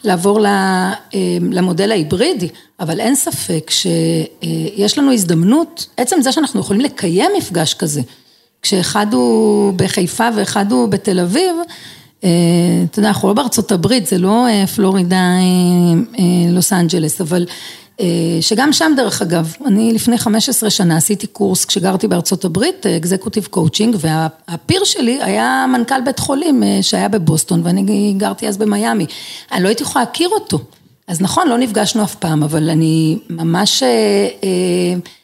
לעבור 0.04 0.46
אה, 0.46 0.92
למודל 1.40 1.90
ההיברידי, 1.90 2.48
אבל 2.80 3.00
אין 3.00 3.14
ספק 3.14 3.70
שיש 3.70 4.98
לנו 4.98 5.12
הזדמנות, 5.12 5.86
עצם 5.96 6.16
זה 6.22 6.32
שאנחנו 6.32 6.60
יכולים 6.60 6.82
לקיים 6.82 7.30
מפגש 7.38 7.74
כזה, 7.74 8.00
כשאחד 8.62 9.06
הוא 9.12 9.72
בחיפה 9.76 10.28
ואחד 10.36 10.72
הוא 10.72 10.88
בתל 10.88 11.20
אביב, 11.20 11.56
אה, 12.24 12.30
אתה 12.90 12.98
יודע, 12.98 13.08
אנחנו 13.08 13.28
לא 13.28 13.34
בארצות 13.34 13.72
הברית, 13.72 14.06
זה 14.06 14.18
לא 14.18 14.46
אה, 14.46 14.66
פלורידה, 14.66 15.16
אה, 16.18 16.24
לוס 16.50 16.72
אנג'לס, 16.72 17.20
אבל 17.20 17.46
שגם 18.40 18.72
שם 18.72 18.92
דרך 18.96 19.22
אגב, 19.22 19.52
אני 19.66 19.92
לפני 19.92 20.18
15 20.18 20.70
שנה 20.70 20.96
עשיתי 20.96 21.26
קורס 21.26 21.64
כשגרתי 21.64 22.08
בארצות 22.08 22.44
הברית, 22.44 22.86
executive 22.86 23.46
coaching, 23.50 23.96
וה 24.00 24.28
peer 24.28 24.84
שלי 24.84 25.18
היה 25.22 25.66
מנכ"ל 25.72 26.00
בית 26.04 26.18
חולים 26.18 26.62
שהיה 26.82 27.08
בבוסטון 27.08 27.60
ואני 27.64 28.14
גרתי 28.16 28.48
אז 28.48 28.56
במיאמי. 28.56 29.06
אני 29.52 29.62
לא 29.62 29.68
הייתי 29.68 29.82
יכולה 29.82 30.04
להכיר 30.04 30.28
אותו. 30.28 30.60
אז 31.08 31.20
נכון, 31.20 31.48
לא 31.48 31.58
נפגשנו 31.58 32.04
אף 32.04 32.14
פעם, 32.14 32.42
אבל 32.42 32.70
אני 32.70 33.18
ממש 33.30 33.82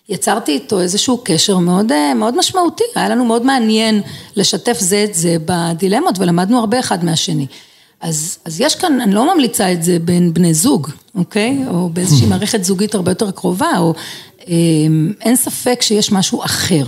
יצרתי 0.09 0.53
איתו 0.53 0.81
איזשהו 0.81 1.21
קשר 1.25 1.59
מאוד, 1.59 1.93
אה, 1.93 2.15
מאוד 2.15 2.39
משמעותי, 2.39 2.85
היה 2.95 3.09
לנו 3.09 3.25
מאוד 3.25 3.47
מעניין 3.47 4.03
לשתף 4.37 4.79
זה 4.81 5.05
את 5.05 5.15
זה 5.15 5.37
בדילמות 5.45 6.19
ולמדנו 6.19 6.59
הרבה 6.59 6.81
אחד 6.81 7.05
מהשני. 7.05 7.47
אז, 8.01 8.39
אז 8.45 8.61
יש 8.61 8.75
כאן, 8.75 9.01
אני 9.01 9.15
לא 9.15 9.35
ממליצה 9.35 9.73
את 9.73 9.83
זה 9.83 9.99
בין 9.99 10.35
בני 10.35 10.55
זוג, 10.55 10.89
אוקיי? 11.15 11.59
או 11.69 11.89
באיזושהי 11.89 12.27
מערכת 12.27 12.65
זוגית 12.65 12.95
הרבה 12.95 13.11
יותר 13.11 13.31
קרובה, 13.31 13.79
או 13.79 13.95
אה, 14.49 14.55
אין 15.21 15.37
ספק 15.37 15.83
שיש 15.83 16.13
משהו 16.13 16.45
אחר. 16.45 16.85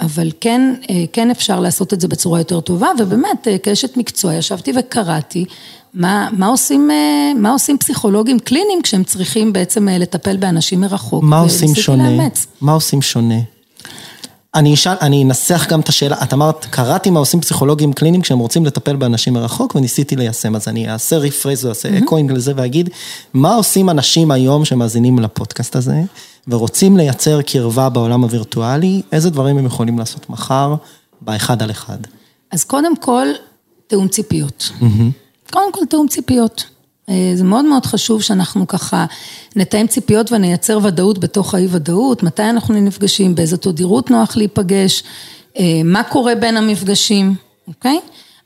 אבל 0.00 0.30
כן, 0.40 0.74
כן 1.12 1.30
אפשר 1.30 1.60
לעשות 1.60 1.92
את 1.92 2.00
זה 2.00 2.08
בצורה 2.08 2.40
יותר 2.40 2.60
טובה, 2.60 2.88
ובאמת, 2.98 3.48
כאשת 3.62 3.96
מקצוע, 3.96 4.34
ישבתי 4.34 4.72
וקראתי 4.76 5.44
מה, 5.94 6.28
מה, 6.32 6.46
עושים, 6.46 6.90
מה 7.36 7.50
עושים 7.50 7.78
פסיכולוגים 7.78 8.38
קליניים 8.38 8.82
כשהם 8.82 9.04
צריכים 9.04 9.52
בעצם 9.52 9.88
לטפל 9.88 10.36
באנשים 10.36 10.80
מרחוק. 10.80 11.24
מה 11.24 11.40
עושים 11.40 11.74
שונה? 11.74 12.10
לאמץ. 12.10 12.46
מה 12.60 12.72
עושים 12.72 13.02
שונה? 13.02 13.38
אני 14.54 14.74
אשאל, 14.74 14.96
אני 15.00 15.22
אנסח 15.24 15.66
גם 15.70 15.80
את 15.80 15.88
השאלה, 15.88 16.16
את 16.22 16.32
אמרת, 16.32 16.64
קראתי 16.70 17.10
מה 17.10 17.18
עושים 17.18 17.40
פסיכולוגים 17.40 17.92
קליניים 17.92 18.22
כשהם 18.22 18.38
רוצים 18.38 18.66
לטפל 18.66 18.96
באנשים 18.96 19.32
מרחוק 19.32 19.74
וניסיתי 19.74 20.16
ליישם, 20.16 20.56
אז 20.56 20.68
אני 20.68 20.90
אעשה 20.90 21.16
rephrase 21.16 21.66
אעשה 21.66 21.98
echoing 21.98 22.32
לזה 22.32 22.52
ואגיד, 22.56 22.90
מה 23.34 23.54
עושים 23.54 23.90
אנשים 23.90 24.30
היום 24.30 24.64
שמאזינים 24.64 25.18
לפודקאסט 25.18 25.76
הזה 25.76 26.02
ורוצים 26.48 26.96
לייצר 26.96 27.42
קרבה 27.42 27.88
בעולם 27.88 28.22
הווירטואלי, 28.22 29.02
איזה 29.12 29.30
דברים 29.30 29.58
הם 29.58 29.66
יכולים 29.66 29.98
לעשות 29.98 30.30
מחר 30.30 30.74
באחד 31.20 31.62
על 31.62 31.70
אחד? 31.70 31.98
אז 32.50 32.64
קודם 32.64 32.96
כל, 32.96 33.26
תאום 33.86 34.08
ציפיות. 34.08 34.70
קודם 35.50 35.72
כל, 35.72 35.80
תאום 35.88 36.08
ציפיות. 36.08 36.64
אה, 37.08 37.32
זה 37.34 37.44
מאוד 37.44 37.64
מאוד 37.64 37.86
חשוב 37.86 38.22
שאנחנו 38.22 38.66
ככה 38.66 39.06
נתאם 39.56 39.86
ציפיות 39.86 40.32
ונייצר 40.32 40.78
ודאות 40.82 41.18
בתוך 41.18 41.54
האי 41.54 41.66
ודאות, 41.70 42.22
מתי 42.22 42.42
אנחנו 42.42 42.74
נפגשים, 42.74 43.34
באיזו 43.34 43.56
תדירות 43.56 44.10
נוח 44.10 44.36
להיפגש, 44.36 45.02
אה, 45.58 45.80
מה 45.84 46.02
קורה 46.02 46.34
בין 46.34 46.56
המפגשים, 46.56 47.34
אוקיי? 47.68 47.98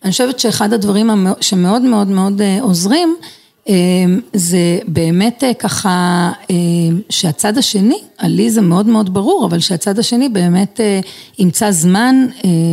אני 0.04 0.10
חושבת 0.10 0.38
שאחד 0.38 0.72
הדברים 0.72 1.10
שמאוד 1.40 1.82
מאוד 1.82 2.08
מאוד 2.08 2.40
אה, 2.40 2.58
עוזרים, 2.60 3.16
זה 4.32 4.78
באמת 4.86 5.44
ככה 5.58 6.30
שהצד 7.10 7.58
השני, 7.58 7.98
לי 8.22 8.50
זה 8.50 8.60
מאוד 8.60 8.86
מאוד 8.86 9.14
ברור, 9.14 9.46
אבל 9.46 9.60
שהצד 9.60 9.98
השני 9.98 10.28
באמת 10.28 10.80
ימצא 11.38 11.70
זמן 11.70 12.26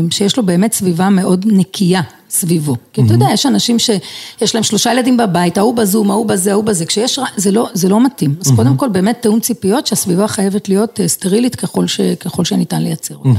שיש 0.09 0.37
לו 0.37 0.45
באמת 0.45 0.73
סביבה 0.73 1.09
מאוד 1.09 1.45
נקייה. 1.47 2.01
סביבו. 2.29 2.75
כי 2.93 3.01
אתה 3.01 3.13
יודע, 3.13 3.25
יש 3.33 3.45
אנשים 3.45 3.79
שיש 3.79 4.55
להם 4.55 4.63
שלושה 4.63 4.91
ילדים 4.91 5.17
בבית, 5.17 5.57
ההוא 5.57 5.75
בזום, 5.75 6.11
ההוא 6.11 6.25
בזה, 6.25 6.51
ההוא 6.51 6.63
בזה, 6.63 6.85
כשיש, 6.85 7.19
זה 7.37 7.51
לא, 7.51 7.69
זה 7.73 7.89
לא 7.89 8.05
מתאים. 8.05 8.35
אז 8.41 8.51
קודם 8.55 8.77
כל 8.77 8.89
באמת 8.89 9.21
תיאום 9.21 9.39
ציפיות 9.39 9.87
שהסביבה 9.87 10.27
חייבת 10.27 10.69
להיות 10.69 10.99
אה, 10.99 11.07
סטרילית 11.07 11.55
ככל, 11.55 11.87
ש, 11.87 12.01
ככל 12.01 12.45
שניתן 12.45 12.81
לייצר 12.81 13.15
אותה. 13.15 13.29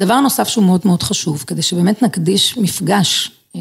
דבר 0.00 0.20
נוסף 0.20 0.48
שהוא 0.48 0.64
מאוד 0.64 0.80
מאוד 0.84 1.02
חשוב, 1.02 1.44
כדי 1.46 1.62
שבאמת 1.62 2.02
נקדיש 2.02 2.58
מפגש 2.58 3.30
אה, 3.56 3.60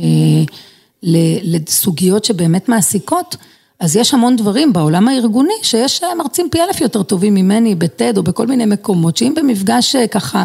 לסוגיות 1.44 2.26
שבאמת 2.26 2.70
מעסיקות, 2.70 3.36
אז 3.82 3.96
יש 3.96 4.14
המון 4.14 4.36
דברים 4.36 4.74
בעולם 4.74 5.08
הארגוני 5.08 5.54
שיש 5.62 6.04
אה, 6.04 6.16
מרצים 6.16 6.50
פי 6.52 6.62
אלף 6.62 6.82
יותר 6.82 7.04
טובים 7.04 7.34
ממני 7.34 7.76
בטד 7.76 8.18
או 8.18 8.24
בכל 8.24 8.48
מיני 8.48 8.66
מקומות, 8.66 9.18
שאם 9.18 9.34
במפגש 9.36 9.96
אה, 9.96 10.08
ככה, 10.08 10.44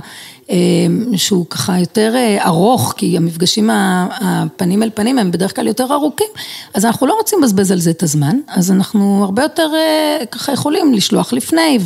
אה, 0.50 0.56
שהוא 1.16 1.46
ככה 1.50 1.78
יותר 1.78 2.14
ארוך, 2.46 2.94
כי 2.96 3.16
המפגשים 3.16 3.70
הפנים 3.72 4.82
אל 4.82 4.90
פנים 4.94 5.18
הם 5.18 5.30
בדרך 5.30 5.56
כלל 5.56 5.66
יותר 5.66 5.92
ארוכים, 5.92 6.26
אז 6.74 6.84
אנחנו 6.84 7.06
לא 7.06 7.14
רוצים 7.14 7.38
לבזבז 7.38 7.70
על 7.70 7.80
זה 7.80 7.90
את 7.90 8.02
הזמן, 8.02 8.36
אז 8.48 8.70
אנחנו 8.70 9.24
הרבה 9.24 9.42
יותר 9.42 9.70
ככה 10.30 10.52
יכולים 10.52 10.94
לשלוח 10.94 11.32
לפני, 11.32 11.78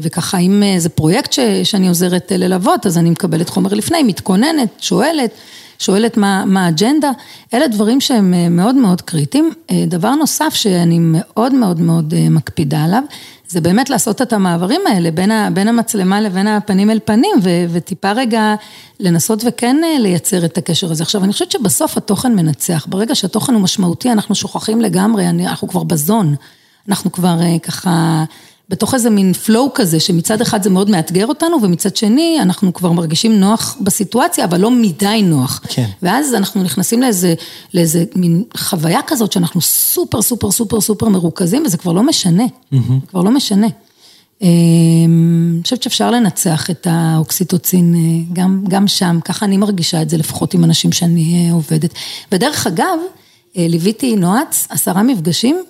וככה 0.00 0.38
אם 0.38 0.62
זה 0.78 0.88
פרויקט 0.88 1.32
ש, 1.32 1.40
שאני 1.64 1.88
עוזרת 1.88 2.32
ללוות, 2.36 2.86
אז 2.86 2.98
אני 2.98 3.10
מקבלת 3.10 3.48
חומר 3.48 3.74
לפני, 3.74 4.02
מתכוננת, 4.02 4.68
שואלת. 4.78 5.30
שואלת 5.78 6.16
מה, 6.16 6.44
מה 6.44 6.66
האג'נדה, 6.66 7.10
אלה 7.54 7.68
דברים 7.68 8.00
שהם 8.00 8.34
אה, 8.34 8.48
מאוד 8.48 8.74
מאוד 8.74 9.02
קריטיים. 9.02 9.52
אה, 9.70 9.84
דבר 9.86 10.14
נוסף 10.14 10.54
שאני 10.54 10.98
מאוד 11.00 11.54
מאוד 11.54 11.80
מאוד 11.80 12.14
אה, 12.14 12.28
מקפידה 12.30 12.84
עליו, 12.84 13.02
זה 13.48 13.60
באמת 13.60 13.90
לעשות 13.90 14.22
את 14.22 14.32
המעברים 14.32 14.80
האלה 14.86 15.10
בין, 15.10 15.30
ה, 15.30 15.48
בין 15.52 15.68
המצלמה 15.68 16.20
לבין 16.20 16.46
הפנים 16.46 16.90
אל 16.90 16.98
פנים, 17.04 17.36
ו, 17.42 17.50
וטיפה 17.70 18.12
רגע 18.12 18.54
לנסות 19.00 19.42
וכן 19.46 19.76
לייצר 19.98 20.44
את 20.44 20.58
הקשר 20.58 20.90
הזה. 20.90 21.02
עכשיו, 21.02 21.24
אני 21.24 21.32
חושבת 21.32 21.50
שבסוף 21.50 21.96
התוכן 21.96 22.34
מנצח, 22.34 22.86
ברגע 22.88 23.14
שהתוכן 23.14 23.54
הוא 23.54 23.62
משמעותי, 23.62 24.12
אנחנו 24.12 24.34
שוכחים 24.34 24.80
לגמרי, 24.80 25.28
אנחנו 25.28 25.68
כבר 25.68 25.82
בזון, 25.82 26.34
אנחנו 26.88 27.12
כבר 27.12 27.38
ככה... 27.62 28.24
בתוך 28.68 28.94
איזה 28.94 29.10
מין 29.10 29.32
flow 29.46 29.70
כזה, 29.74 30.00
שמצד 30.00 30.40
אחד 30.40 30.62
זה 30.62 30.70
מאוד 30.70 30.90
מאתגר 30.90 31.26
אותנו, 31.26 31.56
ומצד 31.62 31.96
שני 31.96 32.38
אנחנו 32.42 32.72
כבר 32.72 32.92
מרגישים 32.92 33.40
נוח 33.40 33.76
בסיטואציה, 33.80 34.44
אבל 34.44 34.60
לא 34.60 34.70
מדי 34.70 35.22
נוח. 35.24 35.60
כן. 35.68 35.86
ואז 36.02 36.34
אנחנו 36.34 36.62
נכנסים 36.62 37.02
לאיזה, 37.02 37.34
לאיזה 37.74 38.04
מין 38.16 38.44
חוויה 38.56 39.00
כזאת, 39.06 39.32
שאנחנו 39.32 39.60
סופר 39.60 40.22
סופר 40.22 40.50
סופר 40.50 40.80
סופר 40.80 41.08
מרוכזים, 41.08 41.62
וזה 41.66 41.76
כבר 41.76 41.92
לא 41.92 42.02
משנה, 42.02 42.44
mm-hmm. 42.44 42.76
כבר 43.08 43.22
לא 43.22 43.30
משנה. 43.30 43.66
אמ, 44.42 45.52
אני 45.54 45.62
חושבת 45.62 45.82
שאפשר 45.82 46.10
לנצח 46.10 46.70
את 46.70 46.86
האוקסיטוצין 46.90 47.94
אה, 47.94 48.00
גם, 48.32 48.64
גם 48.68 48.88
שם, 48.88 49.18
ככה 49.24 49.46
אני 49.46 49.56
מרגישה 49.56 50.02
את 50.02 50.10
זה 50.10 50.16
לפחות 50.16 50.54
עם 50.54 50.64
אנשים 50.64 50.92
שאני 50.92 51.48
אה, 51.48 51.54
עובדת. 51.54 51.94
ודרך 52.32 52.66
אגב, 52.66 52.98
אה, 53.56 53.66
ליוויתי 53.68 54.16
נועץ 54.16 54.66
עשרה 54.70 55.02
מפגשים 55.02 55.62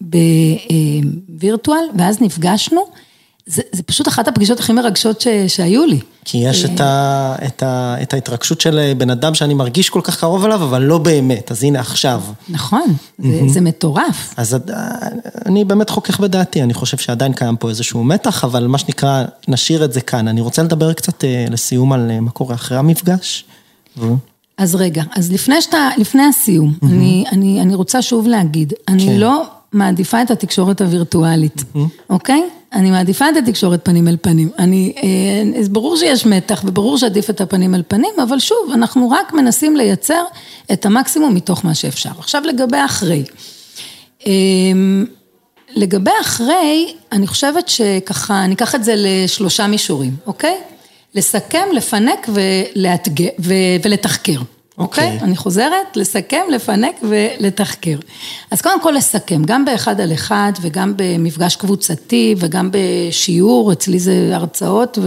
בווירטואל, 0.00 1.84
ואז 1.98 2.20
נפגשנו. 2.20 2.80
זה, 3.46 3.62
זה 3.72 3.82
פשוט 3.82 4.08
אחת 4.08 4.28
הפגישות 4.28 4.60
הכי 4.60 4.72
מרגשות 4.72 5.20
ש, 5.20 5.28
שהיו 5.48 5.84
לי. 5.84 6.00
כי 6.24 6.38
יש 6.38 6.64
את, 6.64 6.80
ה, 6.80 7.34
את, 7.46 7.62
ה, 7.62 7.96
את 8.02 8.14
ההתרגשות 8.14 8.60
של 8.60 8.92
בן 8.98 9.10
אדם 9.10 9.34
שאני 9.34 9.54
מרגיש 9.54 9.90
כל 9.90 10.00
כך 10.04 10.20
קרוב 10.20 10.44
אליו, 10.44 10.64
אבל 10.64 10.82
לא 10.82 10.98
באמת, 10.98 11.50
אז 11.50 11.64
הנה 11.64 11.80
עכשיו. 11.80 12.22
נכון, 12.48 12.94
זה, 13.18 13.40
זה 13.48 13.60
מטורף. 13.60 14.34
אז 14.36 14.56
אני 15.46 15.64
באמת 15.64 15.90
חוכך 15.90 16.20
בדעתי, 16.20 16.62
אני 16.62 16.74
חושב 16.74 16.96
שעדיין 16.96 17.32
קיים 17.32 17.56
פה 17.56 17.68
איזשהו 17.68 18.04
מתח, 18.04 18.44
אבל 18.44 18.66
מה 18.66 18.78
שנקרא, 18.78 19.24
נשאיר 19.48 19.84
את 19.84 19.92
זה 19.92 20.00
כאן. 20.00 20.28
אני 20.28 20.40
רוצה 20.40 20.62
לדבר 20.62 20.92
קצת 20.92 21.24
אה, 21.24 21.44
לסיום 21.50 21.92
על 21.92 22.10
אה, 22.10 22.20
מה 22.20 22.30
קורה 22.30 22.54
אחרי 22.54 22.78
המפגש. 22.78 23.44
אז 24.58 24.74
רגע, 24.74 25.02
אז 25.16 25.32
לפני, 25.32 25.62
שאתה, 25.62 25.88
לפני 25.98 26.22
הסיום, 26.22 26.74
mm-hmm. 26.74 26.86
אני, 26.86 27.24
אני, 27.32 27.60
אני 27.60 27.74
רוצה 27.74 28.02
שוב 28.02 28.26
להגיד, 28.26 28.72
אני 28.88 29.06
כן. 29.06 29.16
לא 29.16 29.44
מעדיפה 29.74 30.22
את 30.22 30.30
התקשורת 30.30 30.80
הווירטואלית, 30.80 31.64
אוקיי? 32.10 32.42
אני 32.72 32.90
מעדיפה 32.90 33.30
את 33.30 33.36
התקשורת 33.36 33.80
פנים 33.84 34.08
אל 34.08 34.16
פנים. 34.20 34.50
אני, 34.58 34.92
אה, 34.96 35.60
אז 35.60 35.68
ברור 35.68 35.96
שיש 35.96 36.26
מתח 36.26 36.62
וברור 36.64 36.98
שעדיף 36.98 37.30
את 37.30 37.40
הפנים 37.40 37.74
אל 37.74 37.82
פנים, 37.88 38.14
אבל 38.22 38.38
שוב, 38.38 38.58
אנחנו 38.74 39.10
רק 39.10 39.32
מנסים 39.32 39.76
לייצר 39.76 40.22
את 40.72 40.86
המקסימום 40.86 41.34
מתוך 41.34 41.64
מה 41.64 41.74
שאפשר. 41.74 42.10
עכשיו 42.18 42.42
לגבי 42.46 42.76
אחרי. 42.84 43.24
אמ, 44.26 45.06
לגבי 45.76 46.10
אחרי, 46.20 46.94
אני 47.12 47.26
חושבת 47.26 47.68
שככה, 47.68 48.44
אני 48.44 48.54
אקח 48.54 48.74
את 48.74 48.84
זה 48.84 48.94
לשלושה 48.96 49.66
מישורים, 49.66 50.16
אוקיי? 50.26 50.56
לסכם, 51.14 51.68
לפנק 51.72 52.28
ולאתגר, 52.28 53.28
ולתחקר. 53.82 54.40
אוקיי? 54.78 55.18
Okay. 55.18 55.24
אני 55.24 55.36
חוזרת, 55.36 55.96
לסכם, 55.96 56.42
לפנק 56.50 56.96
ולתחקר. 57.02 57.98
אז 58.50 58.62
קודם 58.62 58.80
כל 58.80 58.90
לסכם, 58.90 59.42
גם 59.44 59.64
באחד 59.64 60.00
על 60.00 60.12
אחד 60.12 60.52
וגם 60.60 60.92
במפגש 60.96 61.56
קבוצתי 61.56 62.34
וגם 62.38 62.70
בשיעור, 62.72 63.72
אצלי 63.72 63.98
זה 63.98 64.30
הרצאות 64.32 64.98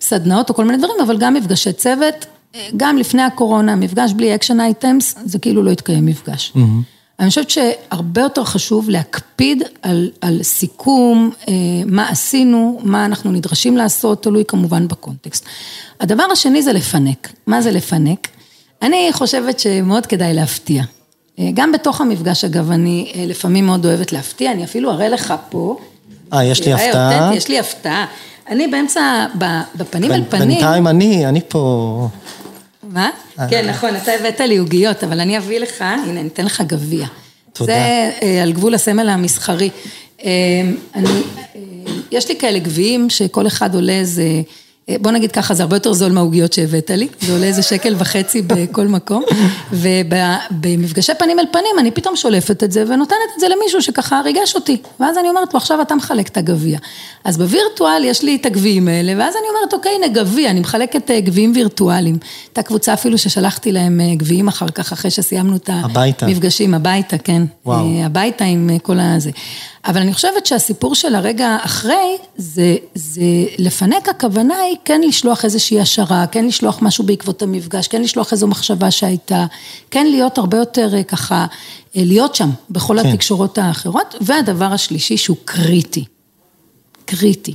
וסדנאות 0.00 0.50
או 0.50 0.54
כל 0.54 0.64
מיני 0.64 0.78
דברים, 0.78 0.96
אבל 1.02 1.18
גם 1.18 1.34
מפגשי 1.34 1.72
צוות, 1.72 2.26
גם 2.76 2.98
לפני 2.98 3.22
הקורונה, 3.22 3.76
מפגש 3.76 4.12
בלי 4.12 4.34
action 4.34 4.60
items, 4.60 5.14
זה 5.24 5.38
כאילו 5.38 5.62
לא 5.62 5.70
התקיים 5.70 6.06
מפגש. 6.06 6.52
Mm-hmm. 6.56 6.60
אני 7.20 7.28
חושבת 7.28 7.50
שהרבה 7.50 8.20
יותר 8.20 8.44
חשוב 8.44 8.90
להקפיד 8.90 9.62
על, 9.82 10.10
על 10.20 10.42
סיכום, 10.42 11.30
אה, 11.48 11.54
מה 11.86 12.08
עשינו, 12.08 12.80
מה 12.82 13.04
אנחנו 13.04 13.32
נדרשים 13.32 13.76
לעשות, 13.76 14.22
תלוי 14.22 14.44
כמובן 14.48 14.88
בקונטקסט. 14.88 15.46
הדבר 16.00 16.24
השני 16.32 16.62
זה 16.62 16.72
לפנק. 16.72 17.32
מה 17.46 17.62
זה 17.62 17.70
לפנק? 17.70 18.28
אני 18.82 19.08
חושבת 19.12 19.60
שמאוד 19.60 20.06
כדאי 20.06 20.34
להפתיע. 20.34 20.82
אה, 21.38 21.48
גם 21.54 21.72
בתוך 21.72 22.00
המפגש, 22.00 22.44
אגב, 22.44 22.70
אני 22.70 23.12
אה, 23.14 23.24
לפעמים 23.26 23.66
מאוד 23.66 23.86
אוהבת 23.86 24.12
להפתיע, 24.12 24.52
אני 24.52 24.64
אפילו 24.64 24.90
אראה 24.90 25.08
לך 25.08 25.34
פה. 25.50 25.78
אה, 26.32 26.44
יש 26.44 26.66
לי 26.66 26.72
הפתעה. 26.72 27.30
יש 27.34 27.48
לי 27.48 27.58
הפתעה. 27.58 28.06
אני 28.48 28.68
באמצע, 28.68 29.26
בפנים 29.74 30.12
אל 30.12 30.22
פנים. 30.28 30.48
בינתיים 30.48 30.86
אני, 30.86 31.26
אני 31.26 31.40
פה... 31.48 32.08
מה? 32.82 33.10
אה. 33.38 33.48
כן, 33.48 33.68
נכון, 33.68 33.96
אתה 33.96 34.12
הבאת 34.12 34.40
לי 34.40 34.56
עוגיות, 34.56 35.04
אבל 35.04 35.20
אני 35.20 35.38
אביא 35.38 35.58
לך, 35.58 35.82
הנה, 35.82 36.20
אני 36.20 36.28
אתן 36.28 36.44
לך 36.44 36.60
גביע. 36.66 37.06
תודה. 37.52 37.72
זה 37.72 38.42
על 38.42 38.52
גבול 38.52 38.74
הסמל 38.74 39.08
המסחרי. 39.08 39.70
אני, 40.94 41.22
יש 42.10 42.28
לי 42.28 42.36
כאלה 42.38 42.58
גביעים 42.58 43.10
שכל 43.10 43.46
אחד 43.46 43.74
עולה 43.74 43.92
איזה... 43.92 44.22
בוא 45.00 45.10
נגיד 45.10 45.32
ככה, 45.32 45.54
זה 45.54 45.62
הרבה 45.62 45.76
יותר 45.76 45.92
זול 45.92 46.12
מהעוגיות 46.12 46.52
שהבאת 46.52 46.90
לי, 46.90 47.08
זה 47.20 47.32
עולה 47.32 47.46
איזה 47.46 47.62
שקל 47.62 47.94
וחצי 47.98 48.42
בכל 48.42 48.86
מקום, 48.86 49.24
ובמפגשי 49.72 51.12
פנים 51.18 51.38
אל 51.38 51.44
פנים 51.52 51.78
אני 51.78 51.90
פתאום 51.90 52.16
שולפת 52.16 52.64
את 52.64 52.72
זה 52.72 52.84
ונותנת 52.88 53.18
את 53.34 53.40
זה 53.40 53.46
למישהו 53.48 53.82
שככה 53.82 54.20
ריגש 54.24 54.54
אותי, 54.54 54.76
ואז 55.00 55.18
אני 55.18 55.28
אומרת 55.28 55.54
לו, 55.54 55.58
עכשיו 55.58 55.82
אתה 55.82 55.94
מחלק 55.94 56.28
את 56.28 56.36
הגביע. 56.36 56.78
אז 57.24 57.38
בווירטואל 57.38 58.04
יש 58.04 58.22
לי 58.22 58.36
את 58.36 58.46
הגביעים 58.46 58.88
האלה, 58.88 59.12
ואז 59.18 59.34
אני 59.36 59.48
אומרת, 59.48 59.72
אוקיי, 59.72 59.92
הנה 59.94 60.08
גביע, 60.08 60.50
אני 60.50 60.60
מחלקת 60.60 61.10
אה, 61.10 61.20
גביעים 61.20 61.52
וירטואליים. 61.54 62.18
הייתה 62.46 62.62
קבוצה 62.62 62.94
אפילו 62.94 63.18
ששלחתי 63.18 63.72
להם 63.72 64.00
אה, 64.00 64.14
גביעים 64.14 64.48
אחר 64.48 64.68
כך, 64.68 64.92
אחרי 64.92 65.10
שסיימנו 65.10 65.56
את 65.56 65.70
המפגשים, 66.22 66.74
הביתה, 66.74 67.18
כן. 67.18 67.42
וואו. 67.66 67.86
אה, 67.86 68.06
הביתה 68.06 68.44
עם 68.44 68.70
כל 68.82 68.98
הזה. 69.00 69.30
אבל 69.84 70.00
אני 70.00 70.14
חושבת 70.14 70.46
שהסיפור 70.46 70.94
של 70.94 71.14
הרגע 71.14 71.56
אחרי, 71.60 72.16
זה, 72.36 72.76
זה 72.94 73.22
לפנק 73.58 74.08
הכוונה 74.08 74.56
היא 74.56 74.76
כן 74.84 75.00
לשלוח 75.00 75.44
איזושהי 75.44 75.80
השערה, 75.80 76.26
כן 76.26 76.46
לשלוח 76.46 76.78
משהו 76.82 77.04
בעקבות 77.04 77.42
המפגש, 77.42 77.88
כן 77.88 78.02
לשלוח 78.02 78.32
איזו 78.32 78.46
מחשבה 78.46 78.90
שהייתה, 78.90 79.46
כן 79.90 80.06
להיות 80.06 80.38
הרבה 80.38 80.56
יותר 80.56 80.94
אה, 80.94 81.02
ככה, 81.02 81.46
אה, 81.96 82.02
להיות 82.04 82.34
שם 82.34 82.50
בכל 82.70 83.02
כן. 83.02 83.08
התקשורות 83.08 83.58
האחרות, 83.58 84.14
והדבר 84.20 84.72
השלישי 84.72 85.16
שהוא 85.16 85.36
קריטי, 85.44 86.04
קריטי, 87.04 87.54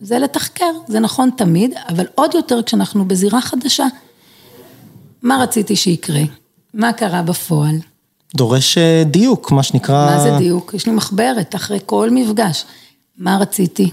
זה 0.00 0.18
לתחקר, 0.18 0.70
זה 0.88 1.00
נכון 1.00 1.30
תמיד, 1.36 1.74
אבל 1.88 2.06
עוד 2.14 2.34
יותר 2.34 2.62
כשאנחנו 2.62 3.04
בזירה 3.04 3.40
חדשה. 3.40 3.86
מה 5.22 5.42
רציתי 5.42 5.76
שיקרה? 5.76 6.22
מה 6.74 6.92
קרה 6.92 7.22
בפועל? 7.22 7.76
דורש 8.34 8.78
אה, 8.78 9.02
דיוק, 9.06 9.52
מה 9.52 9.62
שנקרא... 9.62 10.06
מה 10.06 10.20
זה 10.20 10.30
דיוק? 10.38 10.74
יש 10.74 10.86
לי 10.86 10.92
מחברת 10.92 11.54
אחרי 11.54 11.78
כל 11.86 12.10
מפגש. 12.12 12.64
מה 13.18 13.38
רציתי? 13.40 13.90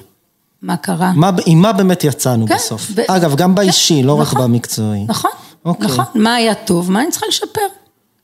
מה 0.61 0.77
קרה? 0.77 1.11
מה, 1.15 1.31
עם 1.45 1.61
מה 1.61 1.73
באמת 1.73 2.03
יצאנו 2.03 2.47
כן, 2.47 2.55
בסוף? 2.55 2.91
ב... 2.95 2.99
אגב, 3.07 3.35
גם 3.35 3.55
באישי, 3.55 4.01
כן, 4.01 4.07
לא 4.07 4.17
נכון, 4.21 4.41
רק 4.41 4.43
במקצועי. 4.43 5.05
נכון, 5.07 5.31
אוקיי. 5.65 5.87
נכון. 5.87 6.05
מה 6.15 6.35
היה 6.35 6.55
טוב, 6.55 6.91
מה 6.91 7.01
אני 7.01 7.11
צריכה 7.11 7.25
לשפר? 7.29 7.61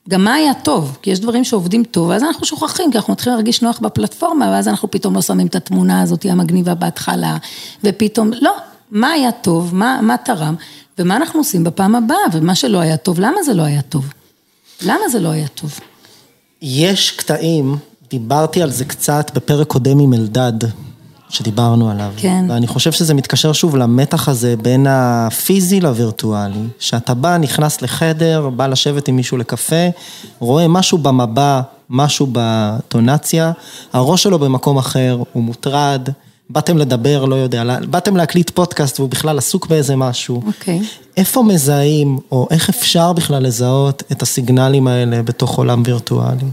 גם 0.08 0.24
מה 0.24 0.34
היה 0.34 0.54
טוב, 0.54 0.98
כי 1.02 1.10
יש 1.10 1.20
דברים 1.20 1.44
שעובדים 1.44 1.84
טוב, 1.84 2.08
ואז 2.08 2.22
אנחנו 2.22 2.46
שוכחים, 2.46 2.90
כי 2.90 2.98
אנחנו 2.98 3.12
מתחילים 3.12 3.36
להרגיש 3.36 3.62
נוח 3.62 3.78
בפלטפורמה, 3.78 4.46
ואז 4.50 4.68
אנחנו 4.68 4.90
פתאום 4.90 5.14
לא 5.14 5.22
שמים 5.22 5.46
את 5.46 5.54
התמונה 5.54 6.02
הזאת 6.02 6.26
המגניבה 6.30 6.74
בהתחלה, 6.74 7.36
ופתאום, 7.84 8.30
לא, 8.40 8.52
מה 8.90 9.10
היה 9.10 9.32
טוב, 9.32 9.74
מה, 9.74 10.00
מה 10.02 10.16
תרם, 10.16 10.54
ומה 10.98 11.16
אנחנו 11.16 11.40
עושים 11.40 11.64
בפעם 11.64 11.94
הבאה, 11.94 12.16
ומה 12.32 12.54
שלא 12.54 12.78
היה 12.78 12.96
טוב, 12.96 13.20
למה 13.20 13.42
זה 13.42 13.54
לא 13.54 13.62
היה 13.62 13.82
טוב? 13.82 14.12
למה 14.82 15.08
זה 15.08 15.20
לא 15.20 15.28
היה 15.28 15.48
טוב? 15.48 15.80
יש 16.62 17.10
קטעים, 17.10 17.76
דיברתי 18.10 18.62
על 18.62 18.70
זה 18.70 18.84
קצת 18.84 19.30
בפרק 19.34 19.66
קודם 19.66 19.98
עם 19.98 20.14
אלדד, 20.14 20.52
שדיברנו 21.28 21.90
עליו. 21.90 22.12
כן. 22.16 22.44
ואני 22.48 22.66
חושב 22.66 22.92
שזה 22.92 23.14
מתקשר 23.14 23.52
שוב 23.52 23.76
למתח 23.76 24.28
הזה 24.28 24.54
בין 24.62 24.86
הפיזי 24.88 25.80
לווירטואלי, 25.80 26.66
שאתה 26.78 27.14
בא, 27.14 27.36
נכנס 27.36 27.82
לחדר, 27.82 28.50
בא 28.50 28.66
לשבת 28.66 29.08
עם 29.08 29.16
מישהו 29.16 29.36
לקפה, 29.36 29.86
רואה 30.38 30.68
משהו 30.68 30.98
במבע, 30.98 31.60
משהו 31.90 32.26
בטונציה, 32.32 33.52
הראש 33.92 34.22
שלו 34.22 34.38
במקום 34.38 34.78
אחר, 34.78 35.18
הוא 35.32 35.42
מוטרד. 35.42 36.08
באתם 36.52 36.78
לדבר, 36.78 37.24
לא 37.24 37.34
יודע, 37.34 37.78
באתם 37.90 38.16
להקליט 38.16 38.50
פודקאסט 38.50 39.00
והוא 39.00 39.10
בכלל 39.10 39.38
עסוק 39.38 39.66
באיזה 39.66 39.96
משהו. 39.96 40.42
אוקיי. 40.46 40.80
Okay. 40.80 40.84
איפה 41.16 41.42
מזהים, 41.42 42.18
או 42.32 42.48
איך 42.50 42.68
אפשר 42.68 43.12
בכלל 43.12 43.42
לזהות 43.42 44.02
את 44.12 44.22
הסיגנלים 44.22 44.86
האלה 44.86 45.22
בתוך 45.22 45.58
עולם 45.58 45.82
וירטואלי? 45.86 46.46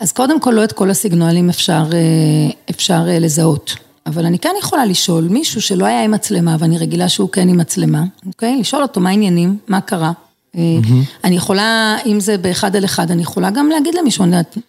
אז 0.00 0.12
קודם 0.12 0.40
כל, 0.40 0.50
לא 0.50 0.64
את 0.64 0.72
כל 0.72 0.90
הסיגנלים 0.90 1.48
אפשר, 1.48 1.84
אה, 1.92 2.50
אפשר 2.70 3.04
אה, 3.08 3.18
לזהות. 3.18 3.74
אבל 4.06 4.26
אני 4.26 4.38
כן 4.38 4.54
יכולה 4.58 4.86
לשאול 4.86 5.24
מישהו 5.30 5.62
שלא 5.62 5.86
היה 5.86 6.04
עם 6.04 6.10
מצלמה, 6.10 6.56
ואני 6.58 6.78
רגילה 6.78 7.08
שהוא 7.08 7.28
כן 7.28 7.48
עם 7.48 7.58
מצלמה, 7.58 8.04
אוקיי? 8.26 8.56
לשאול 8.60 8.82
אותו 8.82 9.00
מה 9.00 9.08
העניינים, 9.10 9.58
מה 9.68 9.80
קרה. 9.80 10.12
Mm-hmm. 10.54 11.24
אני 11.24 11.36
יכולה, 11.36 11.96
אם 12.06 12.20
זה 12.20 12.38
באחד 12.38 12.76
על 12.76 12.84
אחד, 12.84 13.10
אני 13.10 13.22
יכולה 13.22 13.50
גם 13.50 13.68
להגיד 13.68 13.94
למישהו, 13.94 14.24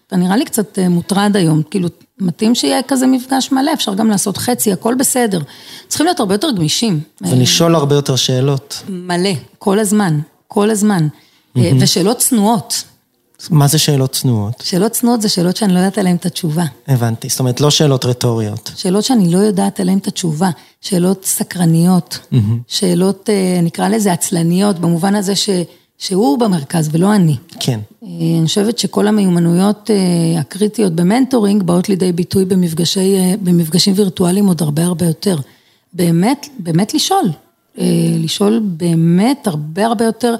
אתה 0.07 0.15
נראה 0.15 0.37
לי 0.37 0.45
קצת 0.45 0.79
מוטרד 0.89 1.35
היום, 1.35 1.61
כאילו, 1.71 1.89
מתאים 2.19 2.55
שיהיה 2.55 2.83
כזה 2.87 3.07
מפגש 3.07 3.51
מלא, 3.51 3.73
אפשר 3.73 3.93
גם 3.93 4.09
לעשות 4.09 4.37
חצי, 4.37 4.73
הכל 4.73 4.95
בסדר. 4.95 5.41
צריכים 5.87 6.05
להיות 6.05 6.19
הרבה 6.19 6.33
יותר 6.33 6.51
גמישים. 6.51 6.99
ולשאול 7.21 7.75
הרבה 7.75 7.95
יותר 7.95 8.15
שאלות. 8.15 8.83
מלא, 8.89 9.29
כל 9.59 9.79
הזמן, 9.79 10.19
כל 10.47 10.69
הזמן. 10.69 11.07
ושאלות 11.55 12.17
צנועות. 12.17 12.83
מה 13.49 13.67
זה 13.67 13.77
שאלות 13.77 14.11
צנועות? 14.11 14.63
שאלות 14.65 14.91
צנועות 14.91 15.21
זה 15.21 15.29
שאלות 15.29 15.55
שאני 15.55 15.73
לא 15.73 15.79
יודעת 15.79 15.97
עליהן 15.97 16.15
את 16.15 16.25
התשובה. 16.25 16.65
הבנתי, 16.87 17.29
זאת 17.29 17.39
אומרת 17.39 17.61
לא 17.61 17.69
שאלות 17.69 18.05
רטוריות. 18.05 18.71
שאלות 18.75 19.03
שאני 19.03 19.33
לא 19.33 19.37
יודעת 19.37 19.79
עליהן 19.79 19.97
את 19.97 20.07
התשובה, 20.07 20.49
שאלות 20.81 21.25
סקרניות, 21.25 22.19
mm-hmm. 22.33 22.37
שאלות, 22.67 23.29
אה, 23.29 23.59
נקרא 23.63 23.89
לזה 23.89 24.13
עצלניות, 24.13 24.79
במובן 24.79 25.15
הזה 25.15 25.35
ש... 25.35 25.49
שהוא 25.97 26.39
במרכז 26.39 26.89
ולא 26.91 27.15
אני. 27.15 27.35
כן. 27.59 27.79
אה, 28.03 28.07
אני 28.39 28.45
חושבת 28.45 28.77
שכל 28.77 29.07
המיומנויות 29.07 29.91
אה, 29.91 30.39
הקריטיות 30.39 30.93
במנטורינג 30.95 31.63
באות 31.63 31.89
לידי 31.89 32.11
ביטוי 32.11 32.45
במפגשי, 32.45 33.17
במפגשים 33.41 33.93
וירטואליים 33.97 34.47
עוד 34.47 34.61
הרבה 34.61 34.83
הרבה 34.83 35.05
יותר. 35.05 35.37
באמת, 35.93 36.47
באמת 36.59 36.93
לשאול. 36.93 37.29
לשאול 38.23 38.59
באמת 38.63 39.47
הרבה 39.47 39.85
הרבה 39.85 40.05
יותר, 40.05 40.35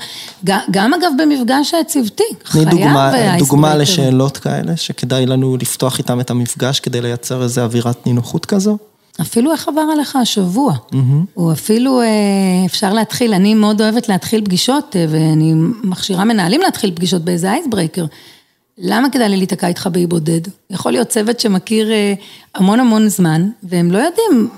גם 0.46 0.94
אגב 0.94 1.12
במפגש 1.18 1.74
צוותי, 1.88 2.24
חייב 2.46 2.70
דוגמה, 2.70 3.12
דוגמה 3.38 3.76
לשאלות 3.76 4.38
כאלה, 4.38 4.78
שכדאי 4.78 5.26
לנו 5.26 5.58
לפתוח 5.58 5.98
איתם 5.98 6.20
את 6.20 6.30
המפגש 6.30 6.80
כדי 6.80 7.02
לייצר 7.02 7.44
איזו 7.44 7.62
אווירת 7.62 8.08
נינוחות 8.08 8.46
כזו? 8.46 8.78
אפילו 9.22 9.52
איך 9.52 9.68
עבר 9.68 9.82
עליך 9.94 10.16
השבוע, 10.16 10.74
mm-hmm. 10.74 10.96
או 11.38 11.52
אפילו 11.52 12.02
אה, 12.02 12.08
אפשר 12.66 12.94
להתחיל, 12.94 13.34
אני 13.34 13.54
מאוד 13.54 13.82
אוהבת 13.82 14.10
להתחיל 14.10 14.46
פגישות, 14.46 14.96
אה, 14.96 15.06
ואני 15.10 15.54
מכשירה 15.84 16.24
מנהלים 16.24 16.62
להתחיל 16.62 16.92
פגישות 16.96 17.22
באיזה 17.22 17.52
אייסברייקר. 17.52 18.06
למה 18.78 19.10
כדאי 19.10 19.30
לי 19.30 19.38
להיתקע 19.38 19.68
איתך 19.68 19.88
באי 19.92 20.08
בודד? 20.08 20.42
יכול 20.70 20.92
להיות 20.92 21.08
צוות 21.08 21.40
שמכיר 21.40 21.92
אה, 21.92 22.14
המון 22.56 22.80
המון 22.80 23.08
זמן, 23.08 23.50
והם 23.64 23.92
לא 23.92 23.98
יודעים, 23.98 24.50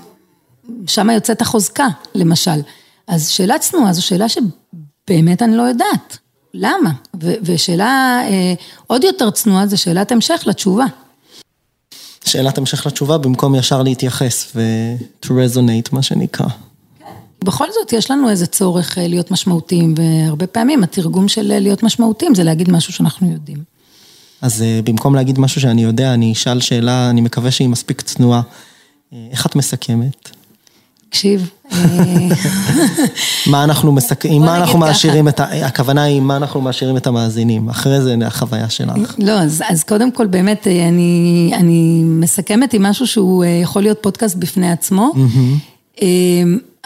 שם 0.86 1.10
יוצאת 1.10 1.42
החוזקה, 1.42 1.86
למשל. 2.14 2.60
אז 3.06 3.28
שאלה 3.28 3.58
צנועה 3.58 3.92
זו 3.92 4.02
שאלה 4.02 4.26
שבאמת 4.28 5.42
אני 5.42 5.56
לא 5.56 5.62
יודעת. 5.62 6.18
למה? 6.54 6.90
ו- 7.22 7.34
ושאלה 7.42 8.22
עוד 8.86 9.04
יותר 9.04 9.30
צנועה 9.30 9.66
זו 9.66 9.78
שאלת 9.78 10.12
המשך 10.12 10.42
לתשובה. 10.46 10.84
שאלת 12.24 12.58
המשך 12.58 12.86
לתשובה 12.86 13.18
במקום 13.18 13.54
ישר 13.54 13.82
להתייחס 13.82 14.52
ו- 14.54 14.96
to 15.24 15.28
resonate, 15.28 15.88
מה 15.92 16.02
שנקרא. 16.02 16.46
בכל 17.44 17.66
זאת, 17.72 17.92
יש 17.92 18.10
לנו 18.10 18.30
איזה 18.30 18.46
צורך 18.46 18.98
אה, 18.98 19.08
להיות 19.08 19.30
משמעותיים, 19.30 19.94
והרבה 19.96 20.46
פעמים 20.46 20.82
התרגום 20.82 21.28
של 21.28 21.52
אה, 21.52 21.58
להיות 21.58 21.82
משמעותיים 21.82 22.34
זה 22.34 22.44
להגיד 22.44 22.70
משהו 22.70 22.92
שאנחנו 22.92 23.32
יודעים. 23.32 23.58
אז 24.42 24.62
אה, 24.62 24.80
במקום 24.84 25.14
להגיד 25.14 25.38
משהו 25.38 25.60
שאני 25.60 25.82
יודע, 25.82 26.14
אני 26.14 26.32
אשאל 26.32 26.60
שאלה, 26.60 27.10
אני 27.10 27.20
מקווה 27.20 27.50
שהיא 27.50 27.68
מספיק 27.68 28.00
צנועה. 28.00 28.42
איך 29.30 29.46
את 29.46 29.56
מסכמת? 29.56 30.30
תקשיב. 31.12 31.50
מה 33.46 33.64
אנחנו 33.64 33.92
מסכמים, 33.92 34.42
מה 34.42 34.56
אנחנו 34.56 34.78
מעשירים 34.78 35.28
את. 35.28 35.40
הכוונה 35.40 36.02
היא 36.02 36.20
מה 36.20 36.36
אנחנו 36.36 36.60
מעשירים 36.60 36.96
את 36.96 37.06
המאזינים, 37.06 37.68
אחרי 37.68 38.00
זה 38.00 38.16
החוויה 38.26 38.70
שלך. 38.70 39.14
לא, 39.18 39.32
אז, 39.32 39.62
אז 39.68 39.84
קודם 39.84 40.12
כל 40.12 40.26
באמת 40.26 40.66
אני, 40.66 41.52
אני 41.54 42.02
מסכמת 42.04 42.72
עם 42.72 42.82
משהו 42.82 43.06
שהוא 43.06 43.44
אה, 43.44 43.48
יכול 43.48 43.82
להיות 43.82 43.98
פודקאסט 44.00 44.36
בפני 44.36 44.72
עצמו. 44.72 45.12
Mm-hmm. 45.14 46.02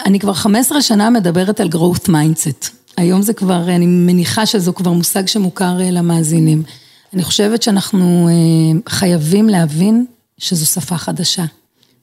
אני 0.07 0.19
כבר 0.19 0.33
15 0.33 0.83
שנה 0.83 1.11
מדברת 1.11 1.61
על 1.61 1.69
growth 1.69 2.09
mindset. 2.09 2.69
היום 2.97 3.23
זה 3.23 3.33
כבר, 3.33 3.63
אני 3.69 3.87
מניחה 3.87 4.47
שזו 4.47 4.75
כבר 4.75 4.93
מושג 4.93 5.27
שמוכר 5.27 5.81
אה, 5.81 5.91
למאזינים. 5.91 6.63
אני 7.15 7.23
חושבת 7.25 7.63
שאנחנו 7.63 8.29
חייבים 8.89 9.49
להבין 9.49 10.07
שזו 10.39 10.67
שפה 10.67 10.97
חדשה. 10.97 11.45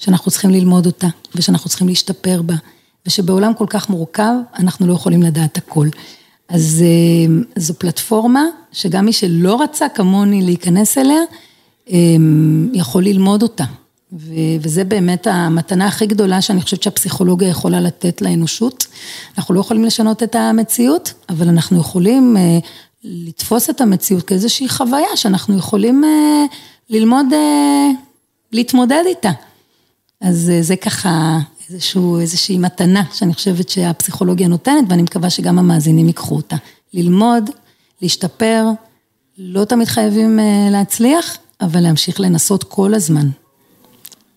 שאנחנו 0.04 0.32
צריכים 0.32 0.50
ללמוד 0.50 0.86
אותה, 0.86 1.08
ושאנחנו 1.36 1.70
צריכים 1.70 1.88
להשתפר 1.88 2.42
בה, 2.42 2.56
ושבעולם 3.06 3.54
כל 3.54 3.66
כך 3.70 3.90
מורכב, 3.90 4.34
אנחנו 4.60 4.88
לא 4.88 4.94
יכולים 4.94 5.24
לדעת 5.24 5.58
הכל. 5.58 5.88
אז 6.50 6.84
אה, 6.86 7.34
זו 7.56 7.74
פלטפורמה 7.74 8.44
שגם 8.72 9.06
מי 9.06 9.14
שלא 9.14 9.62
רצה 9.62 9.90
כמוני 9.90 10.42
להיכנס 10.42 10.98
אליה, 10.98 11.22
אה, 11.92 11.98
יכול 12.74 13.04
ללמוד 13.04 13.44
אותה. 13.44 13.64
וזה 14.60 14.84
באמת 14.84 15.28
המתנה 15.28 15.88
הכי 15.88 16.06
גדולה 16.06 16.42
שאני 16.42 16.62
חושבת 16.62 16.84
שהפסיכולוגיה 16.84 17.50
יכולה 17.50 17.82
לתת 17.82 18.22
לאנושות. 18.22 18.88
אנחנו 19.38 19.54
לא 19.54 19.60
יכולים 19.60 19.86
לשנות 19.86 20.24
את 20.24 20.36
המציאות, 20.36 21.14
אבל 21.30 21.48
אנחנו 21.48 21.80
יכולים 21.80 22.38
אה, 22.38 22.60
לתפוס 23.04 23.70
את 23.70 23.82
המציאות 23.82 24.24
כאיזושהי 24.24 24.70
חוויה 24.70 25.16
שאנחנו 25.16 25.58
יכולים 25.58 26.04
ללמוד 26.90 27.26
להתמודד 28.52 29.04
איתה. 29.06 29.32
אז 30.24 30.50
אה, 30.50 30.62
זה 30.62 30.76
ככה 30.76 31.40
איזשהו, 31.70 32.20
איזושהי 32.20 32.58
מתנה 32.58 33.04
שאני 33.14 33.34
חושבת 33.34 33.70
שהפסיכולוגיה 33.70 34.48
נותנת, 34.48 34.86
ואני 34.90 35.02
מקווה 35.02 35.30
שגם 35.30 35.60
המאזינים 35.60 36.08
ייקחו 36.08 36.36
אותה. 36.36 36.56
ללמוד, 36.94 37.50
להשתפר, 38.02 38.66
לא 39.38 39.66
תמיד 39.66 39.88
חייבים 39.88 40.40
אה, 40.40 40.68
להצליח, 40.72 41.38
אבל 41.62 41.82
להמשיך 41.82 42.20
לנסות 42.20 42.64
כל 42.64 42.94
הזמן. 42.94 43.30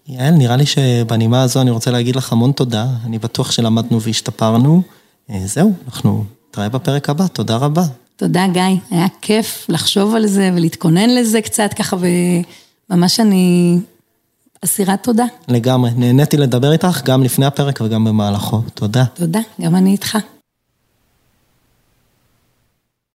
יעל, 0.08 0.34
נראה 0.34 0.56
לי 0.56 0.66
שבנימה 0.66 1.42
הזו 1.42 1.60
אני 1.60 1.70
רוצה 1.70 1.90
להגיד 1.90 2.16
לך 2.16 2.32
המון 2.32 2.52
תודה, 2.52 2.86
אני 3.04 3.18
בטוח 3.18 3.50
שלמדנו 3.50 4.00
והשתפרנו. 4.00 4.82
אה, 5.30 5.40
זהו, 5.44 5.72
אנחנו 5.86 6.24
נתראה 6.48 6.68
בפרק 6.68 7.10
הבא, 7.10 7.26
תודה 7.26 7.56
רבה. 7.56 7.82
תודה 8.16 8.46
גיא, 8.52 8.62
היה 8.90 9.06
כיף 9.20 9.66
לחשוב 9.68 10.14
על 10.14 10.26
זה 10.26 10.50
ולהתכונן 10.54 11.10
לזה 11.10 11.40
קצת 11.40 11.74
ככה, 11.74 11.96
וממש 12.90 13.20
אני 13.20 13.78
אסירת 14.64 15.02
תודה. 15.02 15.24
לגמרי, 15.48 15.90
נהניתי 15.96 16.36
לדבר 16.36 16.72
איתך 16.72 17.02
גם 17.04 17.22
לפני 17.22 17.46
הפרק 17.46 17.80
וגם 17.80 18.04
במהלכו, 18.04 18.62
תודה. 18.74 19.04
תודה, 19.14 19.40
גם 19.60 19.76
אני 19.76 19.90
איתך. 19.90 20.18